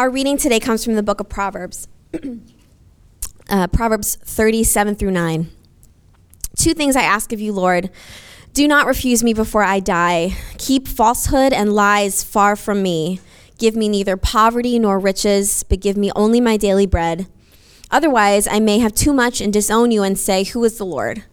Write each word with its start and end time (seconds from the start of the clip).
Our 0.00 0.08
reading 0.08 0.38
today 0.38 0.60
comes 0.60 0.82
from 0.82 0.94
the 0.94 1.02
book 1.02 1.20
of 1.20 1.28
Proverbs, 1.28 1.86
uh, 3.50 3.66
Proverbs 3.66 4.16
37 4.16 4.94
through 4.94 5.10
9. 5.10 5.50
Two 6.56 6.72
things 6.72 6.96
I 6.96 7.02
ask 7.02 7.34
of 7.34 7.40
you, 7.40 7.52
Lord. 7.52 7.90
Do 8.54 8.66
not 8.66 8.86
refuse 8.86 9.22
me 9.22 9.34
before 9.34 9.62
I 9.62 9.78
die. 9.78 10.38
Keep 10.56 10.88
falsehood 10.88 11.52
and 11.52 11.74
lies 11.74 12.24
far 12.24 12.56
from 12.56 12.82
me. 12.82 13.20
Give 13.58 13.76
me 13.76 13.90
neither 13.90 14.16
poverty 14.16 14.78
nor 14.78 14.98
riches, 14.98 15.64
but 15.64 15.80
give 15.80 15.98
me 15.98 16.10
only 16.16 16.40
my 16.40 16.56
daily 16.56 16.86
bread. 16.86 17.26
Otherwise, 17.90 18.48
I 18.48 18.58
may 18.58 18.78
have 18.78 18.94
too 18.94 19.12
much 19.12 19.42
and 19.42 19.52
disown 19.52 19.90
you 19.90 20.02
and 20.02 20.18
say, 20.18 20.44
Who 20.44 20.64
is 20.64 20.78
the 20.78 20.86
Lord? 20.86 21.24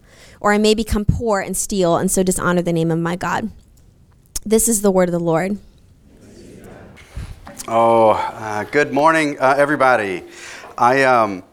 Or 0.42 0.52
I 0.52 0.58
may 0.58 0.74
become 0.74 1.06
poor 1.06 1.40
and 1.40 1.56
steal 1.56 1.96
and 1.96 2.12
so 2.12 2.22
dishonor 2.22 2.64
the 2.64 2.74
name 2.74 2.92
of 2.92 3.00
my 3.00 3.16
God. 3.16 3.50
This 4.46 4.68
is 4.68 4.82
the 4.82 4.92
word 4.92 5.08
of 5.08 5.14
the 5.14 5.22
Lord. 5.22 5.58
Oh, 7.70 8.12
uh, 8.12 8.64
good 8.64 8.94
morning, 8.94 9.38
uh, 9.42 9.56
everybody. 9.58 10.24
I 10.78 11.04
um, 11.04 11.44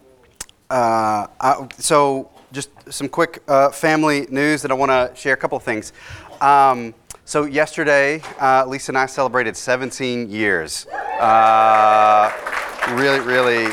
uh, 0.71 1.27
I, 1.41 1.67
so 1.79 2.31
just 2.53 2.71
some 2.89 3.09
quick 3.09 3.43
uh, 3.49 3.71
family 3.71 4.29
news 4.31 4.63
that 4.63 4.71
I 4.71 4.75
want 4.75 4.91
to 4.91 5.11
share. 5.21 5.35
A 5.35 5.37
couple 5.37 5.57
of 5.57 5.65
things. 5.65 5.93
Um, 6.41 6.95
so 7.25 7.47
yesterday, 7.47 8.23
uh, 8.39 8.65
Lisa 8.65 8.93
and 8.93 8.99
I 8.99 9.07
celebrated 9.07 9.57
17 9.57 10.31
years. 10.31 10.87
Uh, 11.19 12.31
really, 12.91 13.19
really 13.19 13.65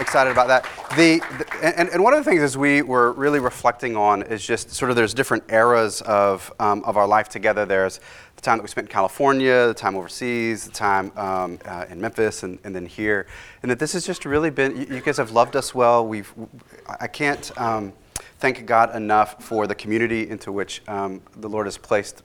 excited 0.00 0.30
about 0.30 0.48
that. 0.48 0.64
The, 0.96 1.18
the, 1.38 1.78
and, 1.78 1.90
and 1.90 2.02
one 2.02 2.14
of 2.14 2.24
the 2.24 2.30
things 2.30 2.42
is 2.42 2.56
we 2.56 2.82
were 2.82 3.12
really 3.12 3.40
reflecting 3.40 3.96
on 3.96 4.22
is 4.22 4.46
just 4.46 4.70
sort 4.70 4.90
of 4.90 4.96
there's 4.96 5.12
different 5.12 5.44
eras 5.50 6.00
of, 6.02 6.52
um, 6.60 6.82
of 6.84 6.96
our 6.96 7.06
life 7.06 7.28
together. 7.28 7.66
There's 7.66 8.00
the 8.40 8.46
time 8.46 8.56
that 8.56 8.62
we 8.62 8.68
spent 8.68 8.88
in 8.88 8.92
California, 8.92 9.66
the 9.66 9.74
time 9.74 9.94
overseas, 9.94 10.64
the 10.64 10.72
time 10.72 11.12
um, 11.16 11.58
uh, 11.66 11.84
in 11.90 12.00
Memphis, 12.00 12.42
and, 12.42 12.58
and 12.64 12.74
then 12.74 12.86
here. 12.86 13.26
And 13.62 13.70
that 13.70 13.78
this 13.78 13.92
has 13.92 14.06
just 14.06 14.24
really 14.24 14.48
been, 14.48 14.76
you, 14.76 15.00
guys 15.00 15.18
have 15.18 15.32
loved 15.32 15.56
us 15.56 15.74
well. 15.74 16.06
We've, 16.06 16.32
I 16.88 17.06
can't 17.06 17.50
um, 17.60 17.92
thank 18.38 18.64
God 18.64 18.96
enough 18.96 19.44
for 19.44 19.66
the 19.66 19.74
community 19.74 20.30
into 20.30 20.52
which 20.52 20.80
um, 20.88 21.20
the 21.36 21.48
Lord 21.48 21.66
has 21.66 21.76
placed 21.76 22.22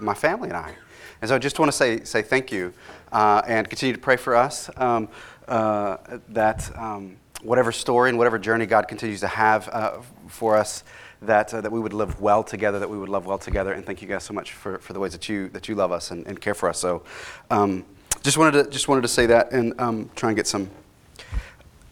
my 0.00 0.14
family 0.14 0.48
and 0.48 0.56
I. 0.56 0.74
And 1.20 1.28
so 1.28 1.34
I 1.34 1.38
just 1.38 1.58
want 1.58 1.70
to 1.70 1.76
say, 1.76 2.04
say 2.04 2.22
thank 2.22 2.50
you 2.50 2.72
uh, 3.12 3.42
and 3.46 3.68
continue 3.68 3.94
to 3.94 4.00
pray 4.00 4.16
for 4.16 4.34
us 4.34 4.70
um, 4.78 5.08
uh, 5.46 5.98
that 6.30 6.70
um, 6.78 7.16
whatever 7.42 7.70
story 7.70 8.08
and 8.08 8.16
whatever 8.16 8.38
journey 8.38 8.64
God 8.64 8.88
continues 8.88 9.20
to 9.20 9.28
have 9.28 9.68
uh, 9.68 9.98
for 10.26 10.56
us, 10.56 10.84
that, 11.22 11.52
uh, 11.52 11.60
that 11.60 11.72
we 11.72 11.80
would 11.80 11.92
live 11.92 12.20
well 12.20 12.42
together, 12.42 12.78
that 12.78 12.88
we 12.88 12.98
would 12.98 13.08
love 13.08 13.26
well 13.26 13.38
together. 13.38 13.72
And 13.72 13.84
thank 13.84 14.02
you 14.02 14.08
guys 14.08 14.24
so 14.24 14.34
much 14.34 14.52
for, 14.52 14.78
for 14.78 14.92
the 14.92 15.00
ways 15.00 15.12
that 15.12 15.28
you, 15.28 15.48
that 15.50 15.68
you 15.68 15.74
love 15.74 15.92
us 15.92 16.10
and, 16.10 16.26
and 16.26 16.40
care 16.40 16.54
for 16.54 16.68
us. 16.68 16.78
So 16.78 17.02
um, 17.50 17.84
just, 18.22 18.38
wanted 18.38 18.64
to, 18.64 18.70
just 18.70 18.88
wanted 18.88 19.02
to 19.02 19.08
say 19.08 19.26
that 19.26 19.52
and 19.52 19.78
um, 19.80 20.10
try 20.14 20.30
and 20.30 20.36
get 20.36 20.46
some 20.46 20.70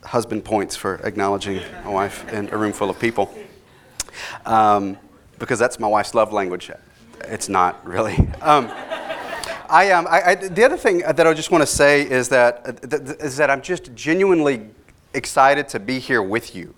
husband 0.05 0.45
points 0.45 0.77
for 0.77 0.97
acknowledging 1.05 1.61
a 1.85 1.91
wife 1.91 2.33
in 2.33 2.49
a 2.51 2.57
room 2.57 2.73
full 2.73 2.91
of 2.91 2.99
people. 2.99 3.35
Um, 4.45 4.97
because 5.39 5.59
that's 5.59 5.79
my 5.79 5.89
wife's 5.89 6.15
love 6.15 6.33
language 6.33 6.71
it's 7.25 7.49
not 7.49 7.87
really. 7.87 8.17
Um, 8.41 8.71
I, 9.69 9.91
um, 9.91 10.07
I, 10.09 10.23
I, 10.23 10.35
the 10.37 10.65
other 10.65 10.77
thing 10.77 10.99
that 10.99 11.27
I 11.27 11.35
just 11.35 11.51
want 11.51 11.63
to 11.63 11.67
say 11.67 12.09
is 12.09 12.29
that, 12.29 12.63
uh, 12.67 12.97
is 13.25 13.37
that 13.39 13.51
I'm 13.51 13.63
just 13.63 13.95
genuinely 13.95 14.69
excited 15.13 15.69
to 15.71 15.81
be 15.81 15.99
here 15.99 16.23
with 16.23 16.55
you. 16.55 16.75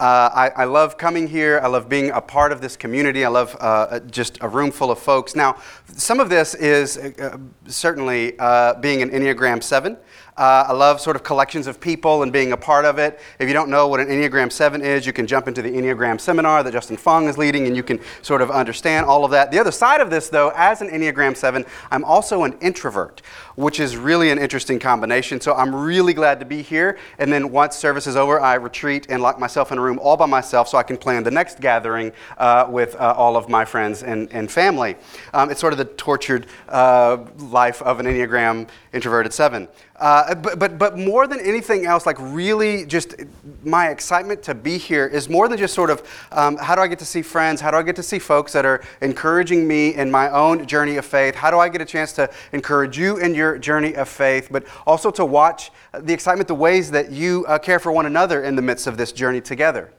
Uh, 0.00 0.30
I, 0.32 0.62
I, 0.62 0.64
love 0.64 0.96
coming 0.96 1.28
here. 1.28 1.60
I 1.62 1.66
love 1.66 1.86
being 1.86 2.08
a 2.08 2.22
part 2.22 2.52
of 2.52 2.62
this 2.62 2.74
community. 2.74 3.22
I 3.22 3.28
love 3.28 3.54
uh, 3.60 4.00
just 4.00 4.38
a 4.40 4.48
room 4.48 4.70
full 4.70 4.90
of 4.90 4.98
folks. 4.98 5.36
Now, 5.36 5.60
some 5.94 6.20
of 6.20 6.30
this 6.30 6.54
is 6.54 6.96
uh, 6.96 7.36
certainly 7.66 8.32
uh, 8.38 8.80
being 8.80 9.02
an 9.02 9.10
Enneagram 9.10 9.62
7. 9.62 9.98
Uh, 10.40 10.64
I 10.68 10.72
love 10.72 11.02
sort 11.02 11.16
of 11.16 11.22
collections 11.22 11.66
of 11.66 11.78
people 11.78 12.22
and 12.22 12.32
being 12.32 12.52
a 12.52 12.56
part 12.56 12.86
of 12.86 12.98
it. 12.98 13.20
If 13.38 13.46
you 13.46 13.52
don't 13.52 13.68
know 13.68 13.88
what 13.88 14.00
an 14.00 14.06
Enneagram 14.06 14.50
7 14.50 14.80
is, 14.80 15.04
you 15.04 15.12
can 15.12 15.26
jump 15.26 15.48
into 15.48 15.60
the 15.60 15.68
Enneagram 15.68 16.18
seminar 16.18 16.62
that 16.62 16.72
Justin 16.72 16.96
Fung 16.96 17.28
is 17.28 17.36
leading 17.36 17.66
and 17.66 17.76
you 17.76 17.82
can 17.82 18.00
sort 18.22 18.40
of 18.40 18.50
understand 18.50 19.04
all 19.04 19.22
of 19.26 19.32
that. 19.32 19.50
The 19.50 19.58
other 19.58 19.70
side 19.70 20.00
of 20.00 20.08
this, 20.08 20.30
though, 20.30 20.50
as 20.56 20.80
an 20.80 20.88
Enneagram 20.88 21.36
7, 21.36 21.66
I'm 21.90 22.04
also 22.04 22.44
an 22.44 22.56
introvert, 22.62 23.20
which 23.56 23.80
is 23.80 23.98
really 23.98 24.30
an 24.30 24.38
interesting 24.38 24.78
combination. 24.78 25.42
So 25.42 25.52
I'm 25.52 25.74
really 25.74 26.14
glad 26.14 26.40
to 26.40 26.46
be 26.46 26.62
here. 26.62 26.96
And 27.18 27.30
then 27.30 27.52
once 27.52 27.76
service 27.76 28.06
is 28.06 28.16
over, 28.16 28.40
I 28.40 28.54
retreat 28.54 29.08
and 29.10 29.20
lock 29.20 29.38
myself 29.38 29.72
in 29.72 29.76
a 29.76 29.82
room 29.82 29.98
all 29.98 30.16
by 30.16 30.24
myself 30.24 30.68
so 30.68 30.78
I 30.78 30.84
can 30.84 30.96
plan 30.96 31.22
the 31.22 31.30
next 31.30 31.60
gathering 31.60 32.12
uh, 32.38 32.66
with 32.66 32.96
uh, 32.96 33.12
all 33.14 33.36
of 33.36 33.50
my 33.50 33.66
friends 33.66 34.02
and, 34.02 34.32
and 34.32 34.50
family. 34.50 34.96
Um, 35.34 35.50
it's 35.50 35.60
sort 35.60 35.74
of 35.74 35.78
the 35.78 35.84
tortured 35.84 36.46
uh, 36.70 37.26
life 37.36 37.82
of 37.82 38.00
an 38.00 38.06
Enneagram 38.06 38.70
introverted 38.94 39.34
7. 39.34 39.68
Uh, 40.00 40.34
but, 40.34 40.58
but, 40.58 40.78
but 40.78 40.98
more 40.98 41.26
than 41.26 41.38
anything 41.40 41.84
else, 41.84 42.06
like 42.06 42.16
really 42.18 42.86
just 42.86 43.14
my 43.62 43.90
excitement 43.90 44.42
to 44.42 44.54
be 44.54 44.78
here 44.78 45.06
is 45.06 45.28
more 45.28 45.46
than 45.46 45.58
just 45.58 45.74
sort 45.74 45.90
of 45.90 46.02
um, 46.32 46.56
how 46.56 46.74
do 46.74 46.80
I 46.80 46.88
get 46.88 46.98
to 47.00 47.04
see 47.04 47.20
friends? 47.20 47.60
How 47.60 47.70
do 47.70 47.76
I 47.76 47.82
get 47.82 47.96
to 47.96 48.02
see 48.02 48.18
folks 48.18 48.52
that 48.54 48.64
are 48.64 48.82
encouraging 49.02 49.68
me 49.68 49.94
in 49.94 50.10
my 50.10 50.30
own 50.30 50.66
journey 50.66 50.96
of 50.96 51.04
faith? 51.04 51.34
How 51.34 51.50
do 51.50 51.58
I 51.58 51.68
get 51.68 51.82
a 51.82 51.84
chance 51.84 52.12
to 52.14 52.30
encourage 52.52 52.96
you 52.96 53.18
in 53.18 53.34
your 53.34 53.58
journey 53.58 53.94
of 53.94 54.08
faith? 54.08 54.48
But 54.50 54.64
also 54.86 55.10
to 55.10 55.24
watch 55.24 55.70
the 55.92 56.14
excitement, 56.14 56.48
the 56.48 56.54
ways 56.54 56.90
that 56.92 57.12
you 57.12 57.44
uh, 57.46 57.58
care 57.58 57.78
for 57.78 57.92
one 57.92 58.06
another 58.06 58.42
in 58.42 58.56
the 58.56 58.62
midst 58.62 58.86
of 58.86 58.96
this 58.96 59.12
journey 59.12 59.42
together. 59.42 59.92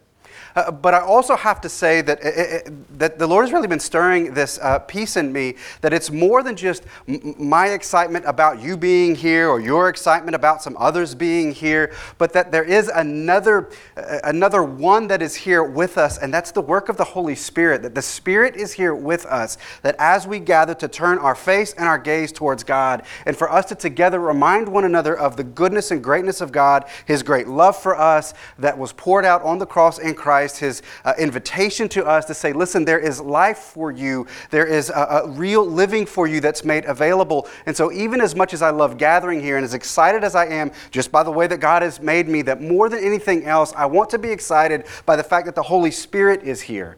Uh, 0.55 0.71
but 0.71 0.93
I 0.93 0.99
also 0.99 1.35
have 1.35 1.61
to 1.61 1.69
say 1.69 2.01
that, 2.01 2.19
it, 2.23 2.67
it, 2.67 2.99
that 2.99 3.19
the 3.19 3.27
Lord 3.27 3.45
has 3.45 3.53
really 3.53 3.67
been 3.67 3.79
stirring 3.79 4.33
this 4.33 4.59
uh, 4.61 4.79
peace 4.79 5.15
in 5.17 5.31
me, 5.31 5.55
that 5.81 5.93
it's 5.93 6.11
more 6.11 6.43
than 6.43 6.55
just 6.55 6.83
m- 7.07 7.35
my 7.37 7.67
excitement 7.67 8.25
about 8.25 8.61
you 8.61 8.75
being 8.75 9.15
here 9.15 9.49
or 9.49 9.59
your 9.59 9.89
excitement 9.89 10.35
about 10.35 10.61
some 10.61 10.75
others 10.79 11.15
being 11.15 11.51
here, 11.51 11.93
but 12.17 12.33
that 12.33 12.51
there 12.51 12.63
is 12.63 12.87
another, 12.89 13.69
uh, 13.95 14.19
another 14.23 14.63
one 14.63 15.07
that 15.07 15.21
is 15.21 15.35
here 15.35 15.63
with 15.63 15.97
us, 15.97 16.17
and 16.17 16.33
that's 16.33 16.51
the 16.51 16.61
work 16.61 16.89
of 16.89 16.97
the 16.97 17.03
Holy 17.03 17.35
Spirit, 17.35 17.81
that 17.83 17.95
the 17.95 18.01
Spirit 18.01 18.55
is 18.55 18.73
here 18.73 18.95
with 18.95 19.25
us, 19.25 19.57
that 19.81 19.95
as 19.99 20.27
we 20.27 20.39
gather 20.39 20.73
to 20.75 20.87
turn 20.87 21.17
our 21.19 21.35
face 21.35 21.73
and 21.73 21.85
our 21.85 21.99
gaze 21.99 22.31
towards 22.31 22.63
God, 22.63 23.03
and 23.25 23.35
for 23.35 23.51
us 23.51 23.65
to 23.65 23.75
together 23.75 24.19
remind 24.19 24.67
one 24.67 24.85
another 24.85 25.17
of 25.17 25.37
the 25.37 25.43
goodness 25.43 25.91
and 25.91 26.03
greatness 26.03 26.41
of 26.41 26.51
God, 26.51 26.85
His 27.05 27.23
great 27.23 27.47
love 27.47 27.77
for 27.77 27.95
us 27.95 28.33
that 28.57 28.77
was 28.77 28.91
poured 28.93 29.25
out 29.25 29.41
on 29.43 29.59
the 29.59 29.65
cross 29.65 29.99
in 29.99 30.15
Christ 30.15 30.30
Christ, 30.31 30.59
his 30.59 30.81
uh, 31.03 31.13
invitation 31.19 31.89
to 31.89 32.05
us 32.05 32.23
to 32.23 32.33
say, 32.33 32.53
listen, 32.53 32.85
there 32.85 32.99
is 32.99 33.19
life 33.19 33.57
for 33.57 33.91
you. 33.91 34.25
There 34.49 34.65
is 34.65 34.89
a, 34.89 35.23
a 35.25 35.29
real 35.31 35.65
living 35.65 36.05
for 36.05 36.25
you 36.25 36.39
that's 36.39 36.63
made 36.63 36.85
available. 36.85 37.49
And 37.65 37.75
so, 37.75 37.91
even 37.91 38.21
as 38.21 38.33
much 38.33 38.53
as 38.53 38.61
I 38.61 38.69
love 38.69 38.97
gathering 38.97 39.41
here 39.41 39.57
and 39.57 39.65
as 39.65 39.73
excited 39.73 40.23
as 40.23 40.33
I 40.33 40.45
am 40.45 40.71
just 40.89 41.11
by 41.11 41.23
the 41.23 41.31
way 41.31 41.47
that 41.47 41.57
God 41.57 41.81
has 41.81 41.99
made 41.99 42.29
me, 42.29 42.43
that 42.43 42.61
more 42.61 42.87
than 42.87 43.03
anything 43.03 43.43
else, 43.43 43.73
I 43.75 43.87
want 43.87 44.09
to 44.11 44.17
be 44.17 44.29
excited 44.29 44.85
by 45.05 45.17
the 45.17 45.23
fact 45.23 45.47
that 45.47 45.55
the 45.55 45.63
Holy 45.63 45.91
Spirit 45.91 46.43
is 46.43 46.61
here. 46.61 46.95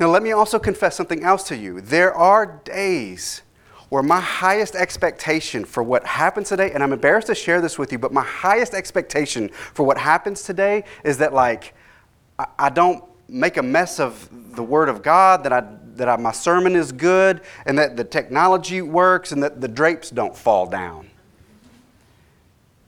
Now, 0.00 0.08
let 0.08 0.24
me 0.24 0.32
also 0.32 0.58
confess 0.58 0.96
something 0.96 1.22
else 1.22 1.44
to 1.44 1.56
you. 1.56 1.80
There 1.80 2.12
are 2.12 2.60
days 2.64 3.42
where 3.88 4.02
my 4.02 4.20
highest 4.20 4.74
expectation 4.74 5.64
for 5.64 5.84
what 5.84 6.04
happens 6.04 6.48
today, 6.48 6.72
and 6.72 6.82
I'm 6.82 6.92
embarrassed 6.92 7.28
to 7.28 7.36
share 7.36 7.60
this 7.60 7.78
with 7.78 7.92
you, 7.92 7.98
but 7.98 8.12
my 8.12 8.24
highest 8.24 8.74
expectation 8.74 9.48
for 9.48 9.84
what 9.84 9.98
happens 9.98 10.42
today 10.42 10.82
is 11.04 11.18
that, 11.18 11.32
like, 11.32 11.74
I, 12.40 12.46
I 12.58 12.68
don't 12.70 13.04
make 13.28 13.58
a 13.58 13.62
mess 13.62 14.00
of 14.00 14.28
the 14.56 14.62
Word 14.62 14.88
of 14.88 15.02
God, 15.02 15.44
that, 15.44 15.52
I, 15.52 15.64
that 15.96 16.08
I, 16.08 16.16
my 16.16 16.32
sermon 16.32 16.74
is 16.74 16.90
good, 16.90 17.42
and 17.66 17.78
that 17.78 17.96
the 17.96 18.04
technology 18.04 18.82
works, 18.82 19.32
and 19.32 19.42
that 19.42 19.60
the 19.60 19.68
drapes 19.68 20.10
don't 20.10 20.36
fall 20.36 20.66
down. 20.66 21.10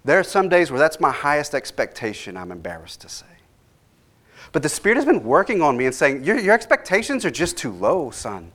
There 0.04 0.18
are 0.18 0.24
some 0.24 0.48
days 0.48 0.70
where 0.70 0.80
that's 0.80 0.98
my 0.98 1.12
highest 1.12 1.54
expectation, 1.54 2.36
I'm 2.36 2.50
embarrassed 2.50 3.02
to 3.02 3.08
say. 3.08 3.26
But 4.50 4.62
the 4.62 4.68
Spirit 4.68 4.96
has 4.96 5.04
been 5.04 5.22
working 5.22 5.62
on 5.62 5.76
me 5.76 5.86
and 5.86 5.94
saying, 5.94 6.24
Your, 6.24 6.38
your 6.38 6.54
expectations 6.54 7.24
are 7.24 7.30
just 7.30 7.56
too 7.56 7.70
low, 7.70 8.10
son. 8.10 8.50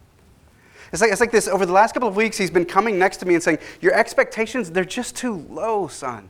It's 0.91 1.01
like, 1.01 1.11
it's 1.11 1.21
like 1.21 1.31
this 1.31 1.47
over 1.47 1.65
the 1.65 1.73
last 1.73 1.93
couple 1.93 2.09
of 2.09 2.15
weeks, 2.15 2.37
he's 2.37 2.51
been 2.51 2.65
coming 2.65 2.97
next 2.97 3.17
to 3.17 3.25
me 3.25 3.35
and 3.35 3.43
saying, 3.43 3.59
Your 3.81 3.93
expectations, 3.93 4.71
they're 4.71 4.83
just 4.83 5.15
too 5.15 5.45
low, 5.49 5.87
son 5.87 6.29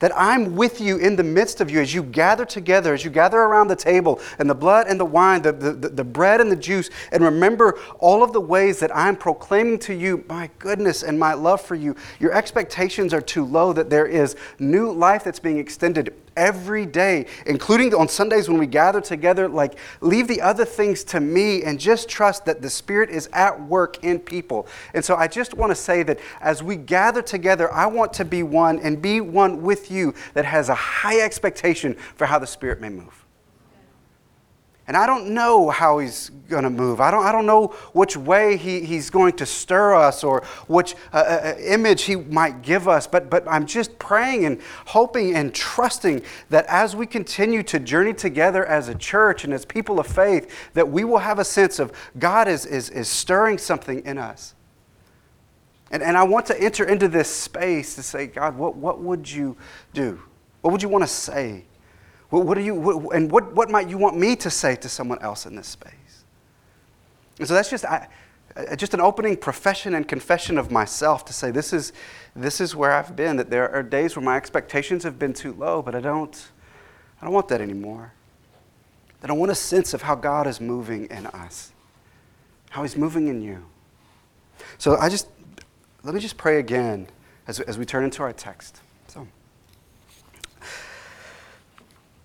that 0.00 0.12
I'm 0.16 0.56
with 0.56 0.80
you 0.80 0.98
in 0.98 1.16
the 1.16 1.22
midst 1.22 1.60
of 1.60 1.70
you 1.70 1.80
as 1.80 1.94
you 1.94 2.02
gather 2.02 2.44
together, 2.44 2.92
as 2.92 3.04
you 3.04 3.10
gather 3.10 3.38
around 3.38 3.68
the 3.68 3.76
table, 3.76 4.20
and 4.38 4.50
the 4.50 4.54
blood 4.54 4.86
and 4.88 4.98
the 4.98 5.04
wine, 5.04 5.42
the, 5.42 5.52
the, 5.52 5.72
the 5.72 6.04
bread 6.04 6.40
and 6.40 6.50
the 6.50 6.56
juice, 6.56 6.90
and 7.12 7.22
remember 7.22 7.78
all 7.98 8.22
of 8.22 8.32
the 8.32 8.40
ways 8.40 8.80
that 8.80 8.94
I'm 8.94 9.16
proclaiming 9.16 9.78
to 9.80 9.94
you 9.94 10.24
my 10.28 10.50
goodness 10.58 11.02
and 11.02 11.18
my 11.18 11.34
love 11.34 11.60
for 11.60 11.74
you. 11.74 11.94
Your 12.18 12.32
expectations 12.32 13.14
are 13.14 13.20
too 13.20 13.44
low, 13.44 13.72
that 13.72 13.90
there 13.90 14.06
is 14.06 14.36
new 14.58 14.90
life 14.90 15.24
that's 15.24 15.38
being 15.38 15.58
extended 15.58 16.14
every 16.36 16.86
day, 16.86 17.26
including 17.46 17.94
on 17.94 18.08
Sundays 18.08 18.48
when 18.48 18.58
we 18.58 18.66
gather 18.66 19.00
together. 19.00 19.48
Like, 19.48 19.78
leave 20.00 20.28
the 20.28 20.40
other 20.40 20.64
things 20.64 21.04
to 21.04 21.20
me 21.20 21.62
and 21.62 21.78
just 21.78 22.08
trust 22.08 22.44
that 22.46 22.62
the 22.62 22.70
Spirit 22.70 23.10
is 23.10 23.28
at 23.32 23.60
work 23.66 24.02
in 24.04 24.18
people. 24.18 24.66
And 24.94 25.04
so 25.04 25.16
I 25.16 25.28
just 25.28 25.54
want 25.54 25.70
to 25.70 25.76
say 25.76 26.02
that 26.04 26.18
as 26.40 26.62
we 26.62 26.76
gather 26.76 27.22
together, 27.22 27.72
I 27.72 27.86
want 27.86 28.12
to 28.14 28.24
be 28.24 28.42
one 28.42 28.78
and 28.80 29.00
be 29.00 29.20
one 29.20 29.62
with 29.62 29.90
you 29.90 30.14
that 30.34 30.44
has 30.44 30.68
a 30.68 30.74
high 30.74 31.20
expectation 31.20 31.94
for 32.14 32.26
how 32.26 32.38
the 32.38 32.46
Spirit 32.46 32.80
may 32.80 32.88
move. 32.88 33.19
And 34.90 34.96
I 34.96 35.06
don't 35.06 35.28
know 35.28 35.70
how 35.70 36.00
he's 36.00 36.30
going 36.48 36.64
to 36.64 36.68
move. 36.68 37.00
I 37.00 37.12
don't, 37.12 37.24
I 37.24 37.30
don't 37.30 37.46
know 37.46 37.68
which 37.92 38.16
way 38.16 38.56
he, 38.56 38.80
he's 38.80 39.08
going 39.08 39.34
to 39.34 39.46
stir 39.46 39.94
us 39.94 40.24
or 40.24 40.42
which 40.66 40.96
uh, 41.12 41.18
uh, 41.18 41.20
uh, 41.44 41.60
image 41.60 42.02
he 42.02 42.16
might 42.16 42.62
give 42.62 42.88
us, 42.88 43.06
but, 43.06 43.30
but 43.30 43.46
I'm 43.46 43.66
just 43.66 44.00
praying 44.00 44.46
and 44.46 44.60
hoping 44.86 45.36
and 45.36 45.54
trusting 45.54 46.22
that 46.48 46.66
as 46.66 46.96
we 46.96 47.06
continue 47.06 47.62
to 47.62 47.78
journey 47.78 48.12
together 48.12 48.66
as 48.66 48.88
a 48.88 48.96
church 48.96 49.44
and 49.44 49.54
as 49.54 49.64
people 49.64 50.00
of 50.00 50.08
faith, 50.08 50.52
that 50.74 50.88
we 50.88 51.04
will 51.04 51.18
have 51.18 51.38
a 51.38 51.44
sense 51.44 51.78
of 51.78 51.92
God 52.18 52.48
is, 52.48 52.66
is, 52.66 52.90
is 52.90 53.06
stirring 53.06 53.58
something 53.58 54.04
in 54.04 54.18
us. 54.18 54.56
And, 55.92 56.02
and 56.02 56.16
I 56.16 56.24
want 56.24 56.46
to 56.46 56.60
enter 56.60 56.84
into 56.84 57.06
this 57.06 57.32
space 57.32 57.94
to 57.94 58.02
say, 58.02 58.26
God, 58.26 58.56
what, 58.56 58.74
what 58.74 59.00
would 59.00 59.30
you 59.30 59.56
do? 59.92 60.20
What 60.62 60.72
would 60.72 60.82
you 60.82 60.88
want 60.88 61.04
to 61.04 61.08
say? 61.08 61.66
What, 62.30 62.46
what 62.46 62.56
are 62.56 62.62
you, 62.62 62.74
what, 62.74 63.14
and 63.14 63.30
what, 63.30 63.52
what 63.54 63.70
might 63.70 63.88
you 63.88 63.98
want 63.98 64.16
me 64.16 64.36
to 64.36 64.50
say 64.50 64.76
to 64.76 64.88
someone 64.88 65.20
else 65.20 65.46
in 65.46 65.54
this 65.54 65.66
space? 65.66 66.24
And 67.38 67.46
so 67.46 67.54
that's 67.54 67.70
just, 67.70 67.84
I, 67.84 68.08
uh, 68.56 68.74
just 68.76 68.94
an 68.94 69.00
opening 69.00 69.36
profession 69.36 69.94
and 69.94 70.06
confession 70.06 70.58
of 70.58 70.70
myself 70.70 71.24
to 71.26 71.32
say 71.32 71.50
this 71.50 71.72
is, 71.72 71.92
this 72.34 72.60
is 72.60 72.74
where 72.74 72.92
I've 72.92 73.14
been, 73.14 73.36
that 73.36 73.50
there 73.50 73.70
are 73.70 73.82
days 73.82 74.16
where 74.16 74.24
my 74.24 74.36
expectations 74.36 75.04
have 75.04 75.18
been 75.18 75.32
too 75.32 75.52
low, 75.52 75.82
but 75.82 75.94
I 75.94 76.00
don't, 76.00 76.48
I 77.20 77.26
don't 77.26 77.34
want 77.34 77.48
that 77.48 77.60
anymore. 77.60 78.12
That 79.20 79.30
I 79.30 79.34
want 79.34 79.52
a 79.52 79.54
sense 79.54 79.94
of 79.94 80.02
how 80.02 80.14
God 80.14 80.46
is 80.46 80.60
moving 80.60 81.06
in 81.06 81.26
us, 81.26 81.72
how 82.70 82.82
He's 82.82 82.96
moving 82.96 83.28
in 83.28 83.42
you. 83.42 83.64
So 84.78 84.96
I 84.96 85.08
just, 85.08 85.28
let 86.02 86.14
me 86.14 86.20
just 86.20 86.36
pray 86.36 86.58
again 86.58 87.06
as, 87.46 87.60
as 87.60 87.78
we 87.78 87.84
turn 87.84 88.04
into 88.04 88.22
our 88.22 88.32
text. 88.32 88.80
So, 89.08 89.26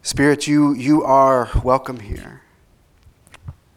Spirit, 0.06 0.46
you, 0.46 0.76
you 0.76 1.04
are 1.04 1.50
welcome 1.64 2.00
here. 2.00 2.44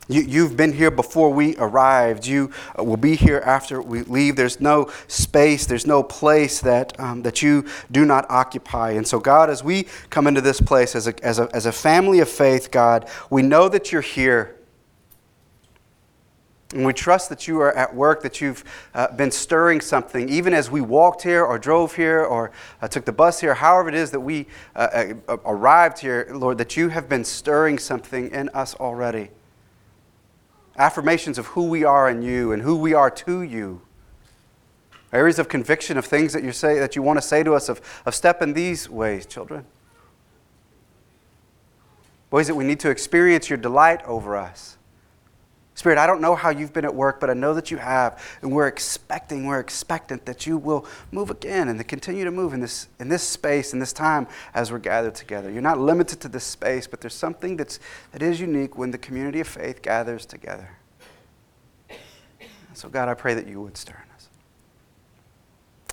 You, 0.08 0.20
you've 0.20 0.58
been 0.58 0.74
here 0.74 0.90
before 0.90 1.32
we 1.32 1.56
arrived. 1.56 2.26
You 2.26 2.52
uh, 2.78 2.84
will 2.84 2.98
be 2.98 3.16
here 3.16 3.42
after 3.46 3.80
we 3.80 4.02
leave. 4.02 4.36
There's 4.36 4.60
no 4.60 4.92
space, 5.06 5.64
there's 5.64 5.86
no 5.86 6.02
place 6.02 6.60
that, 6.60 7.00
um, 7.00 7.22
that 7.22 7.40
you 7.40 7.64
do 7.90 8.04
not 8.04 8.26
occupy. 8.28 8.90
And 8.90 9.08
so, 9.08 9.18
God, 9.18 9.48
as 9.48 9.64
we 9.64 9.86
come 10.10 10.26
into 10.26 10.42
this 10.42 10.60
place 10.60 10.94
as 10.94 11.08
a, 11.08 11.24
as, 11.24 11.38
a, 11.38 11.48
as 11.54 11.64
a 11.64 11.72
family 11.72 12.20
of 12.20 12.28
faith, 12.28 12.70
God, 12.70 13.08
we 13.30 13.40
know 13.40 13.70
that 13.70 13.90
you're 13.90 14.02
here. 14.02 14.54
And 16.74 16.84
we 16.84 16.92
trust 16.92 17.30
that 17.30 17.48
you 17.48 17.60
are 17.60 17.72
at 17.72 17.94
work, 17.94 18.22
that 18.22 18.42
you've 18.42 18.62
uh, 18.92 19.10
been 19.12 19.30
stirring 19.30 19.80
something, 19.80 20.28
even 20.28 20.52
as 20.52 20.70
we 20.70 20.82
walked 20.82 21.22
here 21.22 21.42
or 21.42 21.58
drove 21.58 21.96
here 21.96 22.22
or 22.22 22.50
uh, 22.82 22.88
took 22.88 23.06
the 23.06 23.12
bus 23.12 23.40
here, 23.40 23.54
however 23.54 23.88
it 23.88 23.94
is 23.94 24.10
that 24.10 24.20
we 24.20 24.46
uh, 24.76 25.14
uh 25.28 25.36
arrived 25.46 25.98
here, 25.98 26.28
Lord, 26.30 26.58
that 26.58 26.76
you 26.76 26.90
have 26.90 27.08
been 27.08 27.24
stirring 27.24 27.78
something 27.78 28.30
in 28.32 28.50
us 28.50 28.74
already. 28.74 29.30
Affirmations 30.76 31.38
of 31.38 31.46
who 31.46 31.68
we 31.68 31.84
are 31.84 32.10
in 32.10 32.20
you 32.20 32.52
and 32.52 32.62
who 32.62 32.76
we 32.76 32.92
are 32.92 33.10
to 33.10 33.42
you. 33.42 33.80
Areas 35.10 35.38
of 35.38 35.48
conviction 35.48 35.96
of 35.96 36.04
things 36.04 36.34
that 36.34 36.44
you 36.44 36.52
say 36.52 36.78
that 36.78 36.94
you 36.94 37.00
want 37.00 37.16
to 37.16 37.26
say 37.26 37.42
to 37.42 37.54
us 37.54 37.70
of, 37.70 37.80
of 38.04 38.14
step 38.14 38.42
in 38.42 38.52
these 38.52 38.90
ways, 38.90 39.24
children. 39.24 39.64
Ways 42.30 42.46
that 42.46 42.54
we 42.54 42.64
need 42.64 42.78
to 42.80 42.90
experience 42.90 43.48
your 43.48 43.56
delight 43.56 44.04
over 44.04 44.36
us. 44.36 44.77
Spirit, 45.78 45.96
I 45.96 46.08
don't 46.08 46.20
know 46.20 46.34
how 46.34 46.50
you've 46.50 46.72
been 46.72 46.84
at 46.84 46.92
work, 46.92 47.20
but 47.20 47.30
I 47.30 47.34
know 47.34 47.54
that 47.54 47.70
you 47.70 47.76
have. 47.76 48.20
And 48.42 48.50
we're 48.50 48.66
expecting, 48.66 49.46
we're 49.46 49.60
expectant 49.60 50.26
that 50.26 50.44
you 50.44 50.58
will 50.58 50.84
move 51.12 51.30
again 51.30 51.68
and 51.68 51.78
to 51.78 51.84
continue 51.84 52.24
to 52.24 52.32
move 52.32 52.52
in 52.52 52.58
this, 52.58 52.88
in 52.98 53.08
this 53.08 53.22
space, 53.22 53.72
in 53.72 53.78
this 53.78 53.92
time 53.92 54.26
as 54.54 54.72
we're 54.72 54.80
gathered 54.80 55.14
together. 55.14 55.52
You're 55.52 55.62
not 55.62 55.78
limited 55.78 56.18
to 56.22 56.28
this 56.28 56.42
space, 56.42 56.88
but 56.88 57.00
there's 57.00 57.14
something 57.14 57.56
that's, 57.56 57.78
that 58.10 58.22
is 58.22 58.40
unique 58.40 58.76
when 58.76 58.90
the 58.90 58.98
community 58.98 59.38
of 59.38 59.46
faith 59.46 59.80
gathers 59.80 60.26
together. 60.26 60.68
So, 62.74 62.88
God, 62.88 63.08
I 63.08 63.14
pray 63.14 63.34
that 63.34 63.46
you 63.46 63.60
would 63.60 63.76
stir 63.76 64.02
in 64.04 64.14
us. 64.16 64.28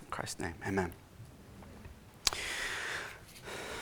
In 0.01 0.07
Christ's 0.09 0.39
name, 0.39 0.55
amen. 0.67 0.93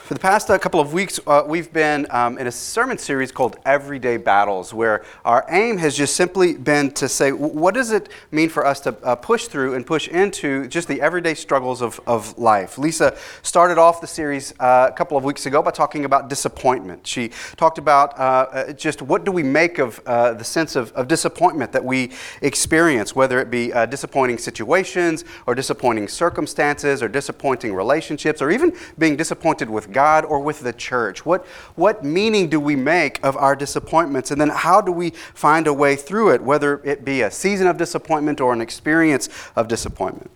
For 0.04 0.16
the 0.16 0.20
past 0.20 0.50
uh, 0.50 0.58
couple 0.58 0.82
of 0.82 0.92
weeks, 0.92 1.18
uh, 1.26 1.44
we've 1.48 1.72
been 1.72 2.08
um, 2.10 2.38
in 2.38 2.46
a 2.46 2.52
sermon 2.52 2.98
series 2.98 3.32
called 3.32 3.56
Everyday 3.66 4.18
Battles, 4.18 4.74
where 4.74 5.06
our 5.24 5.46
aim 5.48 5.78
has 5.78 5.96
just 5.96 6.18
simply 6.18 6.58
been 6.58 6.92
to 6.92 7.08
say, 7.08 7.32
what 7.32 7.74
does 7.74 7.94
it 7.94 8.10
mean 8.30 8.50
for 8.50 8.66
us 8.66 8.82
to 8.82 8.98
uh, 9.02 9.16
push 9.16 9.46
through 9.46 9.76
and 9.76 9.88
push 9.88 10.10
into 10.10 10.68
just 10.68 10.90
the 10.90 11.00
everyday 11.00 11.34
struggles 11.34 11.82
of, 11.82 12.02
of 12.06 12.38
life? 12.38 12.78
Lisa 12.78 13.16
started 13.44 13.78
off 13.78 14.02
the 14.02 14.08
series 14.08 14.54
uh, 14.60 14.90
a 14.92 14.94
couple 14.94 15.16
of 15.16 15.24
weeks 15.24 15.46
ago 15.46 15.62
by 15.62 15.72
talking 15.72 16.04
about 16.04 16.28
disappointment. 16.28 17.08
She 17.08 17.30
talked 17.56 17.78
about 17.78 18.20
uh, 18.20 18.24
uh, 18.24 18.74
just 18.74 19.02
what 19.02 19.24
do 19.24 19.32
we 19.32 19.42
make 19.42 19.80
of 19.80 20.04
the 20.04 20.44
sense 20.44 20.76
of, 20.76 20.92
of, 20.92 21.08
disappointment 21.08 21.72
that 21.72 21.86
we 21.86 22.12
experience, 22.42 23.16
whether 23.16 23.40
it 23.40 23.50
be 23.50 23.72
disappointing 23.90 24.38
situations 24.38 25.24
or 25.48 25.56
disappointing 25.56 26.10
circumstances 26.10 27.02
or 27.02 27.08
disappointing 27.08 27.74
relationships 27.74 28.42
or 28.42 28.52
even 28.52 28.76
being 28.98 29.16
disappointed 29.16 29.70
with 29.70 29.93
God 29.94 30.26
or 30.26 30.40
with 30.40 30.62
the 30.62 30.74
church? 30.74 31.26
What, 31.26 31.46
what 31.76 32.04
meaning 32.04 32.50
do 32.50 32.60
we 32.60 32.76
make 32.76 33.24
of 33.24 33.38
our 33.38 33.56
disappointments? 33.56 34.32
And 34.32 34.42
then 34.42 34.50
how 34.50 34.82
do 34.82 34.92
we 34.92 35.12
find 35.12 35.68
a 35.68 35.74
way 35.74 35.96
through 35.96 36.32
it, 36.32 36.42
whether 36.42 36.82
it 36.84 37.06
be 37.06 37.22
a 37.22 37.32
season 37.32 37.68
of 37.68 37.78
disappointment 37.78 38.42
or 38.42 38.52
an 38.54 38.62
experience 38.62 39.30
of 39.56 39.68
disappointment? 39.68 40.32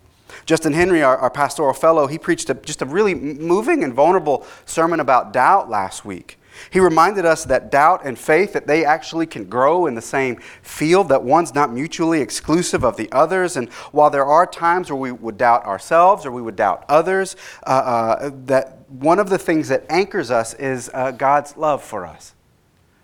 Justin 0.46 0.72
Henry, 0.72 1.02
our, 1.02 1.16
our 1.18 1.30
pastoral 1.30 1.74
fellow, 1.74 2.06
he 2.06 2.18
preached 2.18 2.48
a, 2.48 2.54
just 2.54 2.80
a 2.80 2.86
really 2.86 3.14
moving 3.14 3.84
and 3.84 3.92
vulnerable 3.92 4.46
sermon 4.64 5.00
about 5.00 5.32
doubt 5.32 5.68
last 5.68 6.04
week. 6.04 6.38
He 6.70 6.80
reminded 6.80 7.24
us 7.24 7.44
that 7.44 7.70
doubt 7.70 8.02
and 8.04 8.18
faith 8.18 8.52
that 8.52 8.66
they 8.66 8.84
actually 8.84 9.26
can 9.26 9.44
grow 9.44 9.86
in 9.86 9.94
the 9.94 10.02
same 10.02 10.36
field, 10.62 11.08
that 11.08 11.22
one's 11.22 11.54
not 11.54 11.72
mutually 11.72 12.20
exclusive 12.20 12.84
of 12.84 12.96
the 12.96 13.10
others. 13.12 13.56
And 13.56 13.68
while 13.92 14.10
there 14.10 14.26
are 14.26 14.46
times 14.46 14.90
where 14.90 15.00
we 15.00 15.12
would 15.12 15.38
doubt 15.38 15.64
ourselves 15.64 16.24
or 16.24 16.32
we 16.32 16.42
would 16.42 16.56
doubt 16.56 16.84
others, 16.88 17.36
uh, 17.66 17.70
uh, 17.70 18.30
that 18.46 18.88
one 18.88 19.18
of 19.18 19.28
the 19.28 19.38
things 19.38 19.68
that 19.68 19.84
anchors 19.88 20.30
us 20.30 20.54
is 20.54 20.90
uh, 20.94 21.10
God's 21.10 21.56
love 21.56 21.82
for 21.82 22.06
us 22.06 22.34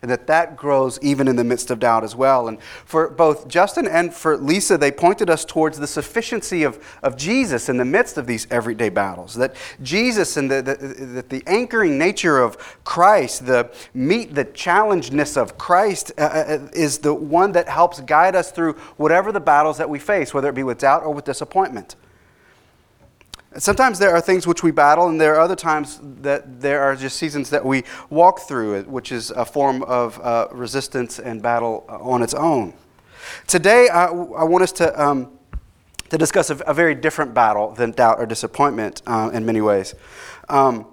and 0.04 0.10
that 0.10 0.26
that 0.26 0.54
grows 0.54 0.98
even 1.00 1.26
in 1.28 1.36
the 1.36 1.44
midst 1.44 1.70
of 1.70 1.78
doubt 1.78 2.04
as 2.04 2.14
well. 2.14 2.46
And 2.46 2.60
for 2.84 3.08
both 3.08 3.48
Justin 3.48 3.88
and 3.88 4.12
for 4.12 4.36
Lisa, 4.36 4.76
they 4.76 4.92
pointed 4.92 5.30
us 5.30 5.46
towards 5.46 5.78
the 5.78 5.86
sufficiency 5.86 6.62
of, 6.62 6.78
of 7.02 7.16
Jesus 7.16 7.70
in 7.70 7.78
the 7.78 7.86
midst 7.86 8.18
of 8.18 8.26
these 8.26 8.46
everyday 8.50 8.90
battles. 8.90 9.32
That 9.32 9.56
Jesus 9.82 10.36
and 10.36 10.50
the, 10.50 10.60
the, 10.60 11.24
the, 11.26 11.42
anchoring 11.46 11.96
nature 11.96 12.38
of 12.38 12.58
Christ, 12.84 13.46
the 13.46 13.74
meet 13.94 14.34
the 14.34 14.44
challengedness 14.44 15.38
of 15.38 15.56
Christ, 15.56 16.12
uh, 16.18 16.20
uh, 16.20 16.68
is 16.74 16.98
the 16.98 17.14
one 17.14 17.52
that 17.52 17.66
helps 17.66 18.00
guide 18.00 18.36
us 18.36 18.50
through 18.50 18.74
whatever 18.98 19.32
the 19.32 19.40
battles 19.40 19.78
that 19.78 19.88
we 19.88 19.98
face, 19.98 20.34
whether 20.34 20.50
it 20.50 20.54
be 20.54 20.64
with 20.64 20.76
doubt 20.76 21.02
or 21.02 21.14
with 21.14 21.24
disappointment. 21.24 21.96
Sometimes 23.56 23.98
there 23.98 24.10
are 24.10 24.20
things 24.20 24.46
which 24.46 24.62
we 24.62 24.72
battle, 24.72 25.08
and 25.08 25.20
there 25.20 25.36
are 25.36 25.40
other 25.40 25.54
times 25.54 26.00
that 26.22 26.60
there 26.60 26.82
are 26.82 26.96
just 26.96 27.16
seasons 27.16 27.50
that 27.50 27.64
we 27.64 27.84
walk 28.10 28.40
through, 28.40 28.82
which 28.84 29.12
is 29.12 29.30
a 29.30 29.44
form 29.44 29.82
of 29.84 30.20
uh, 30.20 30.48
resistance 30.50 31.20
and 31.20 31.40
battle 31.40 31.84
on 31.88 32.22
its 32.22 32.34
own. 32.34 32.74
Today, 33.46 33.88
I, 33.88 34.06
I 34.06 34.44
want 34.44 34.64
us 34.64 34.72
to, 34.72 35.02
um, 35.02 35.38
to 36.10 36.18
discuss 36.18 36.50
a, 36.50 36.56
a, 36.66 36.74
very 36.74 36.94
different 36.94 37.32
battle 37.32 37.72
than 37.72 37.92
doubt 37.92 38.18
or 38.18 38.26
disappointment 38.26 39.02
uh, 39.06 39.30
in 39.32 39.46
many 39.46 39.60
ways. 39.60 39.94
Um, 40.48 40.86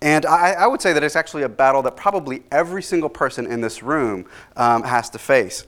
and 0.00 0.26
I, 0.26 0.52
I, 0.52 0.66
would 0.66 0.80
say 0.80 0.92
that 0.92 1.02
it's 1.02 1.16
actually 1.16 1.42
a 1.42 1.48
battle 1.48 1.82
that 1.82 1.96
probably 1.96 2.42
every 2.52 2.82
single 2.82 3.08
person 3.08 3.46
in 3.46 3.60
this 3.60 3.82
room 3.82 4.26
um, 4.56 4.82
has 4.82 5.10
to 5.10 5.18
face. 5.18 5.64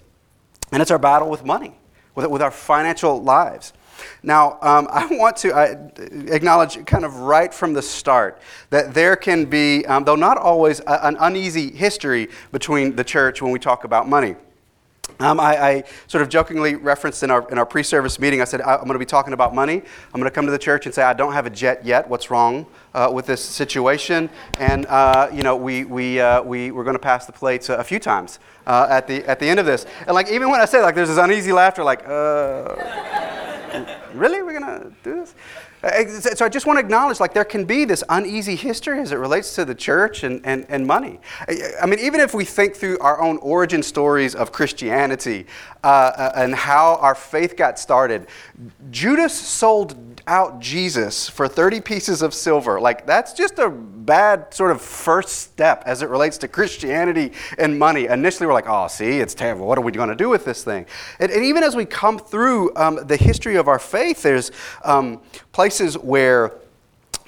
And 0.72 0.82
it's 0.82 0.90
our 0.90 0.98
battle 0.98 1.30
with 1.30 1.44
money, 1.44 1.74
with, 2.14 2.26
with 2.26 2.42
our 2.42 2.50
financial 2.50 3.22
lives. 3.22 3.72
Now, 4.22 4.58
um, 4.62 4.88
I 4.92 5.06
want 5.06 5.36
to 5.38 5.92
acknowledge 6.34 6.84
kind 6.86 7.04
of 7.04 7.16
right 7.16 7.52
from 7.52 7.72
the 7.72 7.82
start 7.82 8.40
that 8.70 8.94
there 8.94 9.16
can 9.16 9.44
be, 9.44 9.84
um, 9.86 10.04
though 10.04 10.16
not 10.16 10.36
always, 10.36 10.80
a, 10.80 11.06
an 11.06 11.16
uneasy 11.20 11.70
history 11.70 12.28
between 12.52 12.96
the 12.96 13.04
church 13.04 13.42
when 13.42 13.52
we 13.52 13.58
talk 13.58 13.84
about 13.84 14.08
money. 14.08 14.36
Um, 15.20 15.38
I, 15.38 15.62
I, 15.62 15.84
sort 16.06 16.22
of 16.22 16.30
jokingly 16.30 16.76
referenced 16.76 17.22
in 17.22 17.30
our, 17.30 17.46
in 17.50 17.58
our 17.58 17.66
pre 17.66 17.82
service 17.82 18.18
meeting, 18.18 18.40
I 18.40 18.44
said, 18.44 18.62
I'm 18.62 18.80
going 18.80 18.94
to 18.94 18.98
be 18.98 19.04
talking 19.04 19.34
about 19.34 19.54
money. 19.54 19.74
I'm 19.74 20.20
going 20.20 20.24
to 20.24 20.30
come 20.30 20.46
to 20.46 20.52
the 20.52 20.58
church 20.58 20.86
and 20.86 20.94
say, 20.94 21.02
I 21.02 21.12
don't 21.12 21.34
have 21.34 21.44
a 21.44 21.50
jet 21.50 21.84
yet. 21.84 22.08
What's 22.08 22.30
wrong 22.30 22.66
uh, 22.94 23.10
with 23.12 23.26
this 23.26 23.44
situation? 23.44 24.30
And, 24.58 24.86
uh, 24.86 25.28
you 25.30 25.42
know, 25.42 25.56
we, 25.56 25.84
we, 25.84 26.20
uh, 26.20 26.42
we, 26.42 26.70
we're 26.70 26.84
going 26.84 26.96
to 26.96 27.02
pass 27.02 27.26
the 27.26 27.32
plates 27.32 27.68
a, 27.68 27.74
a 27.74 27.84
few 27.84 27.98
times 27.98 28.38
uh, 28.66 28.86
at, 28.88 29.06
the, 29.06 29.22
at 29.26 29.40
the 29.40 29.46
end 29.46 29.60
of 29.60 29.66
this. 29.66 29.84
And, 30.06 30.14
like, 30.14 30.30
even 30.30 30.48
when 30.50 30.60
I 30.60 30.64
say, 30.64 30.80
like, 30.80 30.94
there's 30.94 31.08
this 31.08 31.18
uneasy 31.18 31.52
laughter, 31.52 31.84
like, 31.84 32.02
uh. 32.06 33.48
Really? 34.14 34.42
We're 34.42 34.58
going 34.58 34.80
to 34.80 34.92
do 35.02 35.20
this? 35.20 35.34
So 35.82 36.44
I 36.44 36.50
just 36.50 36.66
want 36.66 36.78
to 36.78 36.84
acknowledge, 36.84 37.20
like, 37.20 37.32
there 37.32 37.44
can 37.44 37.64
be 37.64 37.86
this 37.86 38.04
uneasy 38.10 38.54
history 38.54 39.00
as 39.00 39.12
it 39.12 39.16
relates 39.16 39.54
to 39.54 39.64
the 39.64 39.74
church 39.74 40.24
and, 40.24 40.44
and, 40.44 40.66
and 40.68 40.86
money. 40.86 41.20
I 41.48 41.86
mean, 41.86 41.98
even 42.00 42.20
if 42.20 42.34
we 42.34 42.44
think 42.44 42.76
through 42.76 42.98
our 42.98 43.20
own 43.22 43.38
origin 43.38 43.82
stories 43.82 44.34
of 44.34 44.52
Christianity 44.52 45.46
uh, 45.82 45.86
uh 45.86 46.32
and 46.36 46.54
how 46.54 46.96
our 46.96 47.14
faith 47.14 47.56
got 47.56 47.78
started, 47.78 48.26
Judas 48.90 49.32
sold 49.32 49.96
out 50.26 50.60
Jesus 50.60 51.30
for 51.30 51.48
30 51.48 51.80
pieces 51.80 52.20
of 52.20 52.34
silver. 52.34 52.78
Like, 52.78 53.06
that's 53.06 53.32
just 53.32 53.58
a 53.58 53.70
bad 53.70 54.52
sort 54.52 54.72
of 54.72 54.82
first 54.82 55.38
step 55.38 55.82
as 55.86 56.02
it 56.02 56.10
relates 56.10 56.36
to 56.38 56.48
Christianity 56.48 57.32
and 57.56 57.78
money. 57.78 58.04
Initially, 58.06 58.46
we're 58.46 58.52
like, 58.52 58.68
oh, 58.68 58.86
see, 58.88 59.18
it's 59.18 59.34
terrible. 59.34 59.66
What 59.66 59.78
are 59.78 59.82
we 59.82 59.92
going 59.92 60.10
to 60.10 60.14
do 60.14 60.28
with 60.28 60.44
this 60.44 60.62
thing? 60.62 60.84
And, 61.18 61.32
and 61.32 61.42
even 61.44 61.62
as 61.62 61.74
we 61.74 61.86
come 61.86 62.18
through 62.18 62.74
um, 62.76 62.98
the 63.06 63.16
history 63.16 63.56
of 63.56 63.66
our 63.66 63.78
faith, 63.78 64.22
there's 64.22 64.50
um, 64.84 65.22
places 65.52 65.69
where 65.98 66.52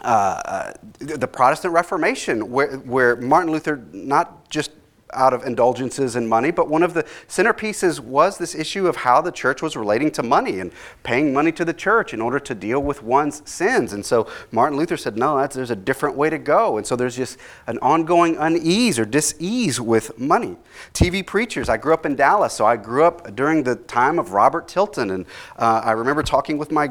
uh, 0.03 0.43
uh 0.45 0.73
the 0.99 1.29
Protestant 1.29 1.75
Reformation, 1.75 2.51
where, 2.51 2.77
where 2.79 3.17
Martin 3.17 3.53
Luther 3.53 3.85
not 3.93 4.49
just 4.51 4.71
out 5.13 5.33
of 5.33 5.45
indulgences 5.45 6.17
and 6.17 6.29
money, 6.29 6.51
but 6.51 6.69
one 6.69 6.83
of 6.83 6.95
the 6.95 7.05
centerpieces 7.29 8.01
was 8.01 8.39
this 8.39 8.55
issue 8.55 8.87
of 8.87 8.97
how 8.97 9.21
the 9.21 9.31
church 9.31 9.63
was 9.63 9.77
relating 9.77 10.11
to 10.11 10.23
money 10.23 10.61
and 10.61 10.73
paying 11.03 11.33
money 11.33 11.53
to 11.53 11.65
the 11.65 11.73
church 11.75 12.15
in 12.15 12.21
order 12.21 12.39
to 12.39 12.55
deal 12.55 12.81
with 12.81 13.03
one's 13.03 13.49
sins. 13.49 13.93
And 13.93 14.05
so 14.05 14.29
Martin 14.51 14.79
Luther 14.79 14.97
said, 14.97 15.17
no, 15.17 15.47
there's 15.47 15.71
a 15.71 15.77
different 15.77 16.17
way 16.17 16.31
to 16.31 16.39
go. 16.39 16.79
And 16.79 16.87
so 16.87 16.97
there's 16.97 17.17
just 17.17 17.39
an 17.67 17.79
ongoing 17.81 18.37
unease 18.37 18.99
or 18.99 19.05
dis-ease 19.05 19.81
with 19.81 20.19
money. 20.19 20.57
TV 20.95 21.25
preachers, 21.27 21.69
I 21.69 21.77
grew 21.77 21.95
up 21.95 22.07
in 22.07 22.17
Dallas, 22.17 22.55
so 22.55 22.65
I 22.65 22.77
grew 22.77 23.05
up 23.05 23.35
during 23.37 23.63
the 23.63 23.77
time 23.77 24.19
of 24.19 24.33
Robert 24.33 24.69
Tilton. 24.69 25.11
And 25.11 25.27
uh, 25.57 25.83
I 25.85 25.93
remember 25.93 26.23
talking 26.23 26.59
with 26.59 26.73
my 26.73 26.91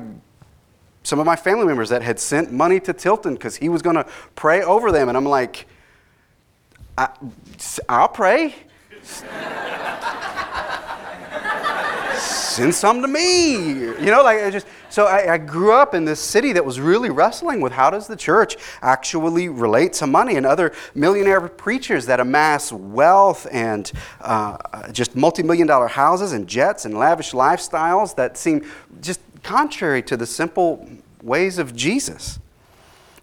some 1.03 1.19
of 1.19 1.25
my 1.25 1.35
family 1.35 1.65
members 1.65 1.89
that 1.89 2.01
had 2.01 2.19
sent 2.19 2.51
money 2.51 2.79
to 2.81 2.93
Tilton 2.93 3.33
because 3.33 3.55
he 3.55 3.69
was 3.69 3.81
going 3.81 3.95
to 3.95 4.05
pray 4.35 4.61
over 4.61 4.91
them. 4.91 5.09
And 5.09 5.17
I'm 5.17 5.25
like, 5.25 5.67
I, 6.97 7.09
I'll 7.89 8.07
pray. 8.07 8.55
Send 12.51 12.75
some 12.75 13.01
to 13.01 13.07
me. 13.07 13.53
You 13.53 14.11
know, 14.11 14.23
like 14.23 14.43
I 14.43 14.49
just 14.51 14.67
so 14.89 15.05
I, 15.05 15.33
I, 15.33 15.37
grew 15.37 15.71
up 15.71 15.95
in 15.95 16.03
this 16.03 16.19
city 16.19 16.51
that 16.51 16.65
was 16.65 16.81
really 16.81 17.09
wrestling 17.09 17.61
with 17.61 17.71
how 17.71 17.89
does 17.89 18.07
the 18.07 18.15
church 18.17 18.57
actually 18.81 19.47
relate 19.47 19.93
to 19.93 20.07
money 20.07 20.35
and 20.35 20.45
other 20.45 20.73
millionaire 20.93 21.39
preachers 21.47 22.05
that 22.07 22.19
amass 22.19 22.73
wealth 22.73 23.47
and 23.51 23.91
uh, 24.19 24.91
just 24.91 25.15
multi-million 25.15 25.65
dollar 25.65 25.87
houses 25.87 26.33
and 26.33 26.45
jets 26.45 26.83
and 26.83 26.97
lavish 26.97 27.31
lifestyles 27.31 28.15
that 28.17 28.37
seem 28.37 28.69
just 28.99 29.21
contrary 29.43 30.01
to 30.03 30.17
the 30.17 30.25
simple 30.25 30.87
ways 31.21 31.57
of 31.57 31.75
Jesus. 31.75 32.39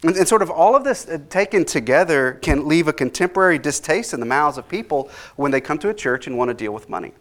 And, 0.03 0.17
and, 0.17 0.29
sort 0.29 0.43
of 0.43 0.51
all 0.51 0.77
of 0.77 0.85
this 0.85 1.09
uh, 1.09 1.19
taken 1.29 1.65
together 1.65 2.39
can 2.41 2.69
leave 2.69 2.87
a 2.87 2.93
contemporary 2.93 3.59
distaste 3.59 4.15
in 4.15 4.21
the 4.21 4.27
mouths 4.27 4.57
of 4.57 4.69
people 4.69 5.11
when 5.35 5.51
they 5.51 5.61
come 5.61 5.79
to 5.79 5.89
a 5.89 5.95
church 5.95 6.29
and 6.29 6.39
want 6.39 6.51
to 6.51 6.55
deal 6.55 6.73
with 6.73 6.89
money. 6.89 7.13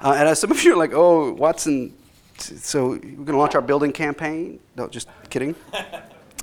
Uh, 0.00 0.14
and 0.16 0.28
as 0.28 0.38
some 0.38 0.52
of 0.52 0.62
you 0.62 0.74
are 0.74 0.76
like, 0.76 0.92
oh, 0.92 1.32
Watson, 1.32 1.94
so 2.38 2.90
we're 2.90 2.98
going 2.98 3.26
to 3.26 3.36
launch 3.36 3.56
our 3.56 3.62
building 3.62 3.92
campaign? 3.92 4.60
No, 4.76 4.86
just 4.86 5.08
kidding. 5.30 5.56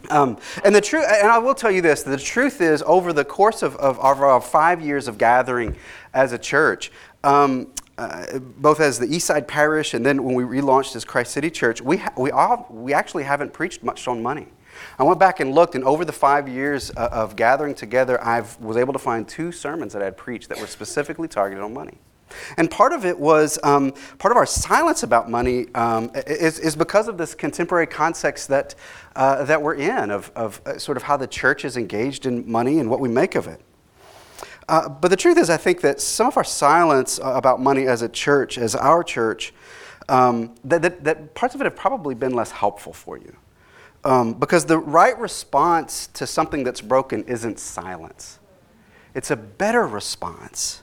Um, 0.09 0.37
and 0.63 0.75
the 0.75 0.81
truth, 0.81 1.05
and 1.09 1.27
I 1.29 1.37
will 1.39 1.55
tell 1.55 1.71
you 1.71 1.81
this: 1.81 2.03
the 2.03 2.17
truth 2.17 2.61
is, 2.61 2.83
over 2.85 3.13
the 3.13 3.25
course 3.25 3.63
of, 3.63 3.75
of, 3.77 3.99
of 3.99 4.21
our 4.21 4.41
five 4.41 4.81
years 4.81 5.07
of 5.07 5.17
gathering 5.17 5.75
as 6.13 6.31
a 6.31 6.37
church, 6.37 6.91
um, 7.23 7.71
uh, 7.97 8.39
both 8.39 8.79
as 8.79 8.99
the 8.99 9.07
Eastside 9.07 9.47
Parish 9.47 9.93
and 9.93 10.05
then 10.05 10.23
when 10.23 10.35
we 10.35 10.43
relaunched 10.43 10.95
as 10.95 11.05
Christ 11.05 11.31
City 11.31 11.49
Church, 11.49 11.81
we, 11.81 11.97
ha- 11.97 12.13
we, 12.17 12.31
all, 12.31 12.67
we 12.69 12.93
actually 12.93 13.23
haven't 13.23 13.53
preached 13.53 13.83
much 13.83 14.07
on 14.07 14.21
money. 14.21 14.47
I 14.99 15.03
went 15.03 15.19
back 15.19 15.39
and 15.39 15.53
looked, 15.53 15.75
and 15.75 15.83
over 15.83 16.03
the 16.03 16.11
five 16.11 16.49
years 16.49 16.91
uh, 16.97 17.09
of 17.11 17.35
gathering 17.35 17.73
together, 17.73 18.21
I 18.21 18.43
was 18.59 18.77
able 18.77 18.93
to 18.93 18.99
find 18.99 19.27
two 19.27 19.51
sermons 19.51 19.93
that 19.93 20.01
I 20.01 20.05
had 20.05 20.17
preached 20.17 20.49
that 20.49 20.59
were 20.59 20.67
specifically 20.67 21.27
targeted 21.27 21.63
on 21.63 21.73
money. 21.73 21.97
And 22.57 22.69
part 22.69 22.91
of 22.91 23.05
it 23.05 23.17
was 23.17 23.59
um, 23.63 23.93
part 24.17 24.31
of 24.31 24.37
our 24.37 24.45
silence 24.45 25.03
about 25.03 25.29
money 25.29 25.73
um, 25.75 26.11
is, 26.27 26.59
is, 26.59 26.75
because 26.75 27.07
of 27.07 27.17
this 27.17 27.35
contemporary 27.35 27.87
context 27.87 28.49
that, 28.49 28.75
uh, 29.15 29.45
that 29.45 29.61
we're 29.61 29.75
in, 29.75 30.11
of, 30.11 30.31
of 30.35 30.59
uh, 30.65 30.77
sort 30.77 30.97
of 30.97 31.03
how 31.03 31.17
the 31.17 31.27
church 31.27 31.63
is 31.63 31.77
engaged 31.77 32.25
in 32.25 32.49
money 32.49 32.79
and 32.79 32.89
what 32.89 32.99
we 32.99 33.07
make 33.07 33.35
of 33.35 33.47
it. 33.47 33.61
Uh, 34.67 34.89
but 34.89 35.09
the 35.09 35.17
truth 35.17 35.37
is, 35.37 35.49
I 35.49 35.57
think 35.57 35.81
that 35.81 36.01
some 36.01 36.27
of 36.27 36.37
our 36.37 36.43
silence 36.43 37.19
uh, 37.19 37.33
about 37.35 37.61
money 37.61 37.87
as 37.87 38.01
a 38.01 38.09
church, 38.09 38.57
as 38.57 38.75
our 38.75 39.03
church, 39.03 39.53
um, 40.09 40.55
that, 40.63 40.81
that, 40.81 41.03
that 41.03 41.35
parts 41.35 41.55
of 41.55 41.61
it 41.61 41.65
have 41.65 41.75
probably 41.75 42.15
been 42.15 42.33
less 42.33 42.51
helpful 42.51 42.93
for 42.93 43.17
you. 43.17 43.35
Um, 44.03 44.33
because 44.33 44.65
the 44.65 44.77
right 44.77 45.17
response 45.17 46.07
to 46.13 46.27
something 46.27 46.63
that's 46.63 46.81
broken 46.81 47.23
isn't 47.25 47.59
silence, 47.59 48.39
it's 49.13 49.31
a 49.31 49.35
better 49.35 49.87
response. 49.87 50.81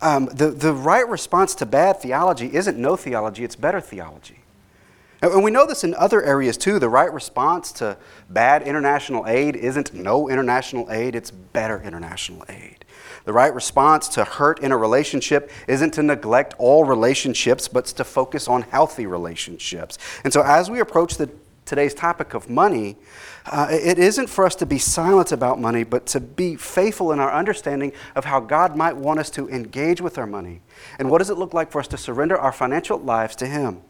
Um, 0.00 0.26
the, 0.26 0.50
the 0.50 0.72
right 0.72 1.08
response 1.08 1.54
to 1.56 1.66
bad 1.66 2.00
theology 2.00 2.54
isn't 2.54 2.76
no 2.76 2.96
theology, 2.96 3.44
it's 3.44 3.56
better 3.56 3.80
theology. 3.80 4.40
And 5.22 5.42
we 5.42 5.50
know 5.50 5.66
this 5.66 5.82
in 5.82 5.94
other 5.94 6.22
areas 6.22 6.58
too. 6.58 6.78
The 6.78 6.88
right 6.88 7.12
response 7.12 7.72
to 7.72 7.96
bad 8.28 8.62
international 8.62 9.26
aid 9.26 9.56
isn't 9.56 9.94
no 9.94 10.28
international 10.28 10.90
aid, 10.92 11.14
it's 11.14 11.30
better 11.30 11.82
international 11.82 12.44
aid. 12.48 12.84
The 13.26 13.32
right 13.32 13.52
response 13.52 14.06
to 14.10 14.24
hurt 14.24 14.60
in 14.60 14.70
a 14.70 14.76
relationship 14.76 15.50
isn't 15.66 15.90
to 15.94 16.02
neglect 16.04 16.54
all 16.58 16.84
relationships, 16.84 17.66
but 17.66 17.86
to 17.86 18.04
focus 18.04 18.46
on 18.46 18.62
healthy 18.62 19.06
relationships. 19.06 19.98
And 20.22 20.32
so, 20.32 20.42
as 20.42 20.70
we 20.70 20.78
approach 20.78 21.16
the 21.16 21.28
today's 21.64 21.92
topic 21.92 22.34
of 22.34 22.48
money, 22.48 22.96
uh, 23.46 23.66
it 23.68 23.98
isn't 23.98 24.28
for 24.28 24.46
us 24.46 24.54
to 24.54 24.64
be 24.64 24.78
silent 24.78 25.32
about 25.32 25.60
money, 25.60 25.82
but 25.82 26.06
to 26.06 26.20
be 26.20 26.54
faithful 26.54 27.10
in 27.10 27.18
our 27.18 27.32
understanding 27.32 27.92
of 28.14 28.24
how 28.24 28.38
God 28.38 28.76
might 28.76 28.96
want 28.96 29.18
us 29.18 29.28
to 29.30 29.48
engage 29.48 30.00
with 30.00 30.18
our 30.18 30.26
money. 30.26 30.62
And 31.00 31.10
what 31.10 31.18
does 31.18 31.28
it 31.28 31.36
look 31.36 31.52
like 31.52 31.72
for 31.72 31.80
us 31.80 31.88
to 31.88 31.98
surrender 31.98 32.38
our 32.38 32.52
financial 32.52 32.96
lives 32.96 33.34
to 33.36 33.46
Him? 33.46 33.80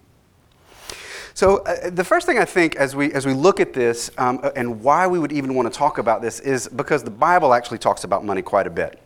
So, 1.34 1.58
uh, 1.58 1.90
the 1.90 2.04
first 2.04 2.26
thing 2.26 2.38
I 2.38 2.46
think 2.46 2.76
as 2.76 2.96
we, 2.96 3.12
as 3.12 3.26
we 3.26 3.34
look 3.34 3.60
at 3.60 3.74
this 3.74 4.10
um, 4.16 4.40
and 4.56 4.80
why 4.80 5.06
we 5.06 5.18
would 5.18 5.32
even 5.32 5.54
want 5.54 5.70
to 5.70 5.78
talk 5.78 5.98
about 5.98 6.22
this 6.22 6.40
is 6.40 6.68
because 6.68 7.02
the 7.02 7.10
Bible 7.10 7.52
actually 7.52 7.76
talks 7.76 8.04
about 8.04 8.24
money 8.24 8.40
quite 8.40 8.66
a 8.66 8.70
bit. 8.70 9.02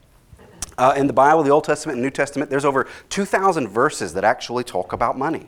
Uh, 0.81 0.95
in 0.97 1.07
the 1.07 1.13
Bible, 1.13 1.43
the 1.43 1.51
Old 1.51 1.65
Testament 1.65 1.97
and 1.97 2.03
New 2.03 2.11
Testament, 2.11 2.49
there's 2.49 2.65
over 2.65 2.87
2,000 3.11 3.69
verses 3.69 4.15
that 4.15 4.25
actually 4.25 4.65
talk 4.65 4.95
about 4.95 5.19
money. 5.19 5.47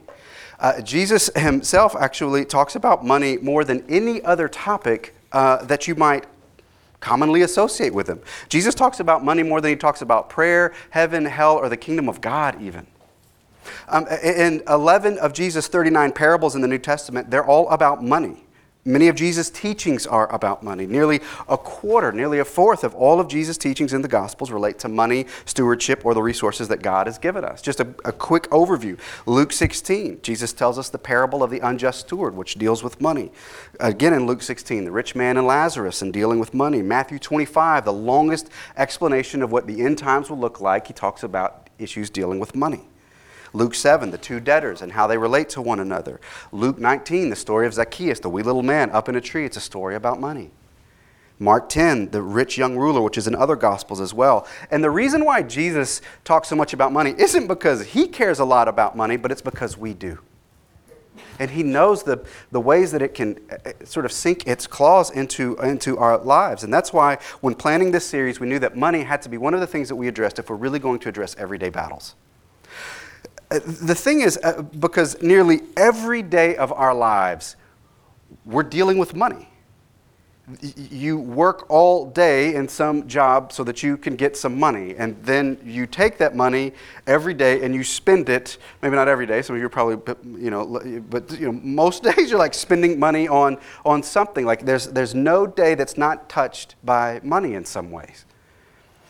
Uh, 0.60 0.82
Jesus 0.82 1.30
himself 1.34 1.96
actually 1.98 2.44
talks 2.44 2.76
about 2.76 3.02
money 3.02 3.38
more 3.38 3.64
than 3.64 3.82
any 3.88 4.22
other 4.24 4.46
topic 4.46 5.14
uh, 5.32 5.64
that 5.64 5.88
you 5.88 5.94
might 5.94 6.26
commonly 7.00 7.40
associate 7.40 7.94
with 7.94 8.08
him. 8.08 8.20
Jesus 8.50 8.74
talks 8.74 9.00
about 9.00 9.24
money 9.24 9.42
more 9.42 9.62
than 9.62 9.70
he 9.70 9.76
talks 9.76 10.02
about 10.02 10.28
prayer, 10.28 10.74
heaven, 10.90 11.24
hell, 11.24 11.56
or 11.56 11.70
the 11.70 11.78
kingdom 11.78 12.10
of 12.10 12.20
God, 12.20 12.60
even. 12.60 12.86
Um, 13.88 14.06
in 14.22 14.62
11 14.68 15.16
of 15.16 15.32
Jesus' 15.32 15.66
39 15.66 16.12
parables 16.12 16.54
in 16.54 16.60
the 16.60 16.68
New 16.68 16.78
Testament, 16.78 17.30
they're 17.30 17.46
all 17.46 17.70
about 17.70 18.04
money. 18.04 18.44
Many 18.84 19.06
of 19.06 19.14
Jesus' 19.14 19.48
teachings 19.48 20.08
are 20.08 20.32
about 20.34 20.64
money. 20.64 20.88
Nearly 20.88 21.20
a 21.48 21.56
quarter, 21.56 22.10
nearly 22.10 22.40
a 22.40 22.44
fourth 22.44 22.82
of 22.82 22.96
all 22.96 23.20
of 23.20 23.28
Jesus' 23.28 23.56
teachings 23.56 23.92
in 23.92 24.02
the 24.02 24.08
Gospels 24.08 24.50
relate 24.50 24.80
to 24.80 24.88
money, 24.88 25.26
stewardship, 25.44 26.04
or 26.04 26.14
the 26.14 26.22
resources 26.22 26.66
that 26.66 26.82
God 26.82 27.06
has 27.06 27.16
given 27.16 27.44
us. 27.44 27.62
Just 27.62 27.78
a, 27.78 27.94
a, 28.04 28.10
quick 28.10 28.50
overview. 28.50 28.98
Luke 29.24 29.52
16, 29.52 30.18
Jesus 30.22 30.52
tells 30.52 30.80
us 30.80 30.88
the 30.88 30.98
parable 30.98 31.44
of 31.44 31.50
the 31.50 31.60
unjust 31.60 32.00
steward, 32.00 32.34
which 32.34 32.56
deals 32.56 32.82
with 32.82 33.00
money. 33.00 33.30
Again, 33.78 34.14
in 34.14 34.26
Luke 34.26 34.42
16, 34.42 34.84
the 34.84 34.90
rich 34.90 35.14
man 35.14 35.36
and 35.36 35.46
Lazarus 35.46 36.02
and 36.02 36.12
dealing 36.12 36.40
with 36.40 36.52
money. 36.52 36.82
Matthew 36.82 37.20
25, 37.20 37.84
the 37.84 37.92
longest 37.92 38.50
explanation 38.76 39.42
of 39.42 39.52
what 39.52 39.68
the 39.68 39.80
end 39.80 39.98
times 39.98 40.28
will 40.28 40.40
look 40.40 40.60
like, 40.60 40.88
he 40.88 40.92
talks 40.92 41.22
about 41.22 41.70
issues 41.78 42.10
dealing 42.10 42.40
with 42.40 42.56
money. 42.56 42.80
Luke 43.52 43.74
7, 43.74 44.10
the 44.10 44.18
two 44.18 44.40
debtors 44.40 44.82
and 44.82 44.92
how 44.92 45.06
they 45.06 45.18
relate 45.18 45.48
to 45.50 45.62
one 45.62 45.80
another. 45.80 46.20
Luke 46.52 46.78
19, 46.78 47.30
the 47.30 47.36
story 47.36 47.66
of 47.66 47.74
Zacchaeus, 47.74 48.20
the 48.20 48.30
wee 48.30 48.42
little 48.42 48.62
man 48.62 48.90
up 48.90 49.08
in 49.08 49.16
a 49.16 49.20
tree. 49.20 49.44
It's 49.44 49.56
a 49.56 49.60
story 49.60 49.94
about 49.94 50.20
money. 50.20 50.50
Mark 51.38 51.68
10, 51.68 52.10
the 52.10 52.22
rich 52.22 52.56
young 52.56 52.76
ruler, 52.76 53.02
which 53.02 53.18
is 53.18 53.26
in 53.26 53.34
other 53.34 53.56
gospels 53.56 54.00
as 54.00 54.14
well. 54.14 54.46
And 54.70 54.82
the 54.82 54.90
reason 54.90 55.24
why 55.24 55.42
Jesus 55.42 56.00
talks 56.24 56.48
so 56.48 56.56
much 56.56 56.72
about 56.72 56.92
money 56.92 57.14
isn't 57.18 57.48
because 57.48 57.84
he 57.84 58.06
cares 58.06 58.38
a 58.38 58.44
lot 58.44 58.68
about 58.68 58.96
money, 58.96 59.16
but 59.16 59.32
it's 59.32 59.42
because 59.42 59.76
we 59.76 59.92
do. 59.92 60.20
And 61.38 61.50
he 61.50 61.62
knows 61.62 62.04
the, 62.04 62.24
the 62.52 62.60
ways 62.60 62.92
that 62.92 63.02
it 63.02 63.14
can 63.14 63.38
uh, 63.50 63.56
uh, 63.66 63.84
sort 63.84 64.06
of 64.06 64.12
sink 64.12 64.46
its 64.46 64.66
claws 64.66 65.10
into, 65.10 65.56
into 65.56 65.98
our 65.98 66.16
lives. 66.18 66.62
And 66.62 66.72
that's 66.72 66.92
why, 66.92 67.18
when 67.40 67.54
planning 67.54 67.90
this 67.90 68.06
series, 68.06 68.38
we 68.38 68.46
knew 68.46 68.58
that 68.60 68.76
money 68.76 69.02
had 69.02 69.20
to 69.22 69.28
be 69.28 69.36
one 69.36 69.52
of 69.52 69.60
the 69.60 69.66
things 69.66 69.88
that 69.88 69.96
we 69.96 70.08
addressed 70.08 70.38
if 70.38 70.48
we're 70.48 70.56
really 70.56 70.78
going 70.78 71.00
to 71.00 71.08
address 71.08 71.34
everyday 71.38 71.68
battles. 71.68 72.14
Uh, 73.52 73.60
the 73.64 73.94
thing 73.94 74.22
is, 74.22 74.38
uh, 74.42 74.62
because 74.62 75.20
nearly 75.20 75.60
every 75.76 76.22
day 76.22 76.56
of 76.56 76.72
our 76.72 76.94
lives, 76.94 77.56
we're 78.46 78.62
dealing 78.62 78.96
with 78.96 79.14
money. 79.14 79.48
you 80.90 81.18
work 81.18 81.66
all 81.70 82.06
day 82.06 82.54
in 82.54 82.66
some 82.66 83.06
job 83.06 83.52
so 83.52 83.62
that 83.62 83.82
you 83.82 83.96
can 83.96 84.16
get 84.16 84.36
some 84.36 84.58
money 84.58 84.96
and 84.96 85.16
then 85.22 85.56
you 85.64 85.86
take 85.86 86.18
that 86.18 86.34
money 86.34 86.72
every 87.06 87.32
day 87.32 87.62
and 87.64 87.74
you 87.74 87.84
spend 87.84 88.28
it 88.28 88.58
maybe 88.82 88.96
not 88.96 89.06
every 89.06 89.24
day 89.24 89.40
some 89.40 89.54
of 89.54 89.60
you 89.60 89.66
are 89.66 89.76
probably 89.78 89.96
you 90.42 90.50
know 90.50 90.64
but 91.08 91.30
you 91.38 91.46
know 91.46 91.52
most 91.62 92.02
days 92.08 92.28
you're 92.28 92.40
like 92.40 92.54
spending 92.54 92.98
money 92.98 93.28
on 93.28 93.56
on 93.84 94.02
something 94.02 94.44
like 94.44 94.66
there's 94.66 94.88
there's 94.88 95.14
no 95.14 95.46
day 95.46 95.76
that's 95.76 95.96
not 95.96 96.28
touched 96.28 96.74
by 96.84 97.20
money 97.22 97.54
in 97.54 97.64
some 97.64 97.92
ways 97.92 98.24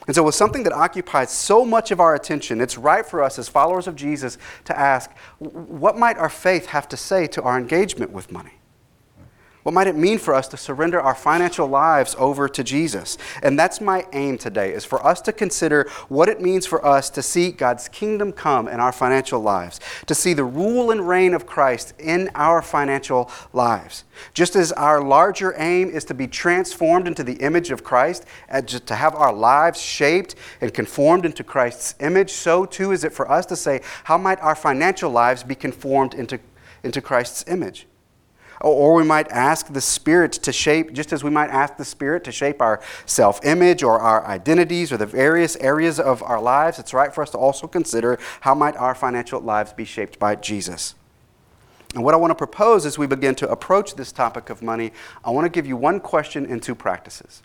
and 0.06 0.14
so 0.14 0.22
with 0.22 0.34
something 0.34 0.62
that 0.62 0.72
occupies 0.72 1.30
so 1.30 1.64
much 1.64 1.90
of 1.90 2.00
our 2.00 2.14
attention 2.14 2.60
it's 2.60 2.78
right 2.78 3.06
for 3.06 3.22
us 3.22 3.38
as 3.38 3.48
followers 3.48 3.86
of 3.86 3.96
jesus 3.96 4.38
to 4.64 4.78
ask 4.78 5.10
what 5.38 5.96
might 5.96 6.16
our 6.16 6.28
faith 6.28 6.66
have 6.66 6.88
to 6.88 6.96
say 6.96 7.26
to 7.26 7.42
our 7.42 7.58
engagement 7.58 8.10
with 8.10 8.30
money 8.32 8.52
what 9.62 9.74
might 9.74 9.86
it 9.86 9.96
mean 9.96 10.18
for 10.18 10.34
us 10.34 10.48
to 10.48 10.56
surrender 10.56 11.00
our 11.00 11.14
financial 11.14 11.66
lives 11.68 12.16
over 12.18 12.48
to 12.48 12.64
Jesus? 12.64 13.18
And 13.42 13.58
that's 13.58 13.80
my 13.80 14.06
aim 14.12 14.38
today 14.38 14.72
is 14.72 14.84
for 14.84 15.04
us 15.06 15.20
to 15.22 15.32
consider 15.32 15.88
what 16.08 16.28
it 16.28 16.40
means 16.40 16.66
for 16.66 16.84
us 16.84 17.10
to 17.10 17.22
see 17.22 17.52
God's 17.52 17.88
kingdom 17.88 18.32
come 18.32 18.66
in 18.66 18.80
our 18.80 18.92
financial 18.92 19.40
lives, 19.40 19.78
to 20.06 20.14
see 20.14 20.32
the 20.32 20.44
rule 20.44 20.90
and 20.90 21.06
reign 21.06 21.34
of 21.34 21.46
Christ 21.46 21.94
in 21.98 22.30
our 22.34 22.62
financial 22.62 23.30
lives. 23.52 24.04
Just 24.34 24.56
as 24.56 24.72
our 24.72 25.02
larger 25.02 25.54
aim 25.56 25.88
is 25.90 26.04
to 26.06 26.14
be 26.14 26.26
transformed 26.26 27.06
into 27.06 27.22
the 27.22 27.34
image 27.34 27.70
of 27.70 27.84
Christ, 27.84 28.24
uh, 28.50 28.62
and 28.62 28.68
to 28.68 28.94
have 28.94 29.14
our 29.14 29.32
lives 29.32 29.80
shaped 29.80 30.36
and 30.60 30.72
conformed 30.72 31.24
into 31.26 31.42
Christ's 31.42 31.94
image, 32.00 32.30
so 32.30 32.64
too 32.64 32.92
is 32.92 33.02
it 33.04 33.12
for 33.12 33.30
us 33.30 33.46
to 33.46 33.56
say, 33.56 33.80
how 34.04 34.16
might 34.16 34.40
our 34.40 34.54
financial 34.54 35.10
lives 35.10 35.42
be 35.42 35.54
conformed 35.54 36.14
into, 36.14 36.38
into 36.84 37.00
Christ's 37.00 37.44
image? 37.48 37.86
Or 38.62 38.94
we 38.94 39.02
might 39.02 39.28
ask 39.30 39.72
the 39.72 39.80
Spirit 39.80 40.32
to 40.32 40.52
shape, 40.52 40.92
just 40.92 41.12
as 41.12 41.24
we 41.24 41.30
might 41.30 41.50
ask 41.50 41.76
the 41.76 41.84
Spirit 41.84 42.22
to 42.24 42.32
shape 42.32 42.62
our 42.62 42.80
self 43.06 43.44
image 43.44 43.82
or 43.82 43.98
our 43.98 44.24
identities 44.24 44.92
or 44.92 44.96
the 44.96 45.06
various 45.06 45.56
areas 45.56 45.98
of 45.98 46.22
our 46.22 46.40
lives. 46.40 46.78
It's 46.78 46.94
right 46.94 47.12
for 47.12 47.22
us 47.22 47.30
to 47.30 47.38
also 47.38 47.66
consider 47.66 48.18
how 48.40 48.54
might 48.54 48.76
our 48.76 48.94
financial 48.94 49.40
lives 49.40 49.72
be 49.72 49.84
shaped 49.84 50.18
by 50.20 50.36
Jesus. 50.36 50.94
And 51.94 52.04
what 52.04 52.14
I 52.14 52.16
want 52.16 52.30
to 52.30 52.36
propose 52.36 52.86
as 52.86 52.96
we 52.96 53.06
begin 53.06 53.34
to 53.36 53.50
approach 53.50 53.96
this 53.96 54.12
topic 54.12 54.48
of 54.48 54.62
money, 54.62 54.92
I 55.24 55.30
want 55.30 55.44
to 55.44 55.50
give 55.50 55.66
you 55.66 55.76
one 55.76 56.00
question 56.00 56.46
and 56.46 56.62
two 56.62 56.74
practices. 56.74 57.42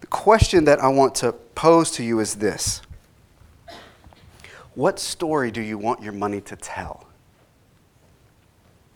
The 0.00 0.06
question 0.08 0.64
that 0.64 0.80
I 0.80 0.88
want 0.88 1.14
to 1.16 1.32
pose 1.32 1.92
to 1.92 2.02
you 2.02 2.18
is 2.18 2.34
this 2.34 2.82
What 4.74 4.98
story 4.98 5.52
do 5.52 5.60
you 5.60 5.78
want 5.78 6.02
your 6.02 6.12
money 6.12 6.40
to 6.40 6.56
tell? 6.56 7.06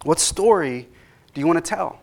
What 0.05 0.21
story 0.21 0.88
do 1.35 1.41
you 1.41 1.47
want 1.47 1.65
to 1.65 1.69
tell? 1.69 2.00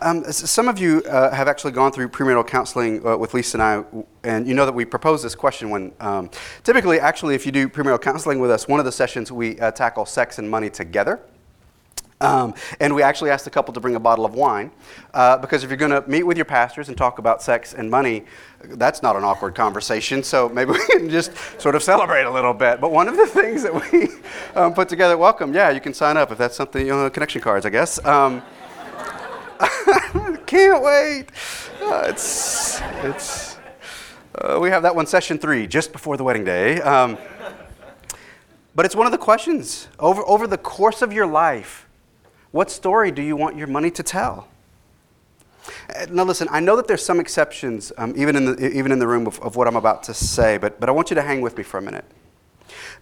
Um, 0.00 0.24
some 0.32 0.68
of 0.68 0.78
you 0.78 1.02
uh, 1.02 1.34
have 1.34 1.48
actually 1.48 1.72
gone 1.72 1.92
through 1.92 2.08
premarital 2.08 2.46
counseling 2.46 3.06
uh, 3.06 3.16
with 3.16 3.34
Lisa 3.34 3.58
and 3.58 3.62
I, 3.62 3.84
and 4.24 4.48
you 4.48 4.54
know 4.54 4.64
that 4.64 4.72
we 4.72 4.86
propose 4.86 5.22
this 5.22 5.34
question 5.34 5.68
when 5.68 5.92
um, 6.00 6.30
typically, 6.64 6.98
actually, 6.98 7.34
if 7.34 7.44
you 7.44 7.52
do 7.52 7.68
premarital 7.68 8.00
counseling 8.00 8.38
with 8.38 8.50
us, 8.50 8.66
one 8.66 8.80
of 8.80 8.86
the 8.86 8.92
sessions 8.92 9.30
we 9.30 9.60
uh, 9.60 9.70
tackle 9.70 10.06
sex 10.06 10.38
and 10.38 10.50
money 10.50 10.70
together. 10.70 11.20
Um, 12.22 12.54
and 12.78 12.94
we 12.94 13.02
actually 13.02 13.30
asked 13.30 13.44
the 13.44 13.50
couple 13.50 13.74
to 13.74 13.80
bring 13.80 13.96
a 13.96 14.00
bottle 14.00 14.24
of 14.24 14.34
wine 14.34 14.70
uh, 15.12 15.36
because 15.38 15.64
if 15.64 15.70
you're 15.70 15.76
going 15.76 15.90
to 15.90 16.08
meet 16.08 16.22
with 16.22 16.36
your 16.36 16.44
pastors 16.44 16.88
and 16.88 16.96
talk 16.96 17.18
about 17.18 17.42
sex 17.42 17.74
and 17.74 17.90
money, 17.90 18.24
that's 18.62 19.02
not 19.02 19.16
an 19.16 19.24
awkward 19.24 19.56
conversation. 19.56 20.22
So 20.22 20.48
maybe 20.48 20.70
we 20.72 20.86
can 20.86 21.10
just 21.10 21.32
sort 21.60 21.74
of 21.74 21.82
celebrate 21.82 22.22
a 22.22 22.30
little 22.30 22.54
bit. 22.54 22.80
But 22.80 22.92
one 22.92 23.08
of 23.08 23.16
the 23.16 23.26
things 23.40 23.64
that 23.64 23.92
we 23.92 24.08
um, 24.54 24.72
put 24.72 24.88
together, 24.88 25.18
welcome, 25.18 25.52
yeah, 25.52 25.70
you 25.70 25.80
can 25.80 25.92
sign 25.92 26.16
up 26.16 26.30
if 26.30 26.38
that's 26.38 26.56
something, 26.56 26.86
you 26.86 26.92
know, 26.92 27.10
connection 27.10 27.40
cards, 27.40 27.66
I 27.66 27.70
guess. 27.70 28.02
Um, 28.04 28.40
can't 30.46 30.82
wait. 30.82 31.26
Uh, 31.80 32.04
it's, 32.06 32.80
it's, 33.02 33.56
uh, 34.36 34.58
we 34.60 34.70
have 34.70 34.82
that 34.84 34.94
one 34.94 35.06
session 35.06 35.38
three 35.38 35.66
just 35.66 35.90
before 35.92 36.16
the 36.16 36.24
wedding 36.24 36.44
day. 36.44 36.80
Um, 36.82 37.18
but 38.76 38.86
it's 38.86 38.94
one 38.94 39.06
of 39.06 39.12
the 39.12 39.18
questions 39.18 39.88
over, 39.98 40.22
over 40.26 40.46
the 40.46 40.56
course 40.56 41.02
of 41.02 41.12
your 41.12 41.26
life 41.26 41.88
what 42.52 42.70
story 42.70 43.10
do 43.10 43.22
you 43.22 43.34
want 43.34 43.56
your 43.56 43.66
money 43.66 43.90
to 43.90 44.02
tell? 44.02 44.48
Uh, 45.94 46.06
now, 46.10 46.24
listen, 46.24 46.48
I 46.50 46.60
know 46.60 46.76
that 46.76 46.86
there's 46.86 47.04
some 47.04 47.20
exceptions, 47.20 47.92
um, 47.98 48.14
even, 48.16 48.36
in 48.36 48.44
the, 48.44 48.70
even 48.70 48.92
in 48.92 48.98
the 48.98 49.06
room 49.06 49.26
of, 49.26 49.40
of 49.40 49.56
what 49.56 49.66
I'm 49.66 49.76
about 49.76 50.02
to 50.04 50.14
say, 50.14 50.58
but, 50.58 50.78
but 50.78 50.88
I 50.88 50.92
want 50.92 51.10
you 51.10 51.14
to 51.14 51.22
hang 51.22 51.40
with 51.40 51.56
me 51.56 51.62
for 51.62 51.78
a 51.78 51.82
minute. 51.82 52.04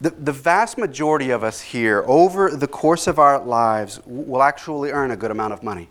The, 0.00 0.11
the 0.11 0.33
vast 0.33 0.78
majority 0.78 1.30
of 1.30 1.45
us 1.45 1.61
here, 1.61 2.04
over 2.07 2.50
the 2.50 2.66
course 2.66 3.07
of 3.07 3.19
our 3.19 3.38
lives, 3.45 4.00
will 4.07 4.42
actually 4.42 4.90
earn 4.90 5.11
a 5.11 5.16
good 5.16 5.30
amount 5.30 5.52
of 5.52 5.62
money. 5.62 5.88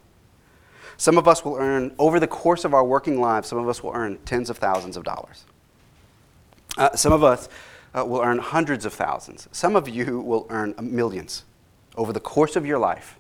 Some 0.98 1.18
of 1.18 1.28
us 1.28 1.46
will 1.46 1.56
earn, 1.56 1.94
over 2.00 2.20
the 2.20 2.28
course 2.28 2.66
of 2.66 2.74
our 2.74 2.84
working 2.84 3.20
lives, 3.22 3.48
some 3.48 3.58
of 3.58 3.70
us 3.70 3.84
will 3.84 3.92
earn 3.94 4.18
tens 4.26 4.50
of 4.50 4.58
thousands 4.58 4.98
of 4.98 5.04
dollars. 5.04 5.46
Uh, 6.78 6.96
some 6.96 7.14
of 7.14 7.24
us 7.24 7.50
uh, 7.94 8.06
will 8.06 8.22
earn 8.22 8.40
hundreds 8.40 8.86
of 8.86 8.94
thousands. 8.94 9.48
Some 9.52 9.76
of 9.76 9.90
you 9.90 10.20
will 10.22 10.46
earn 10.50 10.76
millions 10.82 11.44
over 11.96 12.14
the 12.14 12.20
course 12.20 12.56
of 12.56 12.66
your 12.66 12.80
life. 12.80 13.19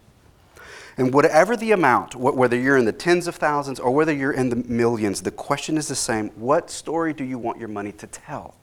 And 0.99 1.13
whatever 1.13 1.55
the 1.55 1.71
amount, 1.71 2.13
whether 2.13 2.57
you're 2.57 2.75
in 2.75 2.83
the 2.83 2.91
tens 2.91 3.25
of 3.25 3.35
thousands 3.35 3.79
or 3.79 3.89
whether 3.89 4.13
you're 4.13 4.33
in 4.33 4.49
the 4.49 4.57
millions, 4.57 5.21
the 5.21 5.31
question 5.31 5.77
is 5.77 5.87
the 5.87 5.95
same. 5.95 6.27
What 6.31 6.69
story 6.69 7.13
do 7.13 7.23
you 7.23 7.39
want 7.39 7.57
your 7.57 7.69
money 7.69 7.93
to 7.93 8.05
tell? 8.05 8.55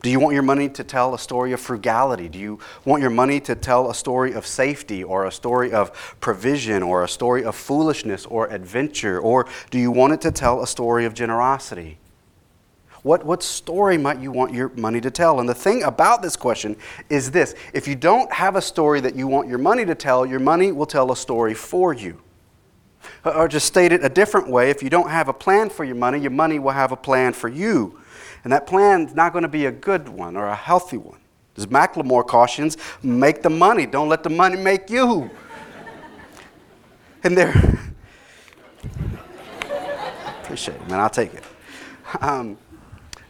Do 0.00 0.10
you 0.10 0.20
want 0.20 0.34
your 0.34 0.44
money 0.44 0.68
to 0.68 0.84
tell 0.84 1.14
a 1.14 1.18
story 1.18 1.50
of 1.50 1.58
frugality? 1.58 2.28
Do 2.28 2.38
you 2.38 2.60
want 2.84 3.02
your 3.02 3.10
money 3.10 3.40
to 3.40 3.56
tell 3.56 3.90
a 3.90 3.94
story 3.96 4.32
of 4.32 4.46
safety 4.46 5.02
or 5.02 5.26
a 5.26 5.32
story 5.32 5.72
of 5.72 6.16
provision 6.20 6.84
or 6.84 7.02
a 7.02 7.08
story 7.08 7.42
of 7.42 7.56
foolishness 7.56 8.24
or 8.24 8.46
adventure? 8.46 9.18
Or 9.18 9.48
do 9.72 9.78
you 9.80 9.90
want 9.90 10.12
it 10.12 10.20
to 10.20 10.30
tell 10.30 10.62
a 10.62 10.68
story 10.68 11.04
of 11.04 11.14
generosity? 11.14 11.98
What, 13.02 13.24
what 13.24 13.42
story 13.42 13.96
might 13.96 14.20
you 14.20 14.32
want 14.32 14.52
your 14.52 14.70
money 14.70 15.00
to 15.00 15.10
tell? 15.10 15.40
And 15.40 15.48
the 15.48 15.54
thing 15.54 15.84
about 15.84 16.20
this 16.22 16.36
question 16.36 16.76
is 17.08 17.30
this 17.30 17.54
if 17.72 17.86
you 17.86 17.94
don't 17.94 18.32
have 18.32 18.56
a 18.56 18.62
story 18.62 19.00
that 19.00 19.14
you 19.14 19.26
want 19.26 19.48
your 19.48 19.58
money 19.58 19.84
to 19.84 19.94
tell, 19.94 20.26
your 20.26 20.40
money 20.40 20.72
will 20.72 20.86
tell 20.86 21.12
a 21.12 21.16
story 21.16 21.54
for 21.54 21.92
you. 21.92 22.20
Or 23.24 23.46
just 23.46 23.66
state 23.66 23.92
it 23.92 24.04
a 24.04 24.08
different 24.08 24.48
way 24.48 24.70
if 24.70 24.82
you 24.82 24.90
don't 24.90 25.10
have 25.10 25.28
a 25.28 25.32
plan 25.32 25.70
for 25.70 25.84
your 25.84 25.94
money, 25.94 26.18
your 26.18 26.32
money 26.32 26.58
will 26.58 26.72
have 26.72 26.92
a 26.92 26.96
plan 26.96 27.32
for 27.32 27.48
you. 27.48 28.00
And 28.44 28.52
that 28.52 28.66
plan 28.66 29.06
is 29.06 29.14
not 29.14 29.32
going 29.32 29.42
to 29.42 29.48
be 29.48 29.66
a 29.66 29.72
good 29.72 30.08
one 30.08 30.36
or 30.36 30.46
a 30.46 30.54
healthy 30.54 30.96
one. 30.96 31.18
As 31.56 31.66
Macklemore 31.66 32.26
cautions, 32.26 32.76
make 33.02 33.42
the 33.42 33.50
money, 33.50 33.86
don't 33.86 34.08
let 34.08 34.22
the 34.22 34.30
money 34.30 34.56
make 34.56 34.90
you. 34.90 35.28
and 37.24 37.36
there, 37.36 37.52
appreciate 40.42 40.76
it, 40.76 40.88
man, 40.88 41.00
I'll 41.00 41.10
take 41.10 41.34
it. 41.34 41.42
Um, 42.20 42.56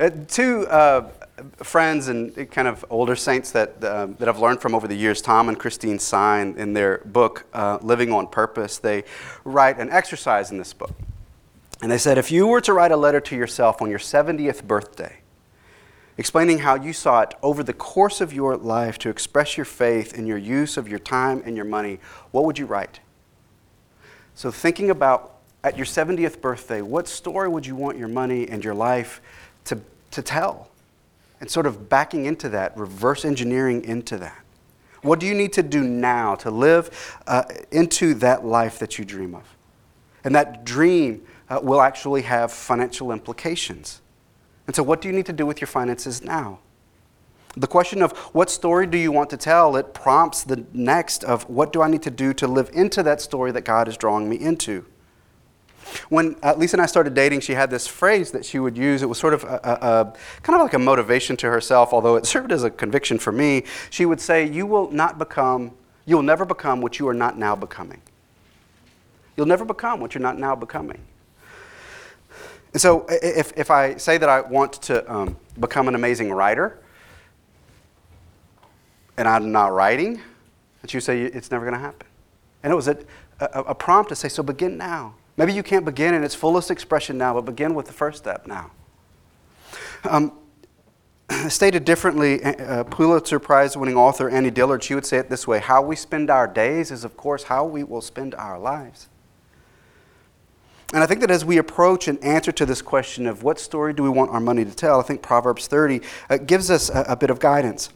uh, 0.00 0.10
two 0.28 0.66
uh, 0.68 1.10
friends 1.56 2.08
and 2.08 2.50
kind 2.50 2.68
of 2.68 2.84
older 2.90 3.16
saints 3.16 3.50
that, 3.52 3.82
uh, 3.82 4.06
that 4.18 4.28
I've 4.28 4.38
learned 4.38 4.60
from 4.60 4.74
over 4.74 4.88
the 4.88 4.94
years, 4.94 5.20
Tom 5.20 5.48
and 5.48 5.58
Christine 5.58 5.98
Sine, 5.98 6.54
in 6.56 6.72
their 6.72 6.98
book, 6.98 7.46
uh, 7.52 7.78
Living 7.82 8.12
on 8.12 8.26
Purpose, 8.26 8.78
they 8.78 9.04
write 9.44 9.78
an 9.78 9.90
exercise 9.90 10.50
in 10.50 10.58
this 10.58 10.72
book. 10.72 10.92
And 11.80 11.90
they 11.90 11.98
said, 11.98 12.18
if 12.18 12.30
you 12.32 12.46
were 12.46 12.60
to 12.62 12.72
write 12.72 12.90
a 12.90 12.96
letter 12.96 13.20
to 13.20 13.36
yourself 13.36 13.80
on 13.80 13.90
your 13.90 14.00
70th 14.00 14.64
birthday, 14.64 15.18
explaining 16.16 16.58
how 16.58 16.74
you 16.74 16.92
sought 16.92 17.34
over 17.42 17.62
the 17.62 17.72
course 17.72 18.20
of 18.20 18.32
your 18.32 18.56
life 18.56 18.98
to 18.98 19.08
express 19.08 19.56
your 19.56 19.64
faith 19.64 20.12
in 20.14 20.26
your 20.26 20.38
use 20.38 20.76
of 20.76 20.88
your 20.88 20.98
time 20.98 21.42
and 21.44 21.54
your 21.54 21.64
money, 21.64 22.00
what 22.32 22.44
would 22.44 22.58
you 22.58 22.66
write? 22.66 22.98
So, 24.34 24.50
thinking 24.50 24.90
about 24.90 25.36
at 25.64 25.76
your 25.76 25.86
70th 25.86 26.40
birthday, 26.40 26.82
what 26.82 27.08
story 27.08 27.48
would 27.48 27.66
you 27.66 27.76
want 27.76 27.98
your 27.98 28.08
money 28.08 28.48
and 28.48 28.64
your 28.64 28.74
life 28.74 29.20
to, 29.68 29.80
to 30.10 30.22
tell 30.22 30.68
and 31.40 31.50
sort 31.50 31.66
of 31.66 31.88
backing 31.88 32.26
into 32.26 32.48
that, 32.50 32.76
reverse 32.76 33.24
engineering 33.24 33.84
into 33.84 34.16
that. 34.18 34.44
What 35.02 35.20
do 35.20 35.26
you 35.26 35.34
need 35.34 35.52
to 35.52 35.62
do 35.62 35.84
now 35.84 36.34
to 36.36 36.50
live 36.50 37.16
uh, 37.26 37.44
into 37.70 38.14
that 38.14 38.44
life 38.44 38.78
that 38.80 38.98
you 38.98 39.04
dream 39.04 39.34
of? 39.34 39.44
And 40.24 40.34
that 40.34 40.64
dream 40.64 41.22
uh, 41.48 41.60
will 41.62 41.80
actually 41.80 42.22
have 42.22 42.52
financial 42.52 43.12
implications. 43.12 44.00
And 44.66 44.74
so, 44.74 44.82
what 44.82 45.00
do 45.00 45.08
you 45.08 45.14
need 45.14 45.26
to 45.26 45.32
do 45.32 45.46
with 45.46 45.60
your 45.60 45.68
finances 45.68 46.22
now? 46.22 46.58
The 47.56 47.66
question 47.66 48.02
of 48.02 48.12
what 48.34 48.50
story 48.50 48.86
do 48.86 48.98
you 48.98 49.10
want 49.10 49.30
to 49.30 49.36
tell, 49.36 49.76
it 49.76 49.94
prompts 49.94 50.44
the 50.44 50.64
next 50.72 51.24
of 51.24 51.48
what 51.48 51.72
do 51.72 51.80
I 51.80 51.88
need 51.88 52.02
to 52.02 52.10
do 52.10 52.34
to 52.34 52.46
live 52.46 52.70
into 52.72 53.02
that 53.04 53.20
story 53.20 53.52
that 53.52 53.64
God 53.64 53.88
is 53.88 53.96
drawing 53.96 54.28
me 54.28 54.36
into. 54.36 54.84
When 56.08 56.36
uh, 56.42 56.54
Lisa 56.56 56.76
and 56.76 56.82
I 56.82 56.86
started 56.86 57.14
dating, 57.14 57.40
she 57.40 57.54
had 57.54 57.70
this 57.70 57.86
phrase 57.86 58.30
that 58.32 58.44
she 58.44 58.58
would 58.58 58.76
use. 58.76 59.02
It 59.02 59.08
was 59.08 59.18
sort 59.18 59.34
of 59.34 59.44
a, 59.44 59.60
a, 59.64 59.72
a, 59.72 60.12
kind 60.42 60.56
of 60.56 60.62
like 60.62 60.74
a 60.74 60.78
motivation 60.78 61.36
to 61.38 61.50
herself, 61.50 61.92
although 61.92 62.16
it 62.16 62.26
served 62.26 62.52
as 62.52 62.64
a 62.64 62.70
conviction 62.70 63.18
for 63.18 63.32
me. 63.32 63.64
She 63.90 64.06
would 64.06 64.20
say, 64.20 64.46
"You 64.46 64.66
will 64.66 64.90
not 64.90 65.18
become, 65.18 65.72
you 66.06 66.16
will 66.16 66.22
never 66.22 66.44
become 66.44 66.80
what 66.80 66.98
you 66.98 67.08
are 67.08 67.14
not 67.14 67.38
now 67.38 67.56
becoming. 67.56 68.00
You'll 69.36 69.46
never 69.46 69.64
become 69.64 70.00
what 70.00 70.14
you're 70.14 70.22
not 70.22 70.38
now 70.38 70.54
becoming." 70.54 71.00
And 72.72 72.82
so, 72.82 73.06
if, 73.08 73.52
if 73.56 73.70
I 73.70 73.96
say 73.96 74.18
that 74.18 74.28
I 74.28 74.40
want 74.42 74.74
to 74.82 75.10
um, 75.12 75.36
become 75.58 75.88
an 75.88 75.94
amazing 75.94 76.30
writer, 76.32 76.78
and 79.16 79.26
I'm 79.26 79.50
not 79.50 79.72
writing, 79.72 80.20
that 80.82 80.94
you 80.94 81.00
say 81.00 81.22
it's 81.22 81.50
never 81.50 81.64
going 81.64 81.74
to 81.74 81.80
happen. 81.80 82.06
And 82.62 82.72
it 82.72 82.76
was 82.76 82.88
a, 82.88 82.98
a, 83.40 83.60
a 83.60 83.74
prompt 83.74 84.10
to 84.10 84.16
say, 84.16 84.28
so 84.28 84.42
begin 84.42 84.76
now. 84.76 85.14
Maybe 85.38 85.52
you 85.52 85.62
can't 85.62 85.84
begin 85.84 86.14
in 86.14 86.24
its 86.24 86.34
fullest 86.34 86.68
expression 86.68 87.16
now, 87.16 87.32
but 87.32 87.42
begin 87.42 87.74
with 87.74 87.86
the 87.86 87.92
first 87.92 88.18
step 88.18 88.48
now. 88.48 88.72
Um, 90.02 90.32
stated 91.48 91.84
differently, 91.84 92.42
uh, 92.42 92.82
Pulitzer 92.82 93.38
Prize 93.38 93.76
winning 93.76 93.96
author 93.96 94.28
Annie 94.28 94.50
Dillard, 94.50 94.82
she 94.82 94.96
would 94.96 95.06
say 95.06 95.18
it 95.18 95.30
this 95.30 95.46
way 95.46 95.60
How 95.60 95.80
we 95.80 95.94
spend 95.94 96.28
our 96.28 96.48
days 96.48 96.90
is, 96.90 97.04
of 97.04 97.16
course, 97.16 97.44
how 97.44 97.64
we 97.64 97.84
will 97.84 98.00
spend 98.00 98.34
our 98.34 98.58
lives. 98.58 99.08
And 100.92 101.04
I 101.04 101.06
think 101.06 101.20
that 101.20 101.30
as 101.30 101.44
we 101.44 101.58
approach 101.58 102.08
an 102.08 102.18
answer 102.18 102.50
to 102.50 102.66
this 102.66 102.82
question 102.82 103.26
of 103.28 103.44
what 103.44 103.60
story 103.60 103.92
do 103.92 104.02
we 104.02 104.08
want 104.08 104.32
our 104.32 104.40
money 104.40 104.64
to 104.64 104.74
tell, 104.74 104.98
I 104.98 105.04
think 105.04 105.22
Proverbs 105.22 105.68
30 105.68 106.00
uh, 106.30 106.38
gives 106.38 106.68
us 106.68 106.90
a, 106.90 107.02
a 107.10 107.16
bit 107.16 107.30
of 107.30 107.38
guidance. 107.38 107.90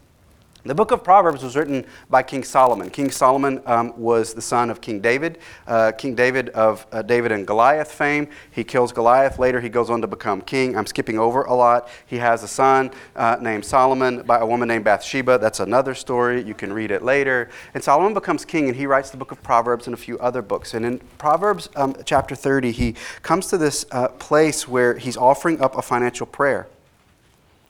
The 0.65 0.77
book 0.77 0.93
of 0.93 1.03
Proverbs 1.03 1.43
was 1.43 1.57
written 1.57 1.85
by 2.09 2.23
King 2.23 2.45
Solomon. 2.45 2.89
King 2.89 3.11
Solomon 3.11 3.61
um, 3.67 3.99
was 3.99 4.33
the 4.33 4.41
son 4.41 4.71
of 4.71 4.81
King 4.81 5.01
David. 5.01 5.39
Uh, 5.67 5.91
king 5.91 6.15
David 6.15 6.51
of 6.51 6.87
uh, 6.93 7.03
David 7.03 7.33
and 7.33 7.45
Goliath 7.45 7.91
fame. 7.91 8.29
He 8.53 8.63
kills 8.63 8.93
Goliath. 8.93 9.41
Later, 9.41 9.61
he 9.61 9.69
goes 9.69 9.91
on 9.91 10.01
to 10.03 10.07
become 10.07 10.41
king. 10.41 10.77
I'm 10.77 10.87
skipping 10.87 11.19
over 11.19 11.43
a 11.43 11.55
lot. 11.55 11.89
He 12.07 12.19
has 12.19 12.45
a 12.45 12.49
son 12.49 12.93
uh, 13.17 13.39
named 13.41 13.65
Solomon 13.65 14.23
by 14.23 14.39
a 14.39 14.47
woman 14.47 14.69
named 14.69 14.85
Bathsheba. 14.85 15.37
That's 15.39 15.59
another 15.59 15.97
story. 15.97 16.45
You 16.45 16.55
can 16.55 16.73
read 16.73 16.93
it 16.93 17.03
later. 17.03 17.51
And 17.75 17.83
Solomon 17.83 18.15
becomes 18.15 18.45
king, 18.45 18.69
and 18.69 18.77
he 18.77 18.87
writes 18.87 19.11
the 19.11 19.17
book 19.17 19.33
of 19.33 19.43
Proverbs 19.43 19.89
and 19.89 19.95
a 19.95 19.99
few 19.99 20.17
other 20.21 20.43
books. 20.43 20.75
And 20.75 20.87
in 20.87 21.01
Proverbs 21.19 21.71
um, 21.75 21.97
chapter 22.05 22.37
30, 22.37 22.71
he 22.71 22.95
comes 23.23 23.49
to 23.49 23.59
this 23.59 23.85
uh, 23.91 24.07
place 24.07 24.69
where 24.69 24.97
he's 24.97 25.17
offering 25.17 25.61
up 25.61 25.77
a 25.77 25.83
financial 25.83 26.27
prayer. 26.27 26.69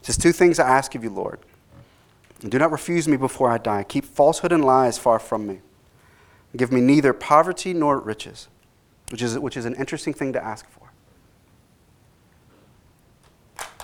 He 0.01 0.07
says, 0.07 0.19
Two 0.19 0.33
things 0.33 0.59
I 0.59 0.69
ask 0.69 0.95
of 0.95 1.03
you, 1.03 1.11
Lord. 1.11 1.39
Do 2.49 2.59
not 2.59 2.73
refuse 2.73 3.07
me 3.07 3.17
before 3.17 3.51
I 3.51 3.59
die. 3.59 3.85
Keep 3.85 4.05
falsehood 4.05 4.53
and 4.53 4.65
lies 4.65 4.99
far 4.99 5.19
from 5.19 5.47
me. 5.47 5.61
Give 6.57 6.73
me 6.73 6.81
neither 6.81 7.13
poverty 7.13 7.73
nor 7.73 7.99
riches, 7.99 8.49
which 9.11 9.23
is, 9.23 9.39
which 9.39 9.57
is 9.57 9.65
an 9.65 9.75
interesting 9.77 10.13
thing 10.13 10.33
to 10.33 10.45
ask 10.45 10.69
for. 10.69 10.91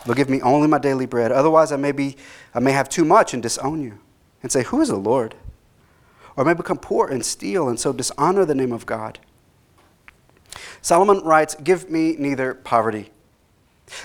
But 0.07 0.17
give 0.17 0.29
me 0.29 0.41
only 0.43 0.69
my 0.69 0.79
daily 0.79 1.07
bread. 1.07 1.33
Otherwise, 1.33 1.71
I 1.71 1.77
may, 1.77 1.93
be, 1.93 2.17
I 2.55 2.59
may 2.61 2.73
have 2.73 2.89
too 2.89 3.05
much 3.05 3.33
and 3.33 3.43
disown 3.43 3.83
you 3.83 3.99
and 4.43 4.51
say, 4.51 4.65
Who 4.65 4.81
is 4.81 4.89
the 4.89 4.97
Lord? 4.97 5.35
Or 6.37 6.45
I 6.45 6.47
may 6.47 6.55
become 6.55 6.79
poor 6.79 7.09
and 7.09 7.25
steal 7.25 7.69
and 7.69 7.79
so 7.79 7.93
dishonor 7.93 8.45
the 8.45 8.55
name 8.55 8.73
of 8.73 8.87
God. 8.87 9.19
Solomon 10.83 11.21
writes, 11.21 11.55
Give 11.57 11.91
me 11.91 12.17
neither 12.19 12.55
poverty 12.55 13.11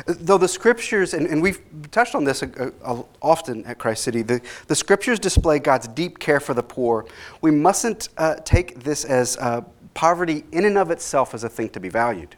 Though 0.05 0.37
the 0.37 0.47
scriptures, 0.47 1.13
and, 1.13 1.27
and 1.27 1.41
we've 1.41 1.61
touched 1.91 2.15
on 2.15 2.23
this 2.23 2.41
a, 2.43 2.71
a, 2.83 3.03
often 3.21 3.65
at 3.65 3.77
Christ 3.77 4.03
City, 4.03 4.21
the, 4.21 4.41
the 4.67 4.75
scriptures 4.75 5.19
display 5.19 5.59
God's 5.59 5.87
deep 5.87 6.19
care 6.19 6.39
for 6.39 6.53
the 6.53 6.63
poor. 6.63 7.05
We 7.41 7.51
mustn't 7.51 8.09
uh, 8.17 8.35
take 8.43 8.83
this 8.83 9.05
as 9.05 9.37
uh, 9.37 9.61
poverty 9.93 10.43
in 10.51 10.65
and 10.65 10.77
of 10.77 10.91
itself 10.91 11.33
as 11.33 11.43
a 11.43 11.49
thing 11.49 11.69
to 11.69 11.79
be 11.79 11.89
valued. 11.89 12.35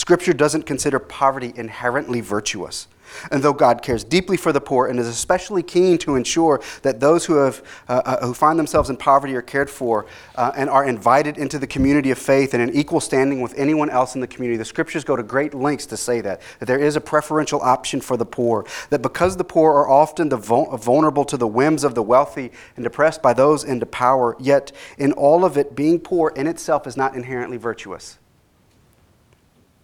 Scripture 0.00 0.32
doesn't 0.32 0.64
consider 0.64 0.98
poverty 0.98 1.52
inherently 1.56 2.22
virtuous. 2.22 2.88
And 3.30 3.42
though 3.42 3.52
God 3.52 3.82
cares 3.82 4.02
deeply 4.02 4.38
for 4.38 4.50
the 4.50 4.60
poor 4.60 4.86
and 4.86 4.98
is 4.98 5.06
especially 5.06 5.62
keen 5.62 5.98
to 5.98 6.16
ensure 6.16 6.62
that 6.80 7.00
those 7.00 7.26
who, 7.26 7.34
have, 7.34 7.62
uh, 7.86 8.00
uh, 8.06 8.26
who 8.26 8.32
find 8.32 8.58
themselves 8.58 8.88
in 8.88 8.96
poverty 8.96 9.34
are 9.34 9.42
cared 9.42 9.68
for 9.68 10.06
uh, 10.36 10.52
and 10.56 10.70
are 10.70 10.86
invited 10.86 11.36
into 11.36 11.58
the 11.58 11.66
community 11.66 12.10
of 12.10 12.16
faith 12.18 12.54
and 12.54 12.62
in 12.62 12.74
equal 12.74 12.98
standing 12.98 13.42
with 13.42 13.52
anyone 13.58 13.90
else 13.90 14.14
in 14.14 14.22
the 14.22 14.26
community, 14.26 14.56
the 14.56 14.64
scriptures 14.64 15.04
go 15.04 15.16
to 15.16 15.22
great 15.22 15.52
lengths 15.52 15.84
to 15.84 15.98
say 15.98 16.22
that, 16.22 16.40
that 16.60 16.64
there 16.64 16.80
is 16.80 16.96
a 16.96 17.00
preferential 17.02 17.60
option 17.60 18.00
for 18.00 18.16
the 18.16 18.24
poor. 18.24 18.64
That 18.88 19.02
because 19.02 19.36
the 19.36 19.44
poor 19.44 19.74
are 19.74 19.90
often 19.90 20.30
the 20.30 20.38
vulnerable 20.38 21.26
to 21.26 21.36
the 21.36 21.46
whims 21.46 21.84
of 21.84 21.94
the 21.94 22.02
wealthy 22.02 22.52
and 22.74 22.84
depressed 22.84 23.20
by 23.20 23.34
those 23.34 23.64
into 23.64 23.84
power, 23.84 24.34
yet 24.40 24.72
in 24.96 25.12
all 25.12 25.44
of 25.44 25.58
it, 25.58 25.76
being 25.76 26.00
poor 26.00 26.32
in 26.34 26.46
itself 26.46 26.86
is 26.86 26.96
not 26.96 27.14
inherently 27.14 27.58
virtuous. 27.58 28.16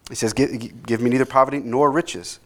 He 0.08 0.14
says, 0.14 0.32
Give, 0.32 1.00
me 1.00 1.10
neither 1.10 1.24
poverty 1.24 1.58
nor 1.58 1.90
riches. 1.90 2.38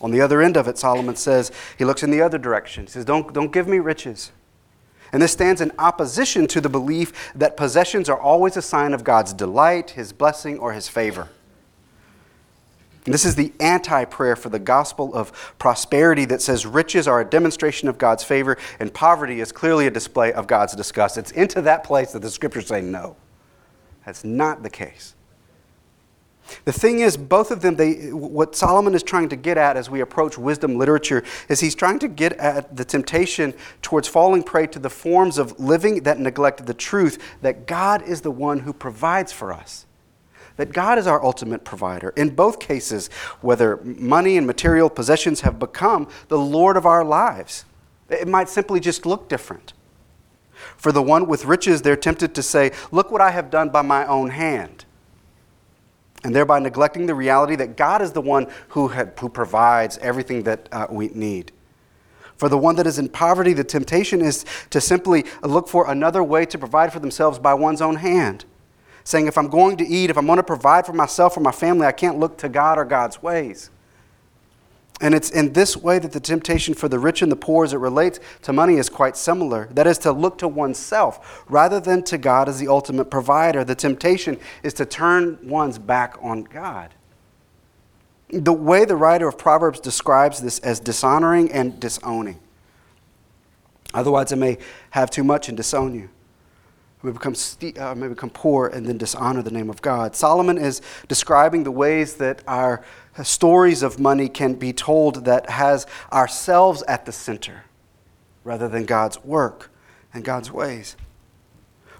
On 0.00 0.10
the 0.10 0.20
other 0.20 0.42
end 0.42 0.56
of 0.56 0.68
it, 0.68 0.76
Solomon 0.76 1.16
says, 1.16 1.50
he 1.78 1.84
looks 1.84 2.02
in 2.02 2.10
the 2.10 2.20
other 2.20 2.38
direction. 2.38 2.84
He 2.84 2.90
says, 2.90 3.04
Don't, 3.04 3.32
don't 3.32 3.52
give 3.52 3.68
me 3.68 3.78
riches. 3.78 4.32
And 5.12 5.22
this 5.22 5.32
stands 5.32 5.60
in 5.60 5.70
opposition 5.78 6.48
to 6.48 6.60
the 6.60 6.68
belief 6.68 7.32
that 7.36 7.56
possessions 7.56 8.08
are 8.08 8.18
always 8.18 8.56
a 8.56 8.62
sign 8.62 8.92
of 8.92 9.04
God's 9.04 9.32
delight, 9.32 9.90
his 9.90 10.12
blessing, 10.12 10.58
or 10.58 10.72
his 10.72 10.88
favor. 10.88 11.28
And 13.04 13.12
this 13.12 13.24
is 13.24 13.36
the 13.36 13.52
anti 13.60 14.04
prayer 14.06 14.34
for 14.34 14.48
the 14.48 14.58
gospel 14.58 15.14
of 15.14 15.54
prosperity 15.58 16.24
that 16.24 16.42
says 16.42 16.66
riches 16.66 17.06
are 17.06 17.20
a 17.20 17.24
demonstration 17.24 17.88
of 17.88 17.98
God's 17.98 18.24
favor 18.24 18.56
and 18.80 18.92
poverty 18.92 19.40
is 19.40 19.52
clearly 19.52 19.86
a 19.86 19.90
display 19.90 20.32
of 20.32 20.46
God's 20.46 20.74
disgust. 20.74 21.18
It's 21.18 21.30
into 21.30 21.60
that 21.62 21.84
place 21.84 22.12
that 22.12 22.22
the 22.22 22.30
scriptures 22.30 22.66
say 22.66 22.80
no. 22.80 23.16
That's 24.06 24.24
not 24.24 24.62
the 24.62 24.70
case. 24.70 25.13
The 26.64 26.72
thing 26.72 27.00
is, 27.00 27.16
both 27.16 27.50
of 27.50 27.60
them, 27.60 27.76
they, 27.76 28.12
what 28.12 28.54
Solomon 28.54 28.94
is 28.94 29.02
trying 29.02 29.28
to 29.30 29.36
get 29.36 29.58
at 29.58 29.76
as 29.76 29.90
we 29.90 30.00
approach 30.00 30.38
wisdom 30.38 30.76
literature 30.78 31.22
is 31.48 31.60
he's 31.60 31.74
trying 31.74 31.98
to 32.00 32.08
get 32.08 32.32
at 32.34 32.76
the 32.76 32.84
temptation 32.84 33.54
towards 33.82 34.08
falling 34.08 34.42
prey 34.42 34.66
to 34.68 34.78
the 34.78 34.90
forms 34.90 35.38
of 35.38 35.58
living 35.58 36.02
that 36.04 36.18
neglect 36.18 36.66
the 36.66 36.74
truth 36.74 37.22
that 37.42 37.66
God 37.66 38.02
is 38.02 38.20
the 38.20 38.30
one 38.30 38.60
who 38.60 38.72
provides 38.72 39.32
for 39.32 39.52
us. 39.52 39.86
That 40.56 40.72
God 40.72 40.98
is 40.98 41.06
our 41.06 41.22
ultimate 41.22 41.64
provider. 41.64 42.10
In 42.10 42.30
both 42.34 42.60
cases, 42.60 43.08
whether 43.40 43.76
money 43.82 44.36
and 44.36 44.46
material 44.46 44.88
possessions 44.88 45.40
have 45.40 45.58
become 45.58 46.08
the 46.28 46.38
Lord 46.38 46.76
of 46.76 46.86
our 46.86 47.04
lives, 47.04 47.64
it 48.08 48.28
might 48.28 48.48
simply 48.48 48.78
just 48.78 49.04
look 49.04 49.28
different. 49.28 49.72
For 50.76 50.92
the 50.92 51.02
one 51.02 51.26
with 51.26 51.44
riches, 51.44 51.82
they're 51.82 51.96
tempted 51.96 52.34
to 52.36 52.42
say, 52.42 52.70
Look 52.92 53.10
what 53.10 53.20
I 53.20 53.32
have 53.32 53.50
done 53.50 53.70
by 53.70 53.82
my 53.82 54.06
own 54.06 54.30
hand 54.30 54.84
and 56.24 56.34
thereby 56.34 56.58
neglecting 56.58 57.06
the 57.06 57.14
reality 57.14 57.54
that 57.56 57.76
God 57.76 58.02
is 58.02 58.12
the 58.12 58.20
one 58.20 58.48
who, 58.70 58.88
had, 58.88 59.12
who 59.20 59.28
provides 59.28 59.98
everything 59.98 60.42
that 60.44 60.68
uh, 60.72 60.86
we 60.90 61.08
need. 61.08 61.52
For 62.36 62.48
the 62.48 62.58
one 62.58 62.76
that 62.76 62.86
is 62.86 62.98
in 62.98 63.10
poverty, 63.10 63.52
the 63.52 63.62
temptation 63.62 64.20
is 64.20 64.44
to 64.70 64.80
simply 64.80 65.24
look 65.42 65.68
for 65.68 65.88
another 65.88 66.24
way 66.24 66.46
to 66.46 66.58
provide 66.58 66.92
for 66.92 66.98
themselves 66.98 67.38
by 67.38 67.54
one's 67.54 67.80
own 67.80 67.96
hand. 67.96 68.44
Saying, 69.04 69.26
if 69.26 69.38
I'm 69.38 69.48
going 69.48 69.76
to 69.76 69.86
eat, 69.86 70.10
if 70.10 70.16
I'm 70.16 70.26
going 70.26 70.38
to 70.38 70.42
provide 70.42 70.86
for 70.86 70.94
myself 70.94 71.36
or 71.36 71.40
my 71.40 71.52
family, 71.52 71.86
I 71.86 71.92
can't 71.92 72.18
look 72.18 72.38
to 72.38 72.48
God 72.48 72.78
or 72.78 72.84
God's 72.84 73.22
ways. 73.22 73.70
And 75.00 75.14
it's 75.14 75.30
in 75.30 75.52
this 75.52 75.76
way 75.76 75.98
that 75.98 76.12
the 76.12 76.20
temptation 76.20 76.72
for 76.72 76.88
the 76.88 76.98
rich 76.98 77.20
and 77.20 77.30
the 77.30 77.36
poor 77.36 77.64
as 77.64 77.72
it 77.72 77.78
relates 77.78 78.20
to 78.42 78.52
money 78.52 78.76
is 78.76 78.88
quite 78.88 79.16
similar. 79.16 79.68
That 79.72 79.86
is 79.86 79.98
to 79.98 80.12
look 80.12 80.38
to 80.38 80.48
oneself 80.48 81.44
rather 81.48 81.80
than 81.80 82.04
to 82.04 82.18
God 82.18 82.48
as 82.48 82.60
the 82.60 82.68
ultimate 82.68 83.06
provider. 83.06 83.64
The 83.64 83.74
temptation 83.74 84.38
is 84.62 84.72
to 84.74 84.86
turn 84.86 85.38
one's 85.42 85.78
back 85.78 86.16
on 86.22 86.44
God. 86.44 86.94
The 88.30 88.52
way 88.52 88.84
the 88.84 88.96
writer 88.96 89.28
of 89.28 89.36
Proverbs 89.36 89.80
describes 89.80 90.40
this 90.40 90.58
as 90.60 90.80
dishonoring 90.80 91.50
and 91.52 91.78
disowning. 91.78 92.38
Otherwise, 93.92 94.32
it 94.32 94.36
may 94.36 94.58
have 94.90 95.10
too 95.10 95.24
much 95.24 95.48
and 95.48 95.56
disown 95.56 95.94
you. 95.94 96.08
We 97.04 97.12
become, 97.12 97.34
uh, 97.78 97.94
may 97.94 98.08
become 98.08 98.30
poor 98.30 98.68
and 98.68 98.86
then 98.86 98.96
dishonor 98.96 99.42
the 99.42 99.50
name 99.50 99.68
of 99.68 99.82
God. 99.82 100.16
Solomon 100.16 100.56
is 100.56 100.80
describing 101.06 101.62
the 101.64 101.70
ways 101.70 102.14
that 102.14 102.42
our 102.48 102.82
stories 103.22 103.82
of 103.82 104.00
money 104.00 104.26
can 104.26 104.54
be 104.54 104.72
told 104.72 105.26
that 105.26 105.50
has 105.50 105.86
ourselves 106.10 106.82
at 106.88 107.04
the 107.04 107.12
center 107.12 107.64
rather 108.42 108.68
than 108.68 108.86
God's 108.86 109.22
work 109.22 109.70
and 110.14 110.24
God's 110.24 110.50
ways. 110.50 110.96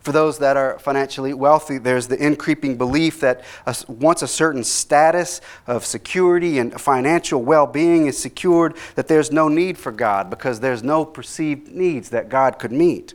For 0.01 0.11
those 0.11 0.39
that 0.39 0.57
are 0.57 0.79
financially 0.79 1.35
wealthy, 1.35 1.77
there's 1.77 2.09
the 2.09 2.17
increasing 2.17 2.79
belief 2.79 3.21
that 3.21 3.43
once 3.87 4.23
a 4.23 4.29
certain 4.29 4.65
status 4.65 5.43
of 5.67 5.85
security 5.85 6.59
and 6.59 6.81
financial 6.81 7.43
well 7.43 7.67
being 7.67 8.07
is 8.07 8.17
secured, 8.17 8.75
that 8.95 9.09
there's 9.09 9.31
no 9.31 9.49
need 9.49 9.77
for 9.77 9.93
God 9.93 10.31
because 10.31 10.61
there's 10.61 10.83
no 10.83 11.05
perceived 11.05 11.69
needs 11.69 12.09
that 12.09 12.31
God 12.31 12.59
could 12.59 12.73
meet. 12.73 13.13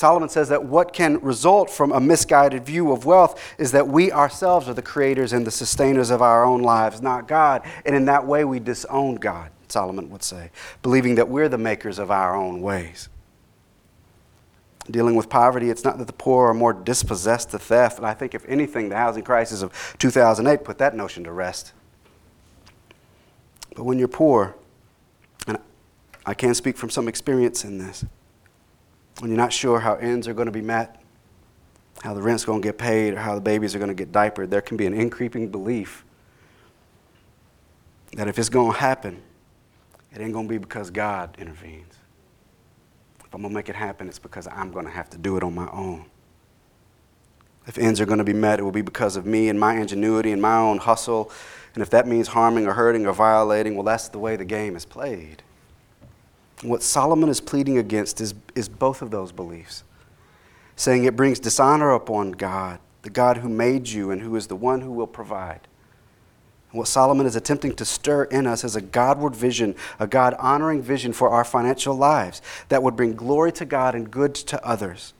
Solomon 0.00 0.30
says 0.30 0.48
that 0.48 0.64
what 0.64 0.94
can 0.94 1.20
result 1.20 1.68
from 1.68 1.92
a 1.92 2.00
misguided 2.00 2.64
view 2.64 2.90
of 2.90 3.04
wealth 3.04 3.38
is 3.58 3.72
that 3.72 3.86
we 3.86 4.10
ourselves 4.10 4.66
are 4.66 4.72
the 4.72 4.80
creators 4.80 5.34
and 5.34 5.46
the 5.46 5.50
sustainers 5.50 6.08
of 6.08 6.22
our 6.22 6.42
own 6.42 6.62
lives, 6.62 7.02
not 7.02 7.28
God. 7.28 7.60
And 7.84 7.94
in 7.94 8.06
that 8.06 8.26
way, 8.26 8.46
we 8.46 8.60
disown 8.60 9.16
God, 9.16 9.50
Solomon 9.68 10.08
would 10.08 10.22
say, 10.22 10.52
believing 10.82 11.16
that 11.16 11.28
we're 11.28 11.50
the 11.50 11.58
makers 11.58 11.98
of 11.98 12.10
our 12.10 12.34
own 12.34 12.62
ways. 12.62 13.10
Dealing 14.90 15.16
with 15.16 15.28
poverty, 15.28 15.68
it's 15.68 15.84
not 15.84 15.98
that 15.98 16.06
the 16.06 16.14
poor 16.14 16.48
are 16.48 16.54
more 16.54 16.72
dispossessed 16.72 17.50
to 17.50 17.58
theft. 17.58 17.98
And 17.98 18.06
I 18.06 18.14
think, 18.14 18.34
if 18.34 18.42
anything, 18.48 18.88
the 18.88 18.96
housing 18.96 19.22
crisis 19.22 19.60
of 19.60 19.94
2008 19.98 20.64
put 20.64 20.78
that 20.78 20.96
notion 20.96 21.24
to 21.24 21.32
rest. 21.32 21.74
But 23.76 23.84
when 23.84 23.98
you're 23.98 24.08
poor, 24.08 24.56
and 25.46 25.58
I 26.24 26.32
can 26.32 26.54
speak 26.54 26.78
from 26.78 26.88
some 26.88 27.06
experience 27.06 27.66
in 27.66 27.76
this, 27.76 28.06
when 29.20 29.30
you're 29.30 29.38
not 29.38 29.52
sure 29.52 29.78
how 29.78 29.94
ends 29.94 30.26
are 30.26 30.34
going 30.34 30.46
to 30.46 30.52
be 30.52 30.62
met, 30.62 31.00
how 32.02 32.14
the 32.14 32.22
rent's 32.22 32.44
going 32.44 32.62
to 32.62 32.66
get 32.66 32.78
paid, 32.78 33.14
or 33.14 33.18
how 33.18 33.34
the 33.34 33.40
babies 33.40 33.74
are 33.74 33.78
going 33.78 33.88
to 33.90 33.94
get 33.94 34.10
diapered, 34.10 34.50
there 34.50 34.62
can 34.62 34.76
be 34.76 34.86
an 34.86 34.94
increasing 34.94 35.48
belief 35.48 36.04
that 38.14 38.26
if 38.28 38.38
it's 38.38 38.48
going 38.48 38.72
to 38.72 38.78
happen, 38.78 39.22
it 40.12 40.20
ain't 40.20 40.32
going 40.32 40.46
to 40.46 40.50
be 40.50 40.58
because 40.58 40.90
God 40.90 41.36
intervenes. 41.38 41.94
If 43.24 43.34
I'm 43.34 43.42
going 43.42 43.52
to 43.52 43.54
make 43.54 43.68
it 43.68 43.76
happen, 43.76 44.08
it's 44.08 44.18
because 44.18 44.48
I'm 44.48 44.72
going 44.72 44.86
to 44.86 44.90
have 44.90 45.10
to 45.10 45.18
do 45.18 45.36
it 45.36 45.44
on 45.44 45.54
my 45.54 45.68
own. 45.70 46.06
If 47.66 47.78
ends 47.78 48.00
are 48.00 48.06
going 48.06 48.18
to 48.18 48.24
be 48.24 48.32
met, 48.32 48.58
it 48.58 48.62
will 48.62 48.72
be 48.72 48.82
because 48.82 49.16
of 49.16 49.26
me 49.26 49.48
and 49.48 49.60
my 49.60 49.76
ingenuity 49.76 50.32
and 50.32 50.42
my 50.42 50.56
own 50.56 50.78
hustle. 50.78 51.30
And 51.74 51.82
if 51.82 51.90
that 51.90 52.08
means 52.08 52.28
harming 52.28 52.66
or 52.66 52.72
hurting 52.72 53.06
or 53.06 53.12
violating, 53.12 53.74
well, 53.74 53.84
that's 53.84 54.08
the 54.08 54.18
way 54.18 54.34
the 54.34 54.44
game 54.44 54.74
is 54.74 54.84
played. 54.84 55.42
What 56.62 56.82
Solomon 56.82 57.28
is 57.28 57.40
pleading 57.40 57.78
against 57.78 58.20
is, 58.20 58.34
is 58.54 58.68
both 58.68 59.00
of 59.00 59.10
those 59.10 59.32
beliefs, 59.32 59.84
saying 60.76 61.04
it 61.04 61.16
brings 61.16 61.40
dishonor 61.40 61.92
upon 61.92 62.32
God, 62.32 62.80
the 63.02 63.10
God 63.10 63.38
who 63.38 63.48
made 63.48 63.88
you 63.88 64.10
and 64.10 64.20
who 64.20 64.36
is 64.36 64.46
the 64.46 64.56
one 64.56 64.82
who 64.82 64.92
will 64.92 65.06
provide. 65.06 65.60
What 66.72 66.86
Solomon 66.86 67.26
is 67.26 67.34
attempting 67.34 67.74
to 67.76 67.84
stir 67.84 68.24
in 68.24 68.46
us 68.46 68.62
is 68.62 68.76
a 68.76 68.80
Godward 68.80 69.34
vision, 69.34 69.74
a 69.98 70.06
God 70.06 70.34
honoring 70.38 70.82
vision 70.82 71.12
for 71.12 71.30
our 71.30 71.44
financial 71.44 71.94
lives 71.96 72.40
that 72.68 72.82
would 72.82 72.94
bring 72.94 73.14
glory 73.14 73.50
to 73.52 73.64
God 73.64 73.94
and 73.94 74.10
good 74.10 74.34
to 74.34 74.64
others. 74.64 75.14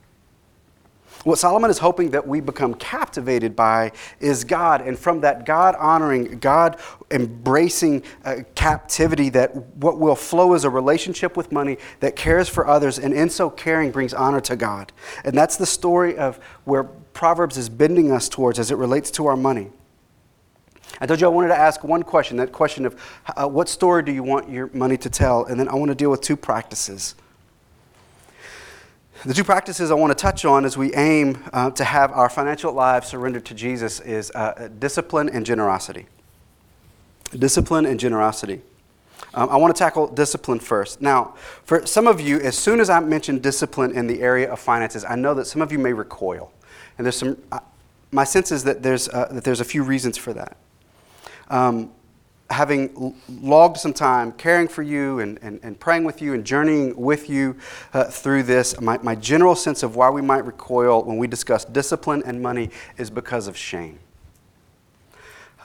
What 1.25 1.39
Solomon 1.39 1.71
is 1.71 1.79
hoping 1.79 2.11
that 2.13 2.27
we 2.27 2.41
become 2.41 2.73
captivated 2.75 3.55
by 3.55 3.93
is 4.21 4.43
God, 4.43 4.81
and 4.81 4.99
from 4.99 5.21
that 5.21 5.45
God 5.45 5.75
honoring, 5.79 6.39
God 6.39 6.81
embracing 7.11 8.05
uh, 8.25 8.37
captivity, 8.55 9.29
that 9.31 9.55
what 9.77 9.99
will 9.99 10.15
flow 10.15 10.55
is 10.55 10.65
a 10.65 10.71
relationship 10.71 11.37
with 11.37 11.53
money 11.53 11.77
that 12.01 12.17
cares 12.17 12.49
for 12.49 12.67
others, 12.67 12.99
and 12.99 13.13
in 13.13 13.29
so 13.29 13.51
caring 13.51 13.91
brings 13.91 14.15
honor 14.15 14.41
to 14.41 14.57
God. 14.57 14.93
And 15.23 15.37
that's 15.37 15.59
the 15.59 15.67
story 15.67 16.17
of 16.17 16.37
where 16.65 16.85
Proverbs 16.85 17.59
is 17.59 17.69
bending 17.69 18.11
us 18.11 18.29
towards 18.29 18.59
as 18.59 18.71
it 18.71 18.77
relates 18.77 19.11
to 19.13 19.27
our 19.27 19.37
money. 19.37 19.71
I 21.03 21.07
told 21.07 21.21
you 21.21 21.27
I 21.27 21.31
wanted 21.31 21.49
to 21.49 21.59
ask 21.59 21.85
one 21.85 22.03
question 22.03 22.39
that 22.39 22.51
question 22.51 22.87
of 22.87 22.97
uh, 23.37 23.47
what 23.47 23.69
story 23.69 24.03
do 24.03 24.13
you 24.13 24.23
want 24.23 24.49
your 24.49 24.69
money 24.73 24.97
to 24.99 25.11
tell? 25.11 25.45
And 25.45 25.61
then 25.61 25.69
I 25.69 25.75
want 25.75 25.91
to 25.91 25.95
deal 25.95 26.11
with 26.11 26.23
two 26.23 26.37
practices. 26.37 27.15
The 29.23 29.35
two 29.35 29.45
practices 29.45 29.91
I 29.91 29.95
want 29.95 30.17
to 30.17 30.21
touch 30.21 30.47
on 30.47 30.65
as 30.65 30.79
we 30.79 30.95
aim 30.95 31.45
uh, 31.53 31.71
to 31.73 31.85
have 31.85 32.11
our 32.13 32.31
financial 32.31 32.73
lives 32.73 33.09
surrendered 33.09 33.45
to 33.47 33.55
Jesus 33.55 34.01
is 34.01 34.33
uh, 34.35 34.71
discipline 34.79 35.29
and 35.29 35.45
generosity. 35.45 36.07
Discipline 37.31 37.85
and 37.85 38.01
generosity. 38.01 38.63
Um, 39.35 39.51
I 39.51 39.57
want 39.59 39.77
to 39.77 39.79
tackle 39.79 40.07
discipline 40.07 40.59
first. 40.59 41.03
Now, 41.03 41.35
for 41.65 41.85
some 41.85 42.07
of 42.07 42.19
you, 42.19 42.41
as 42.41 42.57
soon 42.57 42.81
as 42.81 42.89
I 42.89 42.99
mention 43.01 43.41
discipline 43.41 43.93
in 43.93 44.07
the 44.07 44.23
area 44.23 44.51
of 44.51 44.59
finances, 44.59 45.05
I 45.05 45.17
know 45.17 45.35
that 45.35 45.45
some 45.45 45.61
of 45.61 45.71
you 45.71 45.79
may 45.79 45.93
recoil. 45.93 46.51
And 46.97 47.05
there's 47.05 47.17
some, 47.17 47.37
uh, 47.53 47.61
my 48.13 48.25
sense 48.25 48.51
is 48.51 48.65
that 48.65 48.83
there's, 48.83 49.11
uh, 49.11 49.29
that 49.33 49.45
there's 49.45 49.61
a 49.61 49.67
few 49.67 49.83
reasons 49.83 50.17
for 50.17 50.33
that. 50.33 50.57
Um, 51.51 51.93
having 52.51 53.15
logged 53.41 53.77
some 53.77 53.93
time 53.93 54.33
caring 54.33 54.67
for 54.67 54.83
you 54.83 55.21
and, 55.21 55.39
and, 55.41 55.61
and 55.63 55.79
praying 55.79 56.05
with 56.05 56.21
you 56.21 56.35
and 56.35 56.45
journeying 56.45 56.97
with 56.97 57.31
you 57.31 57.57
uh, 57.95 58.05
through 58.05 58.43
this, 58.43 58.81
my, 58.81 58.99
my 58.99 59.15
general 59.15 59.55
sense 59.55 59.83
of 59.83 59.95
why 59.95 60.11
we 60.11 60.21
might 60.21 60.45
recoil 60.45 61.05
when 61.05 61.17
we 61.17 61.29
discuss 61.29 61.65
discipline 61.65 62.23
and 62.27 62.43
money 62.43 62.71
is 62.99 63.09
because 63.09 63.47
of 63.47 63.57
shame. 63.57 64.01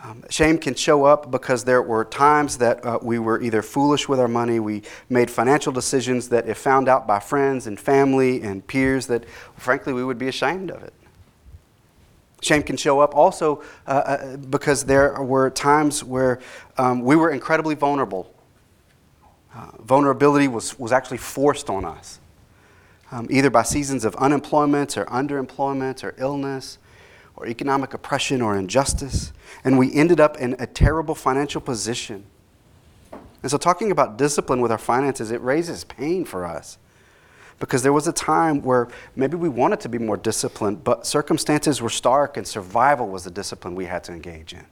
Um, 0.04 0.24
shame 0.30 0.60
can 0.60 0.76
show 0.76 1.06
up 1.06 1.32
because 1.32 1.64
there 1.64 1.82
were 1.82 2.06
times 2.06 2.60
that 2.60 2.86
uh, 2.86 3.00
we 3.02 3.18
were 3.18 3.42
either 3.42 3.64
foolish 3.64 4.08
with 4.08 4.20
our 4.20 4.28
money, 4.28 4.60
we 4.60 4.84
made 5.10 5.32
financial 5.32 5.74
decisions 5.74 6.30
that, 6.30 6.48
if 6.48 6.60
found 6.60 6.88
out 6.88 7.08
by 7.08 7.20
friends 7.20 7.66
and 7.66 7.80
family 7.80 8.44
and 8.44 8.66
peers, 8.68 9.08
that 9.08 9.26
frankly 9.58 9.94
we 9.94 10.04
would 10.04 10.20
be 10.20 10.28
ashamed 10.28 10.70
of 10.70 10.84
it. 10.84 10.94
Shame 12.42 12.64
can 12.64 12.78
show 12.78 13.00
up 13.00 13.16
also 13.16 13.64
uh, 13.88 13.90
uh, 13.90 14.38
because 14.38 14.84
there 14.86 15.22
were 15.22 15.50
times 15.50 16.04
where 16.04 16.40
um, 16.78 17.02
we 17.02 17.16
were 17.16 17.32
incredibly 17.32 17.76
vulnerable. 17.76 18.34
Uh, 19.54 19.72
vulnerability 19.80 20.48
was, 20.48 20.78
was 20.78 20.92
actually 20.92 21.18
forced 21.18 21.70
on 21.70 21.86
us, 21.86 22.20
um, 23.12 23.28
either 23.30 23.50
by 23.50 23.64
seasons 23.64 24.04
of 24.04 24.16
unemployment 24.18 24.98
or 24.98 25.06
underemployment 25.06 26.04
or 26.04 26.14
illness 26.18 26.78
or 27.38 27.48
economic 27.48 27.94
oppression 27.94 28.42
or 28.42 28.58
injustice. 28.58 29.32
And 29.64 29.80
we 29.80 29.94
ended 29.94 30.20
up 30.20 30.38
in 30.38 30.56
a 30.60 30.68
terrible 30.68 31.16
financial 31.16 31.62
position. 31.62 32.26
And 33.42 33.50
so, 33.52 33.58
talking 33.58 33.92
about 33.92 34.18
discipline 34.18 34.60
with 34.60 34.72
our 34.72 34.78
finances, 34.78 35.32
it 35.32 35.42
raises 35.42 35.84
pain 35.84 36.26
for 36.26 36.46
us 36.46 36.78
because 37.60 37.84
there 37.84 37.94
was 37.94 38.08
a 38.08 38.14
time 38.14 38.62
where 38.62 38.88
maybe 39.16 39.38
we 39.38 39.50
wanted 39.50 39.80
to 39.82 39.90
be 39.90 39.98
more 39.98 40.18
disciplined, 40.18 40.84
but 40.84 41.06
circumstances 41.06 41.82
were 41.82 41.90
stark 41.90 42.38
and 42.38 42.48
survival 42.48 43.08
was 43.08 43.24
the 43.24 43.32
discipline 43.32 43.76
we 43.76 43.86
had 43.86 44.04
to 44.06 44.12
engage 44.12 44.54
in. 44.54 44.66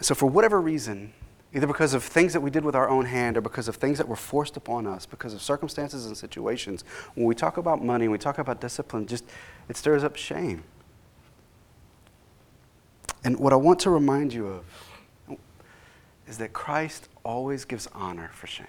So, 0.00 0.14
for 0.14 0.26
whatever 0.26 0.60
reason, 0.60 1.12
either 1.52 1.66
because 1.66 1.92
of 1.92 2.04
things 2.04 2.32
that 2.32 2.40
we 2.40 2.50
did 2.50 2.64
with 2.64 2.74
our 2.74 2.88
own 2.88 3.04
hand 3.04 3.36
or 3.36 3.40
because 3.40 3.68
of 3.68 3.76
things 3.76 3.98
that 3.98 4.06
were 4.06 4.16
forced 4.16 4.56
upon 4.56 4.86
us, 4.86 5.06
because 5.06 5.34
of 5.34 5.42
circumstances 5.42 6.06
and 6.06 6.16
situations, 6.16 6.84
when 7.14 7.26
we 7.26 7.34
talk 7.34 7.56
about 7.56 7.82
money, 7.82 8.04
when 8.04 8.12
we 8.12 8.18
talk 8.18 8.38
about 8.38 8.60
discipline, 8.60 9.06
just 9.06 9.24
it 9.68 9.76
stirs 9.76 10.04
up 10.04 10.16
shame. 10.16 10.62
And 13.24 13.38
what 13.38 13.52
I 13.52 13.56
want 13.56 13.80
to 13.80 13.90
remind 13.90 14.32
you 14.32 14.46
of 14.46 15.38
is 16.26 16.38
that 16.38 16.52
Christ 16.52 17.08
always 17.24 17.64
gives 17.64 17.88
honor 17.92 18.30
for 18.32 18.46
shame. 18.46 18.66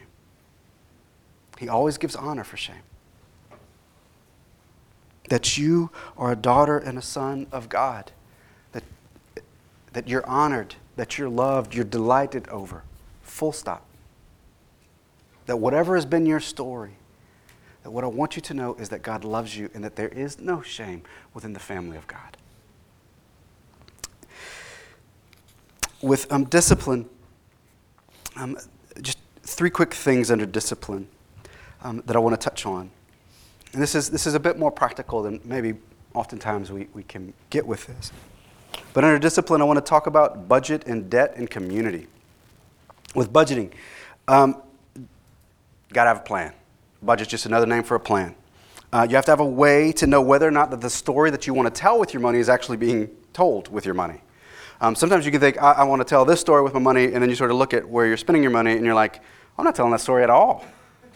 He 1.60 1.68
always 1.68 1.98
gives 1.98 2.16
honor 2.16 2.46
for 2.46 2.56
shame. 2.56 2.84
That 5.28 5.58
you 5.58 5.92
are 6.18 6.32
a 6.32 6.36
daughter 6.36 6.78
and 6.78 6.98
a 6.98 7.02
son 7.02 7.48
of 7.52 7.68
God. 7.68 8.14
That, 8.72 8.84
that 9.92 10.08
you're 10.08 10.26
honored, 10.26 10.76
that 10.96 11.18
you're 11.18 11.28
loved, 11.28 11.76
you're 11.76 11.84
delighted 11.84 12.48
over. 12.48 12.84
Full 13.24 13.52
stop. 13.52 13.86
That 15.48 15.58
whatever 15.58 15.96
has 15.96 16.06
been 16.06 16.26
your 16.26 16.40
story, 16.40 16.94
that 17.84 17.92
what 17.92 18.06
I 18.06 18.08
want 18.08 18.38
you 18.38 18.42
to 18.44 18.54
know 18.54 18.76
is 18.76 18.88
that 18.88 19.02
God 19.02 19.26
loves 19.26 19.58
you 19.58 19.70
and 19.74 19.84
that 19.84 19.98
there 19.98 20.08
is 20.08 20.40
no 20.40 20.62
shame 20.62 21.02
within 21.34 21.52
the 21.52 21.60
family 21.60 21.98
of 21.98 22.08
God. 22.08 22.38
With 26.02 26.32
um, 26.32 26.46
discipline, 26.46 27.10
um, 28.38 28.58
just 29.02 29.18
three 29.44 29.70
quick 29.70 29.94
things 29.94 30.32
under 30.32 30.46
discipline 30.46 31.10
um, 31.84 32.04
that 32.06 32.16
I 32.16 32.20
want 32.20 32.40
to 32.40 32.50
touch 32.50 32.66
on. 32.66 32.90
And 33.74 33.82
this 33.82 33.96
is, 33.96 34.10
this 34.10 34.26
is 34.26 34.34
a 34.34 34.40
bit 34.40 34.58
more 34.58 34.72
practical 34.72 35.22
than 35.22 35.40
maybe 35.44 35.76
oftentimes 36.14 36.72
we, 36.72 36.88
we 36.94 37.04
can 37.04 37.34
get 37.50 37.66
with 37.66 37.86
this. 37.88 38.12
But 38.94 39.04
under 39.04 39.20
discipline, 39.20 39.62
I 39.62 39.66
want 39.66 39.78
to 39.78 39.88
talk 39.88 40.08
about 40.08 40.48
budget 40.48 40.88
and 40.88 41.10
debt 41.10 41.34
and 41.36 41.50
community. 41.50 42.08
With 43.16 43.32
budgeting, 43.32 43.72
um, 44.28 44.62
got 45.94 46.04
to 46.04 46.10
have 46.10 46.18
a 46.18 46.22
plan. 46.22 46.54
Budget's 47.02 47.30
just 47.30 47.46
another 47.46 47.66
name 47.66 47.84
for 47.84 47.96
a 47.96 48.00
plan. 48.00 48.36
Uh, 48.92 49.06
you 49.08 49.16
have 49.16 49.26
to 49.26 49.32
have 49.32 49.40
a 49.40 49.46
way 49.46 49.92
to 49.94 50.08
know 50.08 50.22
whether 50.22 50.48
or 50.48 50.52
not 50.52 50.72
that 50.72 50.82
the 50.82 50.90
story 50.90 51.30
that 51.30 51.46
you 51.46 51.54
want 51.54 51.74
to 51.74 51.80
tell 51.80 52.00
with 52.00 52.14
your 52.14 52.22
money 52.22 52.40
is 52.40 52.50
actually 52.50 52.78
being 52.78 53.10
told 53.34 53.72
with 53.72 53.86
your 53.86 53.94
money. 53.94 54.22
Um, 54.82 54.96
sometimes 54.96 55.26
you 55.26 55.32
can 55.32 55.40
think, 55.40 55.62
I, 55.62 55.74
I 55.74 55.84
want 55.84 56.02
to 56.02 56.06
tell 56.06 56.26
this 56.26 56.40
story 56.40 56.64
with 56.64 56.74
my 56.74 56.80
money, 56.80 57.06
and 57.06 57.22
then 57.22 57.30
you 57.30 57.36
sort 57.36 57.52
of 57.52 57.58
look 57.58 57.74
at 57.74 57.88
where 57.88 58.08
you're 58.08 58.18
spending 58.18 58.42
your 58.42 58.52
money, 58.52 58.74
and 58.74 58.86
you're 58.86 58.96
like, 58.96 59.22
I'm 59.58 59.66
not 59.66 59.76
telling 59.76 59.92
that 59.92 60.02
story 60.02 60.24
at 60.24 60.30
all 60.30 60.66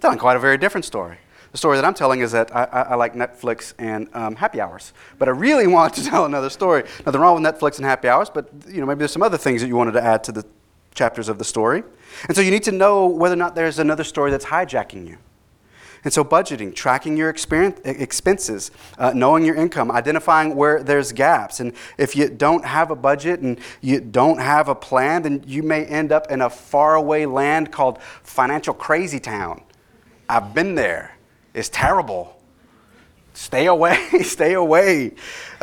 telling 0.03 0.19
quite 0.19 0.35
a 0.35 0.39
very 0.39 0.57
different 0.57 0.83
story. 0.83 1.17
The 1.53 1.57
story 1.57 1.77
that 1.77 1.85
I'm 1.85 1.93
telling 1.93 2.19
is 2.19 2.33
that 2.33 2.53
I, 2.53 2.65
I, 2.65 2.81
I 2.81 2.95
like 2.95 3.13
Netflix 3.13 3.73
and 3.79 4.09
um, 4.13 4.35
happy 4.35 4.59
hours, 4.59 4.91
but 5.17 5.29
I 5.29 5.31
really 5.31 5.65
want 5.77 5.93
to 5.93 6.03
tell 6.03 6.25
another 6.25 6.49
story. 6.49 6.83
Nothing 7.05 7.21
wrong 7.21 7.41
with 7.41 7.53
Netflix 7.53 7.77
and 7.77 7.85
happy 7.85 8.09
hours, 8.09 8.29
but 8.29 8.49
you 8.67 8.81
know 8.81 8.85
maybe 8.85 8.99
there's 8.99 9.13
some 9.13 9.23
other 9.23 9.37
things 9.37 9.61
that 9.61 9.69
you 9.69 9.77
wanted 9.77 9.93
to 9.93 10.03
add 10.03 10.21
to 10.25 10.33
the 10.33 10.45
chapters 10.93 11.29
of 11.29 11.37
the 11.37 11.45
story, 11.45 11.83
and 12.27 12.35
so 12.35 12.41
you 12.41 12.51
need 12.51 12.63
to 12.63 12.73
know 12.73 13.07
whether 13.07 13.33
or 13.33 13.37
not 13.37 13.55
there's 13.55 13.79
another 13.79 14.03
story 14.03 14.29
that's 14.29 14.45
hijacking 14.45 15.07
you. 15.07 15.17
And 16.03 16.11
so, 16.11 16.25
budgeting, 16.25 16.75
tracking 16.75 17.15
your 17.15 17.29
expenses, 17.29 18.71
uh, 18.97 19.13
knowing 19.15 19.45
your 19.45 19.55
income, 19.55 19.89
identifying 19.89 20.53
where 20.53 20.83
there's 20.83 21.13
gaps. 21.13 21.61
And 21.61 21.71
if 21.97 22.13
you 22.13 22.27
don't 22.27 22.65
have 22.65 22.91
a 22.91 22.95
budget 22.95 23.39
and 23.39 23.57
you 23.79 24.01
don't 24.01 24.41
have 24.41 24.67
a 24.67 24.75
plan, 24.75 25.21
then 25.21 25.45
you 25.47 25.63
may 25.63 25.85
end 25.85 26.11
up 26.11 26.29
in 26.29 26.41
a 26.41 26.49
faraway 26.49 27.25
land 27.25 27.71
called 27.71 28.01
financial 28.21 28.73
crazy 28.73 29.19
town 29.21 29.63
I've 30.33 30.55
been 30.55 30.73
there. 30.73 31.15
It's 31.53 31.69
terrible. 31.69 32.35
Stay 33.35 33.67
away, 33.67 33.97
stay 34.23 34.53
away. 34.53 35.13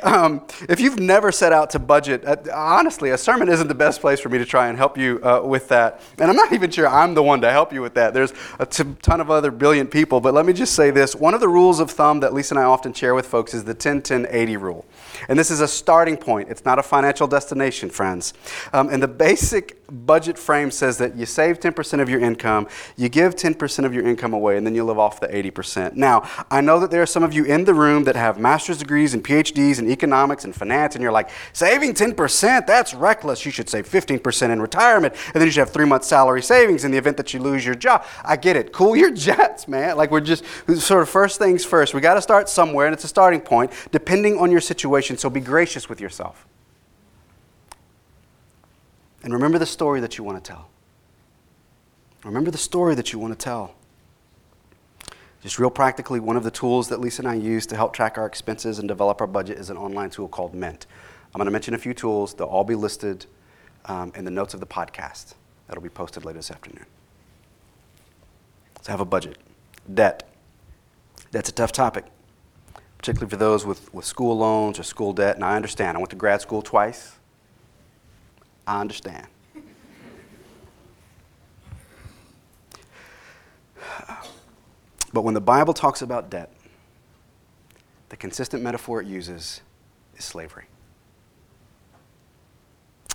Um, 0.00 0.46
if 0.68 0.78
you've 0.78 1.00
never 1.00 1.33
set 1.33 1.52
out 1.52 1.70
to 1.70 1.80
budget, 1.80 2.24
uh, 2.24 2.37
honestly, 2.54 3.11
a 3.11 3.18
sermon 3.18 3.48
isn't 3.48 3.66
the 3.66 3.74
best 3.74 4.00
place 4.00 4.20
for 4.20 4.28
me 4.28 4.38
to 4.38 4.44
try 4.44 4.68
and 4.68 4.78
help 4.78 4.96
you 4.96 5.20
uh, 5.24 5.42
with 5.44 5.66
that. 5.68 6.00
And 6.18 6.30
I'm 6.30 6.37
not 6.37 6.52
even 6.59 6.70
sure 6.70 6.87
I'm 6.87 7.14
the 7.14 7.22
one 7.22 7.40
to 7.40 7.50
help 7.50 7.72
you 7.72 7.83
with 7.83 7.94
that. 7.94 8.14
There's 8.14 8.33
a 8.61 8.66
t- 8.66 8.85
ton 9.02 9.20
of 9.20 9.28
other 9.28 9.50
brilliant 9.50 9.90
people. 9.90 10.20
But 10.20 10.35
let 10.35 10.46
me 10.46 10.52
just 10.52 10.74
say 10.74 10.92
this 10.92 11.16
one 11.16 11.35
of 11.35 11.40
the 11.40 11.48
rules 11.48 11.80
of 11.80 11.90
thumb 11.90 12.20
that 12.20 12.33
Lisa 12.33 12.54
and 12.54 12.61
I 12.61 12.64
often 12.64 12.92
share 12.92 13.16
with 13.16 13.26
folks 13.26 13.54
is 13.54 13.64
the 13.64 13.74
10 13.74 14.02
10 14.02 14.28
80 14.30 14.56
rule. 14.56 14.85
And 15.28 15.38
this 15.38 15.50
is 15.50 15.61
a 15.61 15.68
starting 15.68 16.16
point, 16.16 16.48
it's 16.48 16.64
not 16.64 16.78
a 16.78 16.83
financial 16.83 17.26
destination, 17.26 17.90
friends. 17.90 18.35
Um, 18.72 18.88
and 18.88 19.02
the 19.02 19.09
basic 19.09 19.80
budget 19.90 20.38
frame 20.38 20.70
says 20.70 20.98
that 20.98 21.16
you 21.16 21.26
save 21.26 21.61
10% 21.61 22.00
of 22.00 22.09
your 22.09 22.20
income, 22.20 22.68
you 22.96 23.09
give 23.09 23.35
10% 23.35 23.85
of 23.85 23.92
your 23.92 24.06
income 24.06 24.33
away, 24.33 24.56
and 24.56 24.66
then 24.66 24.74
you 24.74 24.85
live 24.85 24.98
off 24.98 25.20
the 25.20 25.28
80%. 25.28 25.94
Now, 25.94 26.28
I 26.50 26.61
know 26.61 26.78
that 26.80 26.90
there 26.90 27.02
are 27.02 27.06
some 27.06 27.22
of 27.22 27.33
you 27.33 27.44
in 27.44 27.64
the 27.64 27.74
room 27.74 28.04
that 28.04 28.16
have 28.16 28.38
master's 28.38 28.78
degrees 28.78 29.14
and 29.14 29.24
PhDs 29.24 29.78
in 29.78 29.90
economics 29.90 30.44
and 30.44 30.54
finance, 30.54 30.94
and 30.94 31.02
you're 31.02 31.12
like, 31.12 31.30
saving 31.52 31.94
10%, 31.94 32.66
that's 32.66 32.94
reckless. 32.94 33.44
You 33.44 33.50
should 33.50 33.68
save 33.68 33.88
15% 33.88 34.50
in 34.50 34.62
retirement, 34.62 35.14
and 35.26 35.35
then 35.35 35.44
you 35.44 35.50
should 35.50 35.61
have 35.61 35.70
three 35.70 35.87
months' 35.87 36.06
salary 36.06 36.42
savings 36.42 36.85
in 36.85 36.90
the 36.90 36.98
event 36.98 37.16
that 37.16 37.35
you 37.35 37.40
lose 37.40 37.64
your 37.64 37.74
job. 37.74 38.04
I 38.24 38.37
get 38.37 38.56
it. 38.56 38.72
Cool 38.72 38.96
your 38.96 39.11
jets, 39.20 39.68
man. 39.68 39.96
Like, 39.96 40.11
we're 40.11 40.20
just 40.20 40.44
sort 40.76 41.02
of 41.02 41.09
first 41.09 41.38
things 41.38 41.64
first. 41.64 41.94
We 41.94 42.00
got 42.00 42.14
to 42.14 42.22
start 42.22 42.48
somewhere, 42.48 42.87
and 42.87 42.94
it's 42.94 43.04
a 43.04 43.09
starting 43.09 43.40
point, 43.40 43.72
depending 43.90 44.38
on 44.38 44.50
your 44.50 44.61
situation, 44.61 45.10
so 45.18 45.31
be 45.31 45.40
gracious 45.40 45.88
with 45.88 46.01
yourself. 46.01 46.46
And 49.23 49.33
remember 49.33 49.59
the 49.59 49.66
story 49.66 50.01
that 50.01 50.16
you 50.16 50.25
want 50.25 50.42
to 50.42 50.49
tell. 50.49 50.68
Remember 52.25 52.51
the 52.51 52.59
story 52.59 52.94
that 52.94 53.12
you 53.12 53.18
want 53.18 53.38
to 53.38 53.42
tell. 53.42 53.75
Just 55.42 55.59
real 55.59 55.70
practically, 55.70 56.20
one 56.20 56.37
of 56.37 56.44
the 56.44 56.51
tools 56.51 56.88
that 56.90 57.01
Lisa 57.01 57.23
and 57.23 57.29
I 57.29 57.35
use 57.35 57.66
to 57.66 57.77
help 57.77 57.94
track 57.94 58.18
our 58.18 58.27
expenses 58.27 58.79
and 58.79 58.87
develop 58.87 59.20
our 59.20 59.27
budget 59.27 59.59
is 59.59 59.70
an 59.70 59.79
online 59.79 60.11
tool 60.11 60.29
called 60.29 60.55
Mint. 60.55 60.87
I'm 61.35 61.38
going 61.38 61.46
to 61.46 61.51
mention 61.51 61.75
a 61.75 61.79
few 61.79 61.94
tools. 61.94 62.35
They'll 62.35 62.46
all 62.46 62.64
be 62.64 62.75
listed 62.75 63.25
um, 63.87 64.12
in 64.14 64.25
the 64.25 64.31
notes 64.31 64.53
of 64.53 64.61
the 64.61 64.66
podcast. 64.66 65.35
That'll 65.66 65.83
be 65.83 65.88
posted 65.88 66.25
later 66.25 66.38
this 66.38 66.51
afternoon. 66.51 66.85
Let's 68.75 68.88
have 68.88 69.01
a 69.01 69.05
budget. 69.05 69.38
Debt. 69.92 70.29
That's 71.31 71.49
a 71.49 71.53
tough 71.53 71.73
topic, 71.73 72.05
particularly 73.00 73.30
for 73.30 73.36
those 73.36 73.64
with, 73.64 73.94
with 73.94 74.04
school 74.04 74.36
loans 74.36 74.78
or 74.78 74.82
school 74.82 75.14
debt. 75.14 75.34
And 75.34 75.42
I 75.42 75.56
understand. 75.56 75.96
I 75.96 76.00
went 76.00 76.10
to 76.10 76.16
grad 76.16 76.42
school 76.42 76.60
twice. 76.60 77.12
I 78.66 78.78
understand. 78.78 79.26
But 85.14 85.22
when 85.22 85.32
the 85.32 85.40
Bible 85.40 85.72
talks 85.72 86.02
about 86.02 86.28
debt, 86.28 86.52
the 88.10 88.18
consistent 88.18 88.62
metaphor 88.62 89.00
it 89.00 89.06
uses 89.06 89.62
is 90.18 90.24
slavery. 90.26 90.66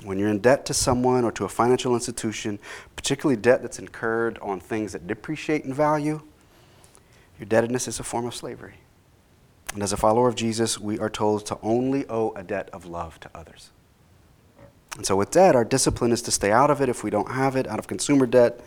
When 0.03 0.17
you're 0.17 0.29
in 0.29 0.39
debt 0.39 0.65
to 0.65 0.73
someone 0.73 1.23
or 1.23 1.31
to 1.33 1.45
a 1.45 1.49
financial 1.49 1.93
institution, 1.93 2.57
particularly 2.95 3.39
debt 3.39 3.61
that's 3.61 3.77
incurred 3.77 4.39
on 4.39 4.59
things 4.59 4.93
that 4.93 5.05
depreciate 5.05 5.63
in 5.63 5.75
value, 5.75 6.23
your 7.37 7.43
indebtedness 7.43 7.87
is 7.87 7.99
a 7.99 8.03
form 8.03 8.25
of 8.25 8.33
slavery. 8.33 8.73
And 9.75 9.83
as 9.83 9.91
a 9.91 9.97
follower 9.97 10.29
of 10.29 10.35
Jesus, 10.35 10.79
we 10.79 10.97
are 10.99 11.09
told 11.09 11.45
to 11.47 11.57
only 11.61 12.07
owe 12.07 12.31
a 12.31 12.43
debt 12.43 12.69
of 12.71 12.85
love 12.85 13.19
to 13.19 13.29
others. 13.35 13.71
And 14.95 15.05
so, 15.05 15.17
with 15.17 15.31
debt, 15.31 15.53
our 15.53 15.65
discipline 15.65 16.13
is 16.13 16.21
to 16.21 16.31
stay 16.31 16.49
out 16.49 16.71
of 16.71 16.79
it 16.79 16.87
if 16.87 17.03
we 17.03 17.09
don't 17.09 17.31
have 17.31 17.57
it, 17.57 17.67
out 17.67 17.77
of 17.77 17.85
consumer 17.85 18.25
debt. 18.25 18.61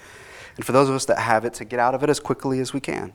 And 0.57 0.66
for 0.66 0.73
those 0.73 0.90
of 0.90 0.94
us 0.94 1.07
that 1.07 1.18
have 1.18 1.47
it, 1.47 1.55
to 1.55 1.64
get 1.64 1.81
out 1.81 1.94
of 1.94 2.03
it 2.03 2.11
as 2.11 2.21
quickly 2.21 2.61
as 2.61 2.75
we 2.75 2.81
can. 2.81 3.14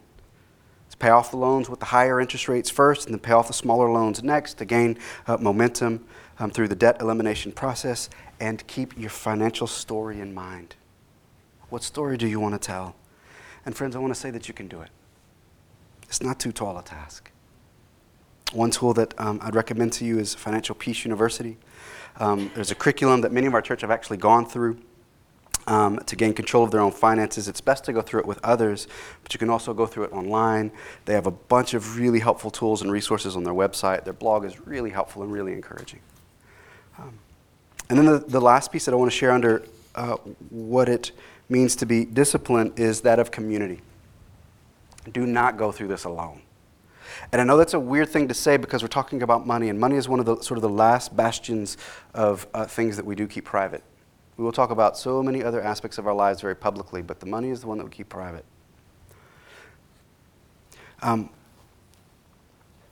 To 0.90 0.98
pay 0.98 1.10
off 1.10 1.30
the 1.30 1.38
loans 1.38 1.70
with 1.70 1.82
the 1.82 1.86
higher 1.86 2.20
interest 2.20 2.50
rates 2.50 2.72
first, 2.72 3.06
and 3.06 3.14
then 3.14 3.20
pay 3.20 3.34
off 3.34 3.46
the 3.46 3.54
smaller 3.54 3.92
loans 3.92 4.24
next 4.24 4.56
to 4.56 4.66
gain 4.66 4.98
uh, 5.28 5.38
momentum 5.38 6.04
um, 6.40 6.50
through 6.50 6.70
the 6.70 6.76
debt 6.76 7.00
elimination 7.00 7.52
process. 7.52 8.10
And 8.40 8.66
keep 8.66 8.98
your 8.98 9.12
financial 9.12 9.68
story 9.68 10.20
in 10.20 10.34
mind. 10.34 10.76
What 11.70 11.84
story 11.84 12.18
do 12.18 12.26
you 12.26 12.40
want 12.40 12.60
to 12.60 12.60
tell? 12.60 12.96
And, 13.68 13.76
friends, 13.76 13.96
I 13.96 14.00
want 14.00 14.16
to 14.16 14.20
say 14.20 14.32
that 14.32 14.48
you 14.48 14.56
can 14.56 14.68
do 14.68 14.82
it. 14.82 14.90
It's 16.08 16.24
not 16.24 16.40
too 16.40 16.52
tall 16.52 16.76
a 16.80 16.84
task. 16.84 17.30
One 18.54 18.70
tool 18.70 18.94
that 18.94 19.20
um, 19.20 19.40
I'd 19.42 19.56
recommend 19.56 19.94
to 19.94 20.06
you 20.06 20.20
is 20.20 20.36
Financial 20.36 20.76
Peace 20.76 21.04
University. 21.04 21.58
Um, 22.20 22.52
there's 22.54 22.70
a 22.70 22.76
curriculum 22.76 23.22
that 23.22 23.32
many 23.32 23.48
of 23.48 23.56
our 23.56 23.64
church 23.64 23.82
have 23.82 23.90
actually 23.90 24.18
gone 24.18 24.46
through 24.46 24.78
um, 25.66 25.98
to 26.06 26.16
gain 26.16 26.36
control 26.36 26.64
of 26.64 26.70
their 26.70 26.80
own 26.80 26.92
finances. 26.92 27.48
It's 27.48 27.62
best 27.62 27.84
to 27.86 27.94
go 27.94 28.02
through 28.02 28.20
it 28.20 28.26
with 28.28 28.40
others, 28.44 28.88
but 29.24 29.34
you 29.34 29.40
can 29.40 29.50
also 29.50 29.74
go 29.74 29.88
through 29.88 30.04
it 30.04 30.14
online. 30.14 30.72
They 31.06 31.14
have 31.14 31.26
a 31.26 31.32
bunch 31.32 31.74
of 31.74 31.98
really 31.98 32.20
helpful 32.20 32.52
tools 32.52 32.84
and 32.84 32.92
resources 32.92 33.36
on 33.36 33.44
their 33.44 33.56
website. 33.56 34.04
Their 34.04 34.14
blog 34.14 34.46
is 34.46 34.60
really 34.68 34.92
helpful 34.92 35.24
and 35.24 35.32
really 35.32 35.54
encouraging. 35.54 36.02
Um, 37.00 37.18
and 37.90 37.98
then 37.98 38.06
the, 38.06 38.20
the 38.20 38.42
last 38.42 38.72
piece 38.72 38.86
that 38.86 38.94
I 38.94 38.98
want 38.98 39.12
to 39.12 39.18
share 39.18 39.32
under 39.32 39.64
uh, 39.96 40.18
what 40.52 40.90
it 40.90 41.12
means 41.50 41.76
to 41.78 41.88
be 41.88 42.06
disciplined 42.06 42.80
is 42.80 43.02
that 43.02 43.18
of 43.18 43.32
community. 43.32 43.82
Do 45.12 45.26
not 45.26 45.58
go 45.58 45.72
through 45.72 45.88
this 45.88 46.04
alone. 46.04 46.43
And 47.34 47.42
I 47.42 47.46
know 47.46 47.58
that's 47.58 47.74
a 47.74 47.80
weird 47.80 48.10
thing 48.10 48.28
to 48.28 48.34
say 48.36 48.58
because 48.58 48.84
we're 48.84 48.90
talking 48.90 49.24
about 49.24 49.48
money, 49.48 49.70
and 49.70 49.80
money 49.80 49.96
is 49.96 50.08
one 50.08 50.20
of 50.20 50.28
the 50.28 50.40
sort 50.42 50.60
of 50.60 50.62
the 50.62 50.70
last 50.70 51.16
bastions 51.18 51.78
of 52.14 52.46
uh, 52.54 52.68
things 52.68 52.96
that 52.96 53.06
we 53.06 53.16
do 53.16 53.26
keep 53.26 53.44
private. 53.44 53.84
We 54.38 54.44
will 54.44 54.52
talk 54.52 54.70
about 54.70 55.00
so 55.00 55.24
many 55.24 55.44
other 55.44 55.60
aspects 55.60 55.98
of 55.98 56.06
our 56.06 56.14
lives 56.14 56.42
very 56.42 56.56
publicly, 56.56 57.02
but 57.02 57.20
the 57.20 57.26
money 57.26 57.50
is 57.50 57.62
the 57.62 57.68
one 57.68 57.80
that 57.80 57.86
we 57.86 57.90
keep 57.90 58.08
private. 58.08 58.46
Um, 61.02 61.32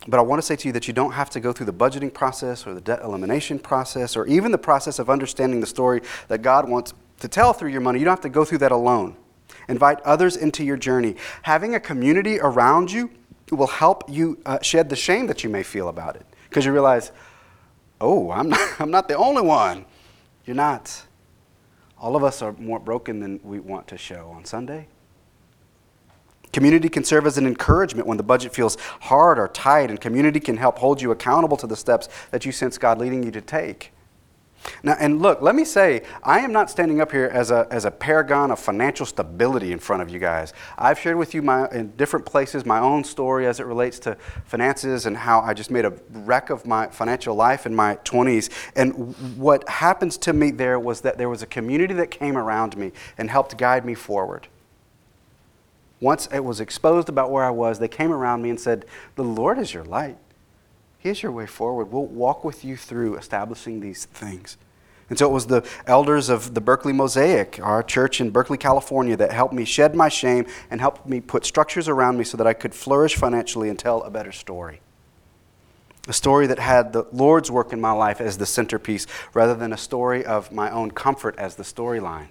but 0.08 0.18
I 0.18 0.24
want 0.24 0.42
to 0.42 0.46
say 0.46 0.56
to 0.56 0.68
you 0.68 0.72
that 0.72 0.88
you 0.88 0.94
don't 0.96 1.12
have 1.12 1.30
to 1.30 1.40
go 1.40 1.54
through 1.54 1.68
the 1.68 1.74
budgeting 1.74 2.12
process 2.12 2.66
or 2.66 2.74
the 2.74 2.82
debt 2.82 3.02
elimination 3.04 3.60
process 3.60 4.18
or 4.18 4.26
even 4.26 4.52
the 4.52 4.58
process 4.58 4.98
of 4.98 5.08
understanding 5.08 5.60
the 5.60 5.68
story 5.68 6.02
that 6.30 6.42
God 6.42 6.68
wants 6.68 6.96
to 7.20 7.28
tell 7.28 7.54
through 7.54 7.70
your 7.70 7.82
money. 7.82 8.00
You 8.00 8.06
don't 8.06 8.14
have 8.14 8.22
to 8.22 8.30
go 8.30 8.44
through 8.44 8.58
that 8.60 8.72
alone. 8.72 9.16
Invite 9.68 10.02
others 10.02 10.36
into 10.36 10.64
your 10.64 10.78
journey. 10.78 11.16
Having 11.44 11.76
a 11.76 11.80
community 11.80 12.40
around 12.40 12.92
you 12.92 13.12
will 13.56 13.68
help 13.68 14.10
you 14.10 14.40
uh, 14.46 14.60
shed 14.62 14.90
the 14.90 14.96
shame 14.96 15.28
that 15.28 15.44
you 15.44 15.50
may 15.50 15.64
feel 15.64 15.90
about 15.90 16.16
it 16.16 16.26
because 16.50 16.66
you 16.66 16.72
realize, 16.72 17.12
oh, 18.00 18.32
I'm 18.32 18.50
not, 18.50 18.70
I'm 18.80 18.92
not 18.92 19.08
the 19.08 19.16
only 19.16 19.42
one. 19.42 19.86
You're 20.46 20.56
not. 20.56 21.04
All 22.00 22.16
of 22.16 22.24
us 22.24 22.42
are 22.42 22.54
more 22.54 22.80
broken 22.80 23.20
than 23.20 23.40
we 23.44 23.60
want 23.60 23.88
to 23.88 23.98
show 23.98 24.30
on 24.36 24.46
Sunday. 24.46 24.88
Community 26.52 26.90
can 26.90 27.04
serve 27.04 27.26
as 27.26 27.38
an 27.38 27.48
encouragement 27.48 28.08
when 28.08 28.18
the 28.18 28.24
budget 28.24 28.54
feels 28.54 28.76
hard 29.02 29.40
or 29.40 29.48
tight, 29.48 29.90
and 29.90 30.02
community 30.02 30.40
can 30.40 30.58
help 30.58 30.80
hold 30.80 31.02
you 31.02 31.12
accountable 31.12 31.56
to 31.58 31.68
the 31.68 31.78
steps 31.78 32.10
that 32.32 32.46
you 32.46 32.52
sense 32.52 32.78
God 32.78 32.98
leading 32.98 33.24
you 33.24 33.32
to 33.32 33.42
take. 33.42 33.94
Now, 34.84 34.96
and 35.00 35.22
look, 35.22 35.42
let 35.42 35.56
me 35.56 35.66
say, 35.66 36.04
I 36.24 36.40
am 36.40 36.52
not 36.52 36.70
standing 36.70 37.02
up 37.02 37.12
here 37.12 37.30
as 37.32 37.52
a, 37.52 37.68
as 37.72 37.86
a 37.86 37.92
paragon 37.92 38.52
of 38.52 38.60
financial 38.60 39.06
stability 39.06 39.72
in 39.72 39.80
front 39.80 40.02
of 40.02 40.10
you 40.10 40.20
guys. 40.20 40.54
I've 40.78 41.00
shared 41.00 41.18
with 41.18 41.34
you 41.34 41.42
my, 41.42 41.70
in 41.70 41.92
different 41.92 42.26
places 42.26 42.66
my 42.66 42.80
own 42.80 43.04
story 43.04 43.48
as 43.48 43.60
it 43.60 43.66
relates 43.66 44.00
to 44.00 44.16
finances 44.46 45.06
and 45.06 45.18
how 45.18 45.42
I 45.42 45.54
just 45.54 45.72
made 45.72 45.86
a 45.86 45.94
wreck 46.12 46.50
of 46.50 46.66
my 46.66 46.88
financial 46.88 47.36
life 47.36 47.66
in 47.66 47.76
my 47.76 47.96
20s. 47.98 48.50
And 48.76 49.16
what 49.38 49.68
happens 49.68 50.18
to 50.20 50.34
me 50.34 50.52
there 50.52 50.80
was 50.80 51.02
that 51.02 51.18
there 51.18 51.30
was 51.30 51.42
a 51.42 51.48
community 51.48 51.94
that 51.96 52.12
came 52.12 52.38
around 52.38 52.78
me 52.78 52.92
and 53.18 53.30
helped 53.30 53.58
guide 53.58 53.86
me 53.86 53.96
forward. 53.96 54.48
Once 56.00 56.28
it 56.34 56.44
was 56.44 56.60
exposed 56.60 57.10
about 57.10 57.32
where 57.32 57.44
I 57.44 57.52
was, 57.52 57.78
they 57.78 57.88
came 57.88 58.12
around 58.12 58.42
me 58.42 58.50
and 58.50 58.60
said, 58.60 58.86
The 59.16 59.24
Lord 59.24 59.60
is 59.60 59.74
your 59.74 59.84
light. 59.84 60.18
Here's 61.02 61.24
your 61.24 61.32
way 61.32 61.48
forward. 61.48 61.92
We'll 61.92 62.06
walk 62.06 62.44
with 62.44 62.64
you 62.64 62.78
through 62.78 63.18
establishing 63.18 63.80
these 63.80 64.06
things. 64.06 64.58
And 65.10 65.18
so 65.18 65.26
it 65.26 65.34
was 65.34 65.48
the 65.48 65.68
elders 65.88 66.30
of 66.30 66.54
the 66.54 66.62
Berkeley 66.62 66.94
Mosaic, 66.94 67.60
our 67.60 67.82
church 67.82 68.22
in 68.22 68.30
Berkeley, 68.30 68.60
California, 68.60 69.18
that 69.18 69.34
helped 69.34 69.54
me 69.54 69.66
shed 69.66 69.96
my 69.96 70.10
shame 70.10 70.46
and 70.70 70.80
helped 70.80 71.08
me 71.08 71.20
put 71.20 71.44
structures 71.44 71.90
around 71.90 72.18
me 72.18 72.24
so 72.24 72.38
that 72.38 72.46
I 72.46 72.54
could 72.54 72.76
flourish 72.76 73.16
financially 73.16 73.68
and 73.68 73.80
tell 73.80 74.04
a 74.04 74.12
better 74.12 74.32
story. 74.32 74.80
A 76.08 76.14
story 76.14 76.46
that 76.46 76.60
had 76.60 76.94
the 76.94 77.08
Lord's 77.12 77.50
work 77.50 77.74
in 77.74 77.82
my 77.82 77.92
life 77.92 78.22
as 78.22 78.38
the 78.38 78.46
centerpiece 78.46 79.08
rather 79.34 79.56
than 79.56 79.74
a 79.74 79.78
story 79.78 80.24
of 80.24 80.52
my 80.52 80.70
own 80.70 80.92
comfort 80.92 81.36
as 81.38 81.56
the 81.56 81.64
storyline. 81.64 82.28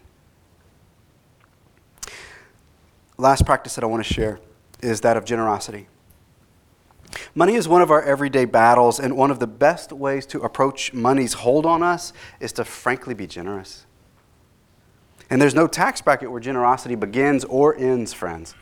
Last 3.19 3.45
practice 3.45 3.75
that 3.75 3.83
I 3.83 3.89
want 3.89 4.07
to 4.07 4.15
share 4.15 4.39
is 4.81 5.01
that 5.01 5.17
of 5.17 5.25
generosity. 5.25 5.89
Money 7.35 7.55
is 7.55 7.69
one 7.69 7.83
of 7.83 7.91
our 7.91 8.03
everyday 8.03 8.45
battles, 8.45 9.01
and 9.01 9.17
one 9.17 9.31
of 9.31 9.39
the 9.39 9.47
best 9.47 9.93
ways 9.93 10.27
to 10.27 10.41
approach 10.41 10.93
money's 10.93 11.35
hold 11.35 11.67
on 11.67 11.83
us 11.83 12.13
is 12.41 12.53
to 12.53 12.65
frankly 12.65 13.15
be 13.15 13.27
generous. 13.27 13.87
And 15.29 15.41
there's 15.41 15.55
no 15.55 15.67
tax 15.67 16.01
bracket 16.01 16.31
where 16.31 16.41
generosity 16.41 16.97
begins 16.97 17.45
or 17.45 17.77
ends, 17.77 18.13
friends. 18.13 18.55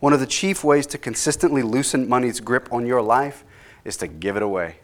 One 0.00 0.12
of 0.12 0.20
the 0.20 0.26
chief 0.26 0.62
ways 0.62 0.86
to 0.88 0.98
consistently 0.98 1.62
loosen 1.62 2.08
money's 2.08 2.40
grip 2.40 2.68
on 2.70 2.86
your 2.86 3.00
life 3.00 3.44
is 3.84 3.96
to 3.98 4.06
give 4.06 4.36
it 4.36 4.42
away. 4.42 4.76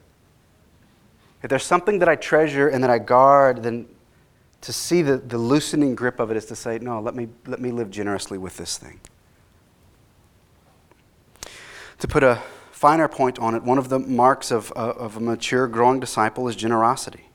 If 1.42 1.50
there's 1.50 1.64
something 1.64 1.98
that 1.98 2.08
I 2.08 2.16
treasure 2.16 2.68
and 2.68 2.82
that 2.82 2.90
I 2.90 2.98
guard, 2.98 3.62
then 3.62 3.86
to 4.62 4.72
see 4.72 5.02
the, 5.02 5.18
the 5.18 5.38
loosening 5.38 5.94
grip 5.94 6.20
of 6.20 6.30
it 6.30 6.36
is 6.36 6.46
to 6.46 6.56
say, 6.56 6.78
no, 6.78 7.00
let 7.00 7.14
me, 7.14 7.28
let 7.46 7.60
me 7.60 7.70
live 7.70 7.90
generously 7.90 8.38
with 8.38 8.56
this 8.56 8.78
thing. 8.78 9.00
To 12.02 12.08
put 12.08 12.24
a 12.24 12.42
finer 12.72 13.06
point 13.06 13.38
on 13.38 13.54
it, 13.54 13.62
one 13.62 13.78
of 13.78 13.88
the 13.88 14.00
marks 14.00 14.50
of, 14.50 14.72
uh, 14.74 14.90
of 14.90 15.18
a 15.18 15.20
mature, 15.20 15.68
growing 15.68 16.00
disciple 16.00 16.48
is 16.48 16.56
generosity. 16.56 17.28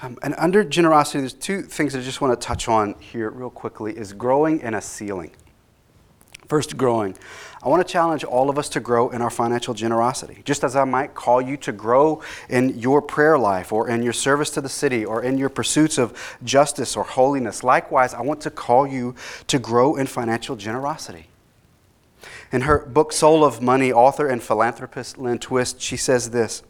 Um, 0.00 0.16
and 0.22 0.34
under 0.38 0.64
generosity, 0.64 1.20
there's 1.20 1.34
two 1.34 1.60
things 1.60 1.94
I 1.94 2.00
just 2.00 2.22
want 2.22 2.40
to 2.40 2.42
touch 2.42 2.68
on 2.68 2.94
here 3.00 3.28
real 3.28 3.50
quickly 3.50 3.94
is 3.94 4.14
growing 4.14 4.62
and 4.62 4.74
a 4.74 4.80
ceiling. 4.80 5.32
First, 6.48 6.78
growing. 6.78 7.18
I 7.62 7.68
want 7.68 7.86
to 7.86 7.92
challenge 7.92 8.24
all 8.24 8.48
of 8.48 8.58
us 8.58 8.70
to 8.70 8.80
grow 8.80 9.10
in 9.10 9.20
our 9.20 9.28
financial 9.28 9.74
generosity. 9.74 10.40
Just 10.46 10.64
as 10.64 10.74
I 10.74 10.84
might 10.84 11.14
call 11.14 11.42
you 11.42 11.58
to 11.58 11.72
grow 11.72 12.22
in 12.48 12.78
your 12.78 13.02
prayer 13.02 13.38
life 13.38 13.74
or 13.74 13.90
in 13.90 14.02
your 14.02 14.14
service 14.14 14.48
to 14.52 14.62
the 14.62 14.70
city 14.70 15.04
or 15.04 15.22
in 15.22 15.36
your 15.36 15.50
pursuits 15.50 15.98
of 15.98 16.38
justice 16.44 16.96
or 16.96 17.04
holiness, 17.04 17.62
likewise, 17.62 18.14
I 18.14 18.22
want 18.22 18.40
to 18.40 18.50
call 18.50 18.86
you 18.86 19.14
to 19.48 19.58
grow 19.58 19.96
in 19.96 20.06
financial 20.06 20.56
generosity. 20.56 21.26
In 22.50 22.62
her 22.62 22.78
book, 22.78 23.12
Soul 23.12 23.44
of 23.44 23.60
Money, 23.60 23.92
author 23.92 24.26
and 24.26 24.42
philanthropist 24.42 25.18
Lynn 25.18 25.38
Twist, 25.38 25.80
she 25.80 25.96
says 25.96 26.30
this 26.30 26.62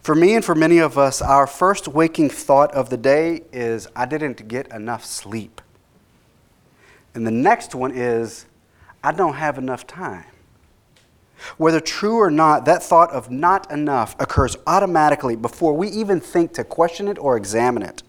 For 0.00 0.14
me 0.14 0.34
and 0.34 0.44
for 0.44 0.54
many 0.54 0.78
of 0.78 0.96
us, 0.96 1.20
our 1.20 1.46
first 1.46 1.86
waking 1.86 2.30
thought 2.30 2.74
of 2.74 2.88
the 2.88 2.96
day 2.96 3.42
is, 3.52 3.88
I 3.94 4.06
didn't 4.06 4.48
get 4.48 4.68
enough 4.72 5.04
sleep. 5.04 5.60
And 7.14 7.26
the 7.26 7.30
next 7.30 7.74
one 7.74 7.92
is, 7.92 8.46
I 9.02 9.12
don't 9.12 9.34
have 9.34 9.58
enough 9.58 9.86
time. 9.86 10.24
Whether 11.56 11.80
true 11.80 12.16
or 12.16 12.30
not, 12.30 12.64
that 12.66 12.82
thought 12.82 13.10
of 13.12 13.30
not 13.30 13.70
enough 13.70 14.14
occurs 14.18 14.56
automatically 14.66 15.36
before 15.36 15.72
we 15.72 15.88
even 15.88 16.20
think 16.20 16.52
to 16.54 16.64
question 16.64 17.08
it 17.08 17.18
or 17.18 17.36
examine 17.36 17.82
it. 17.82 18.02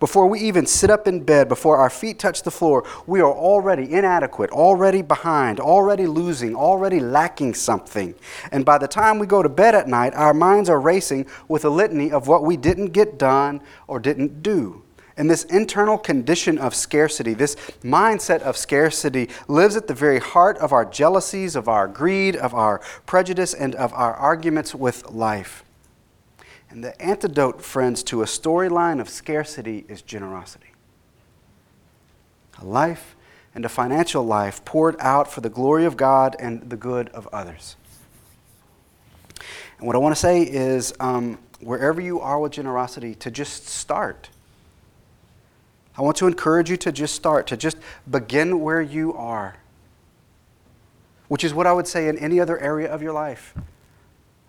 Before 0.00 0.26
we 0.26 0.40
even 0.40 0.66
sit 0.66 0.90
up 0.90 1.06
in 1.06 1.22
bed, 1.22 1.48
before 1.48 1.76
our 1.76 1.90
feet 1.90 2.18
touch 2.18 2.42
the 2.42 2.50
floor, 2.50 2.84
we 3.06 3.20
are 3.20 3.32
already 3.32 3.92
inadequate, 3.92 4.50
already 4.50 5.02
behind, 5.02 5.60
already 5.60 6.06
losing, 6.06 6.54
already 6.54 7.00
lacking 7.00 7.54
something. 7.54 8.14
And 8.50 8.64
by 8.64 8.78
the 8.78 8.88
time 8.88 9.18
we 9.18 9.26
go 9.26 9.42
to 9.42 9.48
bed 9.48 9.74
at 9.74 9.88
night, 9.88 10.14
our 10.14 10.34
minds 10.34 10.68
are 10.68 10.80
racing 10.80 11.26
with 11.48 11.64
a 11.64 11.70
litany 11.70 12.10
of 12.10 12.28
what 12.28 12.44
we 12.44 12.56
didn't 12.56 12.88
get 12.88 13.18
done 13.18 13.60
or 13.86 13.98
didn't 13.98 14.42
do. 14.42 14.82
And 15.16 15.30
this 15.30 15.44
internal 15.44 15.98
condition 15.98 16.58
of 16.58 16.74
scarcity, 16.74 17.34
this 17.34 17.54
mindset 17.82 18.40
of 18.40 18.56
scarcity, 18.56 19.28
lives 19.46 19.76
at 19.76 19.86
the 19.86 19.94
very 19.94 20.18
heart 20.18 20.56
of 20.58 20.72
our 20.72 20.86
jealousies, 20.86 21.54
of 21.54 21.68
our 21.68 21.86
greed, 21.86 22.34
of 22.34 22.54
our 22.54 22.80
prejudice, 23.04 23.52
and 23.52 23.74
of 23.74 23.92
our 23.92 24.14
arguments 24.14 24.74
with 24.74 25.10
life. 25.10 25.64
And 26.72 26.82
the 26.82 27.00
antidote, 27.02 27.60
friends, 27.60 28.02
to 28.04 28.22
a 28.22 28.24
storyline 28.24 28.98
of 28.98 29.10
scarcity 29.10 29.84
is 29.88 30.00
generosity. 30.00 30.72
A 32.58 32.64
life 32.64 33.14
and 33.54 33.66
a 33.66 33.68
financial 33.68 34.24
life 34.24 34.64
poured 34.64 34.96
out 34.98 35.30
for 35.30 35.42
the 35.42 35.50
glory 35.50 35.84
of 35.84 35.98
God 35.98 36.34
and 36.40 36.70
the 36.70 36.78
good 36.78 37.10
of 37.10 37.28
others. 37.30 37.76
And 39.76 39.86
what 39.86 39.94
I 39.94 39.98
want 39.98 40.14
to 40.14 40.20
say 40.20 40.40
is 40.44 40.94
um, 40.98 41.38
wherever 41.60 42.00
you 42.00 42.20
are 42.20 42.40
with 42.40 42.52
generosity, 42.52 43.14
to 43.16 43.30
just 43.30 43.68
start. 43.68 44.30
I 45.98 46.00
want 46.00 46.16
to 46.16 46.26
encourage 46.26 46.70
you 46.70 46.78
to 46.78 46.90
just 46.90 47.14
start, 47.14 47.46
to 47.48 47.56
just 47.58 47.76
begin 48.10 48.60
where 48.60 48.80
you 48.80 49.12
are, 49.12 49.56
which 51.28 51.44
is 51.44 51.52
what 51.52 51.66
I 51.66 51.72
would 51.74 51.86
say 51.86 52.08
in 52.08 52.16
any 52.16 52.40
other 52.40 52.58
area 52.58 52.90
of 52.90 53.02
your 53.02 53.12
life. 53.12 53.52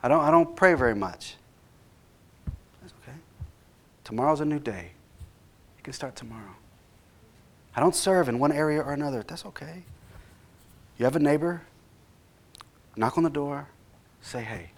I 0.02 0.08
don't, 0.08 0.24
I 0.24 0.32
don't 0.32 0.56
pray 0.56 0.74
very 0.74 0.96
much. 0.96 1.36
Tomorrow's 4.14 4.42
a 4.42 4.46
new 4.46 4.60
day. 4.60 4.92
You 5.76 5.84
can 5.84 5.92
start 5.92 6.16
tomorrow. 6.16 6.56
I 7.76 7.80
don't 7.80 7.96
serve 7.96 8.30
in 8.30 8.38
one 8.38 8.52
area 8.52 8.80
or 8.80 8.94
another. 8.94 9.24
That's 9.28 9.44
okay. 9.44 9.82
You 11.00 11.06
have 11.06 11.16
a 11.16 11.20
neighbor, 11.20 11.64
knock 12.96 13.18
on 13.18 13.24
the 13.24 13.32
door, 13.32 13.70
say, 14.22 14.44
hey. 14.44 14.70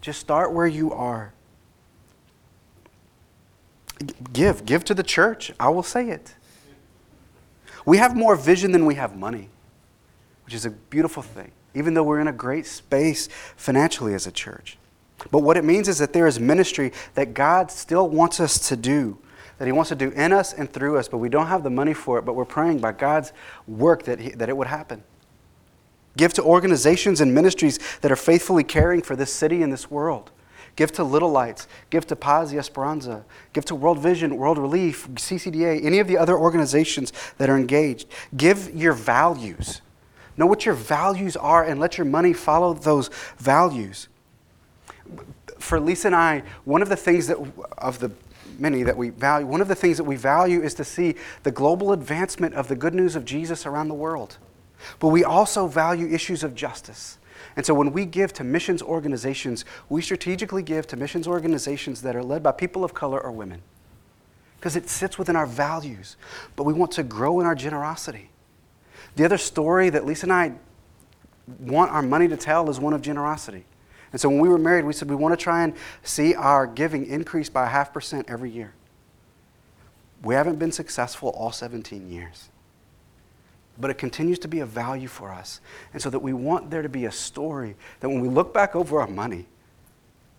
Just 0.00 0.20
start 0.20 0.52
where 0.52 0.68
you 0.68 0.92
are. 0.92 1.32
Give. 4.32 4.64
Give 4.64 4.84
to 4.84 4.94
the 4.94 5.02
church. 5.02 5.50
I 5.58 5.70
will 5.70 5.82
say 5.82 6.10
it. 6.10 6.36
We 7.84 7.96
have 7.96 8.14
more 8.14 8.36
vision 8.36 8.70
than 8.70 8.86
we 8.86 8.94
have 8.94 9.16
money, 9.16 9.48
which 10.44 10.54
is 10.54 10.64
a 10.64 10.70
beautiful 10.70 11.24
thing, 11.24 11.50
even 11.74 11.94
though 11.94 12.04
we're 12.04 12.20
in 12.20 12.28
a 12.28 12.32
great 12.32 12.66
space 12.66 13.28
financially 13.56 14.14
as 14.14 14.24
a 14.24 14.30
church. 14.30 14.78
But 15.30 15.40
what 15.40 15.56
it 15.56 15.64
means 15.64 15.88
is 15.88 15.98
that 15.98 16.12
there 16.12 16.26
is 16.26 16.38
ministry 16.40 16.92
that 17.14 17.34
God 17.34 17.70
still 17.70 18.08
wants 18.08 18.40
us 18.40 18.68
to 18.68 18.76
do, 18.76 19.18
that 19.58 19.66
He 19.66 19.72
wants 19.72 19.88
to 19.90 19.94
do 19.94 20.10
in 20.10 20.32
us 20.32 20.52
and 20.52 20.72
through 20.72 20.98
us, 20.98 21.08
but 21.08 21.18
we 21.18 21.28
don't 21.28 21.46
have 21.46 21.62
the 21.62 21.70
money 21.70 21.94
for 21.94 22.18
it, 22.18 22.24
but 22.24 22.34
we're 22.34 22.44
praying 22.44 22.78
by 22.78 22.92
God's 22.92 23.32
work 23.66 24.04
that, 24.04 24.20
he, 24.20 24.30
that 24.30 24.48
it 24.48 24.56
would 24.56 24.66
happen. 24.66 25.02
Give 26.16 26.32
to 26.34 26.42
organizations 26.42 27.20
and 27.20 27.34
ministries 27.34 27.78
that 28.00 28.12
are 28.12 28.16
faithfully 28.16 28.64
caring 28.64 29.02
for 29.02 29.16
this 29.16 29.32
city 29.32 29.62
and 29.62 29.72
this 29.72 29.90
world. 29.90 30.30
Give 30.76 30.90
to 30.92 31.04
Little 31.04 31.30
Lights. 31.30 31.68
Give 31.90 32.06
to 32.08 32.16
Paz 32.16 32.52
y 32.52 32.58
Esperanza. 32.58 33.24
Give 33.52 33.64
to 33.66 33.74
World 33.74 34.00
Vision, 34.00 34.36
World 34.36 34.58
Relief, 34.58 35.08
CCDA, 35.08 35.84
any 35.84 36.00
of 36.00 36.08
the 36.08 36.18
other 36.18 36.36
organizations 36.36 37.12
that 37.38 37.48
are 37.48 37.56
engaged. 37.56 38.08
Give 38.36 38.74
your 38.74 38.92
values. 38.92 39.82
Know 40.36 40.46
what 40.46 40.66
your 40.66 40.74
values 40.74 41.36
are 41.36 41.64
and 41.64 41.78
let 41.78 41.96
your 41.96 42.04
money 42.04 42.32
follow 42.32 42.74
those 42.74 43.08
values 43.38 44.08
for 45.64 45.80
Lisa 45.80 46.08
and 46.08 46.14
I, 46.14 46.42
one 46.64 46.82
of 46.82 46.88
the 46.88 46.96
things 46.96 47.26
that, 47.26 47.38
of 47.78 47.98
the 47.98 48.12
many 48.58 48.82
that 48.82 48.96
we 48.96 49.08
value, 49.10 49.46
one 49.46 49.60
of 49.60 49.68
the 49.68 49.74
things 49.74 49.96
that 49.96 50.04
we 50.04 50.16
value 50.16 50.62
is 50.62 50.74
to 50.74 50.84
see 50.84 51.14
the 51.42 51.50
global 51.50 51.92
advancement 51.92 52.54
of 52.54 52.68
the 52.68 52.76
good 52.76 52.94
news 52.94 53.16
of 53.16 53.24
Jesus 53.24 53.66
around 53.66 53.88
the 53.88 53.94
world. 53.94 54.38
But 55.00 55.08
we 55.08 55.24
also 55.24 55.66
value 55.66 56.06
issues 56.08 56.44
of 56.44 56.54
justice. 56.54 57.18
And 57.56 57.64
so 57.64 57.72
when 57.72 57.92
we 57.92 58.04
give 58.04 58.32
to 58.34 58.44
missions 58.44 58.82
organizations, 58.82 59.64
we 59.88 60.02
strategically 60.02 60.62
give 60.62 60.86
to 60.88 60.96
missions 60.96 61.26
organizations 61.26 62.02
that 62.02 62.14
are 62.14 62.22
led 62.22 62.42
by 62.42 62.52
people 62.52 62.84
of 62.84 62.94
color 62.94 63.20
or 63.20 63.32
women. 63.32 63.62
Because 64.58 64.76
it 64.76 64.88
sits 64.88 65.18
within 65.18 65.36
our 65.36 65.46
values. 65.46 66.16
But 66.56 66.64
we 66.64 66.72
want 66.72 66.92
to 66.92 67.02
grow 67.02 67.40
in 67.40 67.46
our 67.46 67.54
generosity. 67.54 68.30
The 69.16 69.24
other 69.24 69.38
story 69.38 69.90
that 69.90 70.04
Lisa 70.04 70.26
and 70.26 70.32
I 70.32 70.52
want 71.60 71.90
our 71.92 72.02
money 72.02 72.28
to 72.28 72.36
tell 72.36 72.68
is 72.70 72.80
one 72.80 72.92
of 72.92 73.02
generosity. 73.02 73.64
And 74.14 74.20
so 74.20 74.28
when 74.28 74.38
we 74.38 74.48
were 74.48 74.58
married, 74.58 74.84
we 74.84 74.92
said 74.92 75.10
we 75.10 75.16
want 75.16 75.36
to 75.36 75.42
try 75.42 75.64
and 75.64 75.74
see 76.04 76.36
our 76.36 76.68
giving 76.68 77.04
increase 77.04 77.48
by 77.48 77.64
a 77.64 77.68
half 77.68 77.92
percent 77.92 78.26
every 78.30 78.48
year. 78.48 78.72
We 80.22 80.36
haven't 80.36 80.60
been 80.60 80.70
successful 80.70 81.30
all 81.30 81.50
17 81.50 82.08
years. 82.08 82.48
But 83.76 83.90
it 83.90 83.94
continues 83.94 84.38
to 84.38 84.46
be 84.46 84.60
a 84.60 84.66
value 84.66 85.08
for 85.08 85.32
us. 85.32 85.60
And 85.92 86.00
so 86.00 86.10
that 86.10 86.20
we 86.20 86.32
want 86.32 86.70
there 86.70 86.80
to 86.80 86.88
be 86.88 87.06
a 87.06 87.10
story 87.10 87.74
that 87.98 88.08
when 88.08 88.20
we 88.20 88.28
look 88.28 88.54
back 88.54 88.76
over 88.76 89.00
our 89.00 89.08
money, 89.08 89.46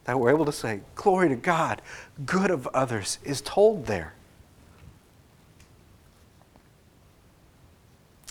that 0.05 0.17
we're 0.17 0.29
able 0.29 0.45
to 0.45 0.53
say, 0.53 0.79
Glory 0.95 1.27
to 1.27 1.35
God, 1.35 1.81
good 2.25 2.51
of 2.51 2.67
others 2.67 3.19
is 3.25 3.41
told 3.41 3.87
there. 3.87 4.13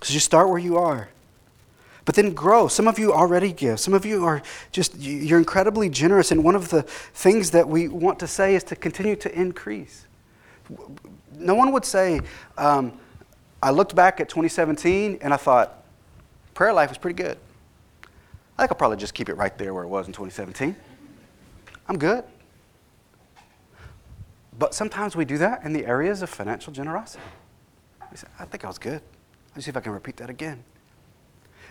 So 0.02 0.14
you 0.14 0.20
start 0.20 0.48
where 0.48 0.58
you 0.58 0.78
are. 0.78 1.10
But 2.04 2.16
then 2.16 2.34
grow. 2.34 2.68
Some 2.68 2.86
of 2.86 2.98
you 2.98 3.12
already 3.12 3.52
give. 3.52 3.80
Some 3.80 3.94
of 3.94 4.04
you 4.04 4.24
are 4.24 4.42
just, 4.72 4.96
you're 4.98 5.38
incredibly 5.38 5.88
generous. 5.88 6.30
And 6.30 6.44
one 6.44 6.54
of 6.54 6.68
the 6.68 6.82
things 6.82 7.50
that 7.52 7.68
we 7.68 7.88
want 7.88 8.18
to 8.18 8.26
say 8.26 8.54
is 8.54 8.64
to 8.64 8.76
continue 8.76 9.16
to 9.16 9.38
increase. 9.38 10.06
No 11.38 11.54
one 11.54 11.72
would 11.72 11.84
say, 11.84 12.20
um, 12.58 12.98
I 13.62 13.70
looked 13.70 13.94
back 13.94 14.20
at 14.20 14.28
2017 14.28 15.18
and 15.22 15.32
I 15.32 15.36
thought, 15.38 15.84
prayer 16.52 16.72
life 16.72 16.90
was 16.90 16.98
pretty 16.98 17.22
good. 17.22 17.38
I 18.56 18.62
think 18.62 18.72
I'll 18.72 18.78
probably 18.78 18.98
just 18.98 19.14
keep 19.14 19.28
it 19.28 19.34
right 19.34 19.56
there 19.56 19.72
where 19.72 19.84
it 19.84 19.88
was 19.88 20.06
in 20.06 20.12
2017. 20.12 20.76
I'm 21.88 21.98
good. 21.98 22.24
But 24.58 24.74
sometimes 24.74 25.16
we 25.16 25.24
do 25.24 25.38
that 25.38 25.64
in 25.64 25.72
the 25.72 25.86
areas 25.86 26.22
of 26.22 26.30
financial 26.30 26.72
generosity. 26.72 27.24
We 28.10 28.16
say, 28.16 28.28
I 28.38 28.44
think 28.44 28.64
I 28.64 28.68
was 28.68 28.78
good. 28.78 29.00
Let 29.48 29.56
me 29.56 29.62
see 29.62 29.70
if 29.70 29.76
I 29.76 29.80
can 29.80 29.92
repeat 29.92 30.18
that 30.18 30.30
again. 30.30 30.62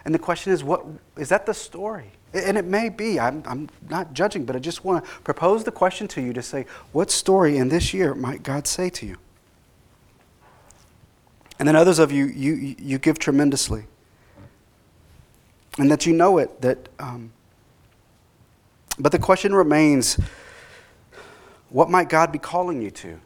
And 0.05 0.13
the 0.13 0.19
question 0.19 0.51
is, 0.51 0.63
what 0.63 0.85
is 1.17 1.29
that 1.29 1.45
the 1.45 1.53
story? 1.53 2.11
And 2.33 2.57
it 2.57 2.65
may 2.65 2.89
be. 2.89 3.19
I'm, 3.19 3.43
I'm 3.45 3.69
not 3.89 4.13
judging, 4.13 4.43
but 4.43 4.55
I 4.55 4.59
just 4.59 4.83
want 4.83 5.03
to 5.03 5.11
propose 5.21 5.63
the 5.63 5.71
question 5.71 6.07
to 6.09 6.21
you 6.21 6.33
to 6.33 6.41
say, 6.41 6.65
what 6.91 7.11
story 7.11 7.57
in 7.57 7.69
this 7.69 7.93
year 7.93 8.15
might 8.15 8.43
God 8.43 8.67
say 8.67 8.89
to 8.89 9.05
you? 9.05 9.17
And 11.59 11.67
then 11.67 11.75
others 11.75 11.99
of 11.99 12.11
you, 12.11 12.25
you, 12.25 12.75
you 12.77 12.97
give 12.97 13.19
tremendously. 13.19 13.85
And 15.77 15.89
that 15.91 16.05
you 16.05 16.13
know 16.13 16.37
it. 16.39 16.61
That, 16.61 16.89
um, 16.99 17.31
but 18.99 19.11
the 19.11 19.19
question 19.19 19.53
remains, 19.53 20.19
what 21.69 21.89
might 21.89 22.09
God 22.09 22.31
be 22.31 22.39
calling 22.39 22.81
you 22.81 22.91
to? 22.91 23.19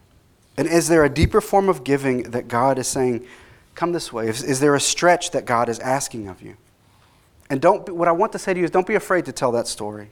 And 0.57 0.67
is 0.67 0.87
there 0.87 1.03
a 1.03 1.09
deeper 1.09 1.41
form 1.41 1.69
of 1.69 1.83
giving 1.83 2.23
that 2.31 2.47
God 2.47 2.77
is 2.77 2.87
saying, 2.87 3.25
come 3.73 3.93
this 3.93 4.11
way? 4.11 4.27
Is, 4.27 4.43
is 4.43 4.59
there 4.59 4.75
a 4.75 4.79
stretch 4.79 5.31
that 5.31 5.45
God 5.45 5.69
is 5.69 5.79
asking 5.79 6.27
of 6.27 6.41
you? 6.41 6.57
And 7.49 7.61
don't, 7.61 7.87
what 7.89 8.07
I 8.07 8.11
want 8.11 8.31
to 8.33 8.39
say 8.39 8.53
to 8.53 8.59
you 8.59 8.65
is 8.65 8.71
don't 8.71 8.87
be 8.87 8.95
afraid 8.95 9.25
to 9.25 9.31
tell 9.31 9.51
that 9.53 9.67
story. 9.67 10.11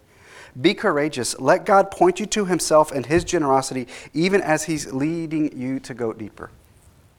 Be 0.59 0.73
courageous. 0.73 1.37
Let 1.39 1.65
God 1.65 1.91
point 1.91 2.19
you 2.19 2.25
to 2.27 2.45
Himself 2.45 2.91
and 2.91 3.05
His 3.05 3.23
generosity, 3.23 3.87
even 4.13 4.41
as 4.41 4.63
He's 4.63 4.91
leading 4.93 5.57
you 5.57 5.79
to 5.81 5.93
go 5.93 6.13
deeper. 6.13 6.49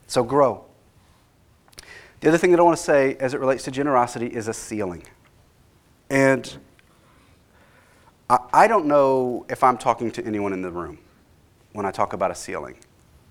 So 0.07 0.23
grow. 0.23 0.65
The 2.19 2.29
other 2.29 2.37
thing 2.37 2.51
that 2.51 2.59
I 2.59 2.63
want 2.63 2.77
to 2.77 2.83
say 2.83 3.15
as 3.19 3.35
it 3.35 3.39
relates 3.39 3.63
to 3.65 3.71
generosity 3.71 4.27
is 4.27 4.47
a 4.47 4.53
ceiling. 4.53 5.03
And 6.09 6.57
I, 8.29 8.39
I 8.53 8.67
don't 8.67 8.87
know 8.87 9.45
if 9.49 9.63
I'm 9.63 9.77
talking 9.77 10.09
to 10.11 10.25
anyone 10.25 10.51
in 10.51 10.63
the 10.63 10.71
room 10.71 10.97
when 11.73 11.85
I 11.85 11.91
talk 11.91 12.13
about 12.13 12.31
a 12.31 12.35
ceiling, 12.35 12.77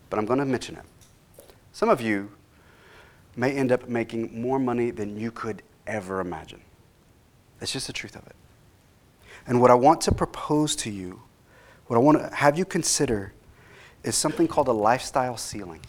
but 0.09 0.20
I'm 0.20 0.26
going 0.26 0.39
to 0.39 0.45
mention 0.45 0.76
it. 0.76 0.84
Some 1.72 1.89
of 1.89 2.01
you 2.01 2.30
may 3.34 3.53
end 3.53 3.72
up 3.72 3.89
making 3.89 4.41
more 4.41 4.59
money 4.59 4.93
than 4.93 5.18
you 5.18 5.32
could 5.32 5.62
ever 5.87 6.20
imagine. 6.20 6.61
That's 7.59 7.73
just 7.73 7.87
the 7.87 7.93
truth 7.93 8.17
of 8.17 8.27
it. 8.27 8.37
And 9.47 9.61
what 9.61 9.71
I 9.71 9.75
want 9.75 10.01
to 10.03 10.13
propose 10.13 10.75
to 10.77 10.91
you, 10.91 11.23
what 11.87 11.97
I 11.97 12.01
want 12.01 12.19
to 12.19 12.35
have 12.35 12.59
you 12.59 12.65
consider, 12.65 13.33
is 14.03 14.17
something 14.17 14.49
called 14.49 14.69
a 14.69 14.73
lifestyle 14.73 15.37
ceiling. 15.37 15.81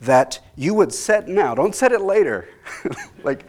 That 0.00 0.40
you 0.56 0.74
would 0.74 0.92
set 0.92 1.28
now, 1.28 1.54
don't 1.54 1.74
set 1.74 1.92
it 1.92 2.00
later. 2.00 2.48
like, 3.22 3.46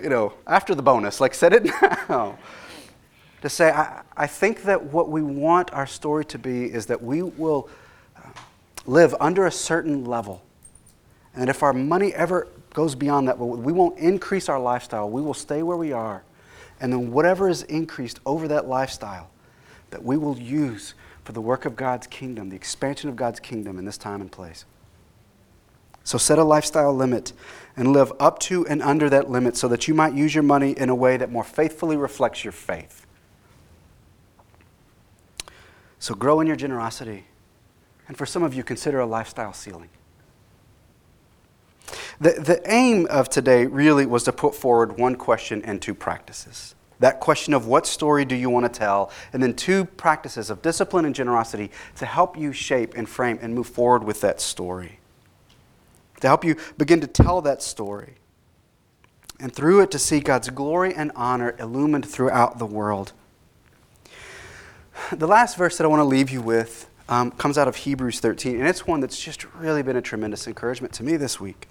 you 0.00 0.08
know, 0.08 0.32
after 0.46 0.74
the 0.74 0.82
bonus, 0.82 1.20
like 1.20 1.34
set 1.34 1.52
it 1.52 1.64
now. 2.08 2.38
to 3.42 3.48
say, 3.48 3.70
I, 3.70 4.02
I 4.16 4.26
think 4.26 4.62
that 4.62 4.84
what 4.84 5.10
we 5.10 5.22
want 5.22 5.72
our 5.72 5.86
story 5.86 6.24
to 6.26 6.38
be 6.38 6.64
is 6.64 6.86
that 6.86 7.02
we 7.02 7.22
will 7.22 7.68
uh, 8.16 8.28
live 8.86 9.14
under 9.20 9.46
a 9.46 9.52
certain 9.52 10.04
level. 10.04 10.42
And 11.34 11.48
if 11.48 11.62
our 11.62 11.72
money 11.72 12.14
ever 12.14 12.48
goes 12.72 12.94
beyond 12.94 13.28
that, 13.28 13.38
But 13.38 13.46
we 13.46 13.72
won't 13.72 13.98
increase 13.98 14.48
our 14.48 14.60
lifestyle. 14.60 15.10
We 15.10 15.22
will 15.22 15.34
stay 15.34 15.62
where 15.62 15.76
we 15.76 15.92
are. 15.92 16.22
And 16.80 16.92
then 16.92 17.12
whatever 17.12 17.48
is 17.48 17.62
increased 17.64 18.20
over 18.24 18.48
that 18.48 18.66
lifestyle, 18.66 19.30
that 19.90 20.04
we 20.04 20.16
will 20.16 20.38
use 20.38 20.94
for 21.24 21.32
the 21.32 21.40
work 21.40 21.64
of 21.64 21.76
God's 21.76 22.06
kingdom, 22.06 22.48
the 22.48 22.56
expansion 22.56 23.10
of 23.10 23.16
God's 23.16 23.40
kingdom 23.40 23.78
in 23.78 23.84
this 23.84 23.98
time 23.98 24.20
and 24.20 24.32
place. 24.32 24.64
So 26.04 26.16
set 26.16 26.38
a 26.38 26.44
lifestyle 26.44 26.94
limit 26.94 27.32
and 27.76 27.92
live 27.92 28.12
up 28.18 28.38
to 28.40 28.66
and 28.66 28.82
under 28.82 29.10
that 29.10 29.30
limit 29.30 29.56
so 29.56 29.68
that 29.68 29.86
you 29.86 29.94
might 29.94 30.14
use 30.14 30.34
your 30.34 30.42
money 30.42 30.72
in 30.72 30.88
a 30.88 30.94
way 30.94 31.16
that 31.16 31.30
more 31.30 31.44
faithfully 31.44 31.96
reflects 31.96 32.44
your 32.44 32.52
faith. 32.52 33.06
So 35.98 36.14
grow 36.14 36.40
in 36.40 36.46
your 36.46 36.56
generosity. 36.56 37.26
And 38.08 38.16
for 38.16 38.26
some 38.26 38.42
of 38.42 38.54
you, 38.54 38.64
consider 38.64 39.00
a 39.00 39.06
lifestyle 39.06 39.52
ceiling. 39.52 39.90
The, 42.20 42.32
the 42.32 42.62
aim 42.70 43.06
of 43.08 43.30
today 43.30 43.66
really 43.66 44.04
was 44.04 44.24
to 44.24 44.32
put 44.32 44.54
forward 44.54 44.98
one 44.98 45.16
question 45.16 45.62
and 45.64 45.80
two 45.80 45.94
practices. 45.94 46.74
That 46.98 47.18
question 47.18 47.54
of 47.54 47.66
what 47.66 47.86
story 47.86 48.26
do 48.26 48.36
you 48.36 48.50
want 48.50 48.70
to 48.70 48.78
tell, 48.78 49.10
and 49.32 49.42
then 49.42 49.54
two 49.54 49.86
practices 49.86 50.50
of 50.50 50.60
discipline 50.60 51.06
and 51.06 51.14
generosity 51.14 51.70
to 51.96 52.04
help 52.04 52.36
you 52.36 52.52
shape 52.52 52.92
and 52.94 53.08
frame 53.08 53.38
and 53.40 53.54
move 53.54 53.68
forward 53.68 54.04
with 54.04 54.20
that 54.20 54.38
story. 54.38 54.98
To 56.20 56.26
help 56.26 56.44
you 56.44 56.56
begin 56.76 57.00
to 57.00 57.06
tell 57.06 57.40
that 57.40 57.62
story. 57.62 58.16
And 59.38 59.50
through 59.50 59.80
it 59.80 59.90
to 59.92 59.98
see 59.98 60.20
God's 60.20 60.50
glory 60.50 60.94
and 60.94 61.10
honor 61.16 61.56
illumined 61.58 62.04
throughout 62.04 62.58
the 62.58 62.66
world. 62.66 63.14
The 65.10 65.26
last 65.26 65.56
verse 65.56 65.78
that 65.78 65.84
I 65.84 65.86
want 65.86 66.00
to 66.00 66.04
leave 66.04 66.28
you 66.28 66.42
with 66.42 66.86
um, 67.08 67.30
comes 67.30 67.56
out 67.56 67.66
of 67.66 67.76
Hebrews 67.76 68.20
13, 68.20 68.56
and 68.58 68.68
it's 68.68 68.86
one 68.86 69.00
that's 69.00 69.18
just 69.18 69.46
really 69.54 69.82
been 69.82 69.96
a 69.96 70.02
tremendous 70.02 70.46
encouragement 70.46 70.92
to 70.94 71.02
me 71.02 71.16
this 71.16 71.40
week. 71.40 71.66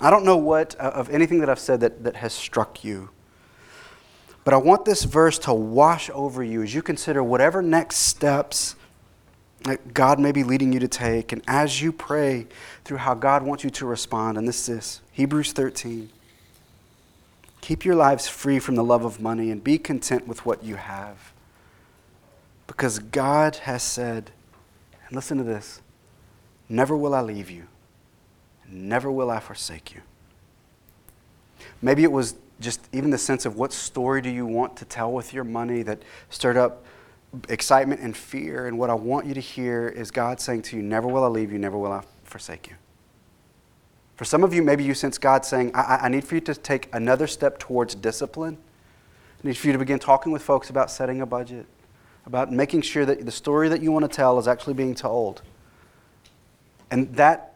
I 0.00 0.10
don't 0.10 0.24
know 0.24 0.36
what 0.36 0.76
uh, 0.78 0.90
of 0.94 1.10
anything 1.10 1.40
that 1.40 1.48
I've 1.48 1.58
said 1.58 1.80
that, 1.80 2.04
that 2.04 2.16
has 2.16 2.32
struck 2.32 2.84
you, 2.84 3.10
but 4.44 4.54
I 4.54 4.56
want 4.56 4.84
this 4.84 5.04
verse 5.04 5.38
to 5.40 5.52
wash 5.52 6.08
over 6.14 6.42
you 6.42 6.62
as 6.62 6.74
you 6.74 6.82
consider 6.82 7.22
whatever 7.22 7.60
next 7.62 7.96
steps 7.96 8.76
that 9.64 9.92
God 9.92 10.18
may 10.18 10.32
be 10.32 10.44
leading 10.44 10.72
you 10.72 10.80
to 10.80 10.88
take, 10.88 11.32
and 11.32 11.42
as 11.46 11.82
you 11.82 11.92
pray 11.92 12.46
through 12.84 12.98
how 12.98 13.14
God 13.14 13.42
wants 13.42 13.64
you 13.64 13.70
to 13.70 13.86
respond. 13.86 14.38
And 14.38 14.46
this 14.46 14.60
is 14.60 14.76
this 14.76 15.00
Hebrews 15.12 15.52
13. 15.52 16.10
Keep 17.60 17.84
your 17.84 17.96
lives 17.96 18.28
free 18.28 18.58
from 18.58 18.76
the 18.76 18.84
love 18.84 19.04
of 19.04 19.20
money 19.20 19.50
and 19.50 19.62
be 19.62 19.78
content 19.78 20.26
with 20.26 20.46
what 20.46 20.62
you 20.62 20.76
have. 20.76 21.32
Because 22.66 22.98
God 22.98 23.56
has 23.56 23.82
said, 23.82 24.30
and 25.06 25.16
listen 25.16 25.38
to 25.38 25.44
this 25.44 25.80
never 26.68 26.96
will 26.96 27.14
I 27.14 27.20
leave 27.20 27.50
you, 27.50 27.66
never 28.70 29.10
will 29.10 29.30
I 29.30 29.40
forsake 29.40 29.94
you. 29.94 30.00
Maybe 31.80 32.04
it 32.04 32.12
was 32.12 32.34
just 32.60 32.88
even 32.92 33.10
the 33.10 33.18
sense 33.18 33.46
of 33.46 33.56
what 33.56 33.72
story 33.72 34.20
do 34.20 34.30
you 34.30 34.44
want 34.44 34.76
to 34.78 34.84
tell 34.84 35.12
with 35.12 35.32
your 35.32 35.44
money 35.44 35.82
that 35.82 36.02
stirred 36.30 36.56
up 36.56 36.84
excitement 37.48 38.00
and 38.00 38.16
fear. 38.16 38.66
And 38.66 38.78
what 38.78 38.90
I 38.90 38.94
want 38.94 39.26
you 39.26 39.34
to 39.34 39.40
hear 39.40 39.88
is 39.88 40.10
God 40.10 40.40
saying 40.40 40.62
to 40.62 40.76
you, 40.76 40.82
Never 40.82 41.06
will 41.06 41.24
I 41.24 41.28
leave 41.28 41.52
you, 41.52 41.58
never 41.58 41.78
will 41.78 41.92
I 41.92 42.02
forsake 42.24 42.68
you. 42.68 42.74
For 44.16 44.24
some 44.24 44.42
of 44.42 44.52
you, 44.52 44.62
maybe 44.62 44.82
you 44.82 44.94
sense 44.94 45.16
God 45.18 45.44
saying, 45.44 45.70
I, 45.74 45.98
I 46.02 46.08
need 46.08 46.24
for 46.24 46.34
you 46.34 46.40
to 46.42 46.54
take 46.54 46.92
another 46.92 47.28
step 47.28 47.58
towards 47.58 47.94
discipline. 47.94 48.58
I 49.42 49.48
need 49.48 49.56
for 49.56 49.68
you 49.68 49.72
to 49.72 49.78
begin 49.78 50.00
talking 50.00 50.32
with 50.32 50.42
folks 50.42 50.70
about 50.70 50.90
setting 50.90 51.20
a 51.20 51.26
budget 51.26 51.66
about 52.28 52.52
making 52.52 52.82
sure 52.82 53.06
that 53.06 53.24
the 53.24 53.32
story 53.32 53.70
that 53.70 53.82
you 53.82 53.90
want 53.90 54.04
to 54.04 54.14
tell 54.14 54.38
is 54.38 54.46
actually 54.46 54.74
being 54.74 54.94
told. 54.94 55.40
And 56.90 57.12
that 57.16 57.54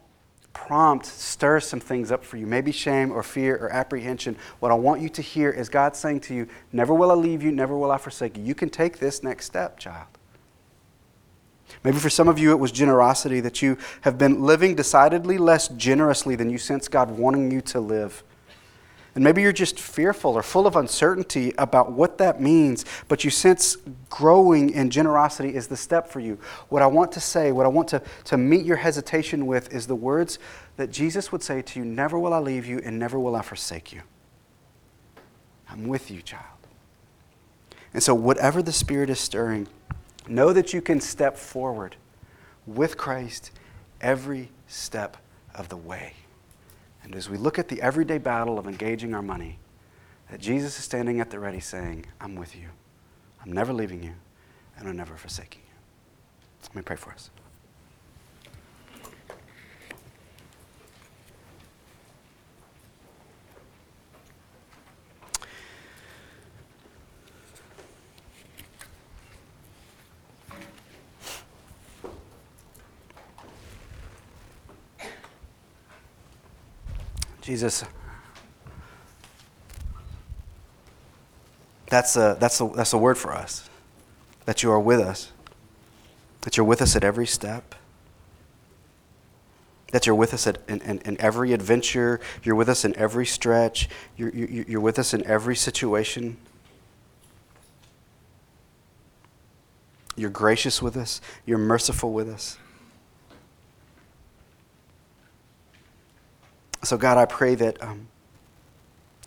prompt 0.53 1.05
stir 1.05 1.59
some 1.59 1.79
things 1.79 2.11
up 2.11 2.23
for 2.23 2.37
you, 2.37 2.45
maybe 2.45 2.71
shame 2.71 3.11
or 3.11 3.23
fear 3.23 3.57
or 3.57 3.71
apprehension. 3.71 4.37
What 4.59 4.71
I 4.71 4.75
want 4.75 5.01
you 5.01 5.09
to 5.09 5.21
hear 5.21 5.49
is 5.49 5.67
God 5.67 5.95
saying 5.95 6.21
to 6.21 6.33
you, 6.33 6.47
Never 6.71 6.93
will 6.93 7.11
I 7.11 7.15
leave 7.15 7.43
you, 7.43 7.51
never 7.51 7.77
will 7.77 7.91
I 7.91 7.97
forsake 7.97 8.37
you. 8.37 8.43
You 8.43 8.55
can 8.55 8.69
take 8.69 8.99
this 8.99 9.23
next 9.23 9.45
step, 9.45 9.79
child. 9.79 10.07
Maybe 11.83 11.97
for 11.97 12.09
some 12.09 12.27
of 12.27 12.37
you, 12.37 12.51
it 12.51 12.59
was 12.59 12.71
generosity 12.71 13.39
that 13.39 13.61
you 13.61 13.77
have 14.01 14.17
been 14.17 14.43
living 14.43 14.75
decidedly 14.75 15.37
less 15.37 15.67
generously 15.69 16.35
than 16.35 16.49
you 16.49 16.57
sense 16.57 16.87
God 16.87 17.11
wanting 17.11 17.51
you 17.51 17.61
to 17.61 17.79
live. 17.79 18.23
And 19.15 19.23
maybe 19.23 19.43
you're 19.43 19.51
just 19.51 19.79
fearful 19.79 20.35
or 20.35 20.41
full 20.41 20.65
of 20.65 20.75
uncertainty 20.75 21.53
about 21.59 21.91
what 21.91 22.17
that 22.17 22.41
means, 22.41 22.83
but 23.07 23.23
you 23.23 23.29
sense 23.29 23.77
growing 24.09 24.71
in 24.71 24.89
generosity 24.89 25.53
is 25.53 25.67
the 25.67 25.77
step 25.77 26.07
for 26.07 26.19
you. 26.19 26.39
What 26.69 26.81
I 26.81 26.87
want 26.87 27.11
to 27.11 27.19
say, 27.19 27.51
what 27.51 27.67
I 27.67 27.69
want 27.69 27.89
to, 27.89 28.01
to 28.25 28.37
meet 28.37 28.65
your 28.65 28.77
hesitation 28.77 29.45
with, 29.45 29.71
is 29.71 29.85
the 29.85 29.95
words 29.95 30.39
that 30.77 30.91
Jesus 30.91 31.31
would 31.31 31.43
say 31.43 31.61
to 31.61 31.79
you 31.79 31.85
Never 31.85 32.17
will 32.17 32.33
I 32.33 32.39
leave 32.39 32.65
you, 32.65 32.81
and 32.83 32.97
never 32.97 33.19
will 33.19 33.35
I 33.35 33.43
forsake 33.43 33.93
you. 33.93 34.01
I'm 35.69 35.87
with 35.87 36.09
you, 36.09 36.21
child. 36.21 36.43
And 37.93 38.01
so, 38.01 38.15
whatever 38.15 38.63
the 38.63 38.71
Spirit 38.71 39.11
is 39.11 39.19
stirring, 39.19 39.67
know 40.27 40.53
that 40.53 40.73
you 40.73 40.81
can 40.81 40.99
step 40.99 41.37
forward 41.37 41.95
with 42.65 42.97
Christ 42.97 43.51
every 44.01 44.49
step 44.67 45.17
of 45.53 45.69
the 45.69 45.77
way. 45.77 46.13
And 47.03 47.15
as 47.15 47.29
we 47.29 47.37
look 47.37 47.59
at 47.59 47.67
the 47.67 47.81
everyday 47.81 48.17
battle 48.17 48.57
of 48.57 48.67
engaging 48.67 49.13
our 49.13 49.21
money, 49.21 49.59
that 50.31 50.39
Jesus 50.39 50.77
is 50.77 50.85
standing 50.85 51.19
at 51.19 51.29
the 51.29 51.39
ready 51.39 51.59
saying, 51.59 52.05
I'm 52.19 52.35
with 52.35 52.55
you. 52.55 52.69
I'm 53.43 53.51
never 53.51 53.73
leaving 53.73 54.01
you, 54.01 54.13
and 54.77 54.87
I'm 54.87 54.95
never 54.95 55.15
forsaking 55.15 55.61
you. 55.61 55.75
Let 56.63 56.75
me 56.75 56.81
pray 56.81 56.95
for 56.95 57.11
us. 57.11 57.29
Jesus, 77.43 77.83
that's 81.87 82.15
a, 82.15 82.37
that's, 82.39 82.61
a, 82.61 82.71
that's 82.73 82.93
a 82.93 82.97
word 82.97 83.17
for 83.17 83.33
us. 83.33 83.69
That 84.45 84.63
you 84.63 84.71
are 84.71 84.79
with 84.79 85.01
us, 85.01 85.33
that 86.41 86.55
you're 86.55 86.65
with 86.65 86.81
us 86.81 86.95
at 86.95 87.03
every 87.03 87.27
step, 87.27 87.75
that 89.91 90.05
you're 90.05 90.15
with 90.15 90.33
us 90.33 90.47
at, 90.47 90.59
in, 90.69 90.79
in, 90.81 90.99
in 90.99 91.19
every 91.19 91.51
adventure, 91.51 92.21
you're 92.43 92.55
with 92.55 92.69
us 92.69 92.85
in 92.85 92.95
every 92.95 93.25
stretch, 93.25 93.89
you're, 94.15 94.29
you're, 94.29 94.63
you're 94.65 94.81
with 94.81 94.97
us 94.97 95.13
in 95.13 95.25
every 95.27 95.55
situation. 95.55 96.37
You're 100.15 100.29
gracious 100.29 100.81
with 100.81 100.95
us, 100.95 101.19
you're 101.45 101.57
merciful 101.57 102.13
with 102.13 102.29
us. 102.29 102.57
So, 106.83 106.97
God, 106.97 107.17
I 107.17 107.25
pray 107.25 107.55
that 107.55 107.81
um, 107.81 108.07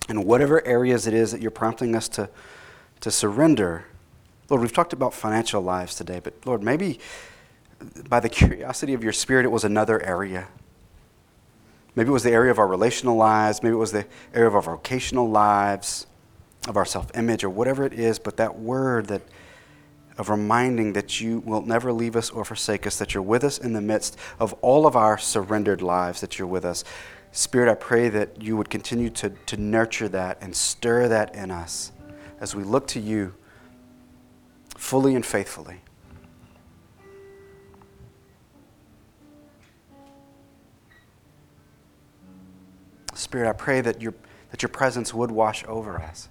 in 0.08 0.24
whatever 0.24 0.64
areas 0.66 1.06
it 1.06 1.14
is 1.14 1.32
that 1.32 1.40
you're 1.40 1.50
prompting 1.50 1.96
us 1.96 2.06
to, 2.10 2.28
to 3.00 3.10
surrender, 3.10 3.86
Lord, 4.50 4.60
we've 4.60 4.72
talked 4.72 4.92
about 4.92 5.14
financial 5.14 5.62
lives 5.62 5.94
today, 5.94 6.20
but 6.22 6.34
Lord, 6.44 6.62
maybe 6.62 7.00
by 8.08 8.20
the 8.20 8.28
curiosity 8.28 8.92
of 8.92 9.02
your 9.02 9.12
spirit, 9.12 9.44
it 9.44 9.50
was 9.50 9.64
another 9.64 10.02
area. 10.02 10.48
Maybe 11.94 12.10
it 12.10 12.12
was 12.12 12.24
the 12.24 12.30
area 12.30 12.50
of 12.50 12.58
our 12.58 12.68
relational 12.68 13.16
lives, 13.16 13.62
maybe 13.62 13.72
it 13.72 13.78
was 13.78 13.92
the 13.92 14.06
area 14.34 14.48
of 14.48 14.54
our 14.54 14.62
vocational 14.62 15.28
lives, 15.28 16.06
of 16.68 16.76
our 16.76 16.84
self 16.84 17.10
image, 17.16 17.42
or 17.42 17.48
whatever 17.48 17.84
it 17.84 17.94
is, 17.94 18.18
but 18.18 18.36
that 18.36 18.58
word 18.58 19.06
that 19.06 19.22
of 20.18 20.30
reminding 20.30 20.94
that 20.94 21.20
you 21.20 21.40
will 21.40 21.60
never 21.60 21.92
leave 21.92 22.16
us 22.16 22.30
or 22.30 22.44
forsake 22.44 22.86
us, 22.86 22.96
that 22.98 23.12
you're 23.12 23.22
with 23.22 23.44
us 23.44 23.58
in 23.58 23.74
the 23.74 23.80
midst 23.80 24.16
of 24.38 24.54
all 24.54 24.86
of 24.86 24.96
our 24.96 25.18
surrendered 25.18 25.82
lives, 25.82 26.20
that 26.20 26.38
you're 26.38 26.48
with 26.48 26.64
us. 26.64 26.84
Spirit, 27.36 27.70
I 27.70 27.74
pray 27.74 28.08
that 28.08 28.40
you 28.40 28.56
would 28.56 28.70
continue 28.70 29.10
to, 29.10 29.28
to 29.28 29.58
nurture 29.58 30.08
that 30.08 30.38
and 30.40 30.56
stir 30.56 31.06
that 31.08 31.34
in 31.34 31.50
us 31.50 31.92
as 32.40 32.56
we 32.56 32.64
look 32.64 32.86
to 32.88 32.98
you 32.98 33.34
fully 34.74 35.14
and 35.14 35.24
faithfully. 35.24 35.82
Spirit, 43.12 43.50
I 43.50 43.52
pray 43.52 43.82
that 43.82 44.00
your, 44.00 44.14
that 44.50 44.62
your 44.62 44.70
presence 44.70 45.12
would 45.12 45.30
wash 45.30 45.62
over 45.66 46.00
us. 46.00 46.30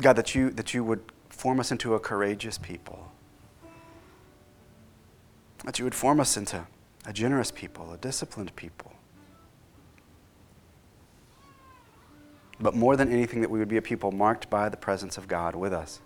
God, 0.00 0.14
that 0.14 0.34
you, 0.34 0.48
that 0.48 0.72
you 0.72 0.82
would 0.84 1.02
form 1.28 1.60
us 1.60 1.70
into 1.70 1.94
a 1.94 2.00
courageous 2.00 2.56
people. 2.56 3.12
That 5.66 5.78
you 5.78 5.84
would 5.84 5.94
form 5.94 6.18
us 6.18 6.38
into 6.38 6.66
a 7.04 7.12
generous 7.12 7.50
people, 7.50 7.92
a 7.92 7.98
disciplined 7.98 8.56
people. 8.56 8.94
But 12.62 12.76
more 12.76 12.96
than 12.96 13.12
anything, 13.12 13.40
that 13.40 13.50
we 13.50 13.58
would 13.58 13.68
be 13.68 13.76
a 13.76 13.82
people 13.82 14.12
marked 14.12 14.48
by 14.48 14.68
the 14.68 14.76
presence 14.76 15.18
of 15.18 15.26
God 15.26 15.56
with 15.56 15.72
us. 15.72 16.00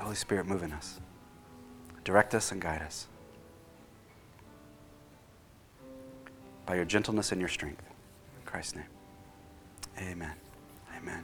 Holy 0.00 0.16
Spirit, 0.16 0.46
move 0.46 0.62
in 0.62 0.72
us. 0.72 0.98
Direct 2.04 2.34
us 2.34 2.50
and 2.50 2.60
guide 2.60 2.80
us. 2.80 3.06
By 6.64 6.76
your 6.76 6.86
gentleness 6.86 7.32
and 7.32 7.40
your 7.40 7.50
strength. 7.50 7.82
In 8.40 8.46
Christ's 8.46 8.76
name. 8.76 8.84
Amen. 9.98 10.34
Amen. 10.96 11.22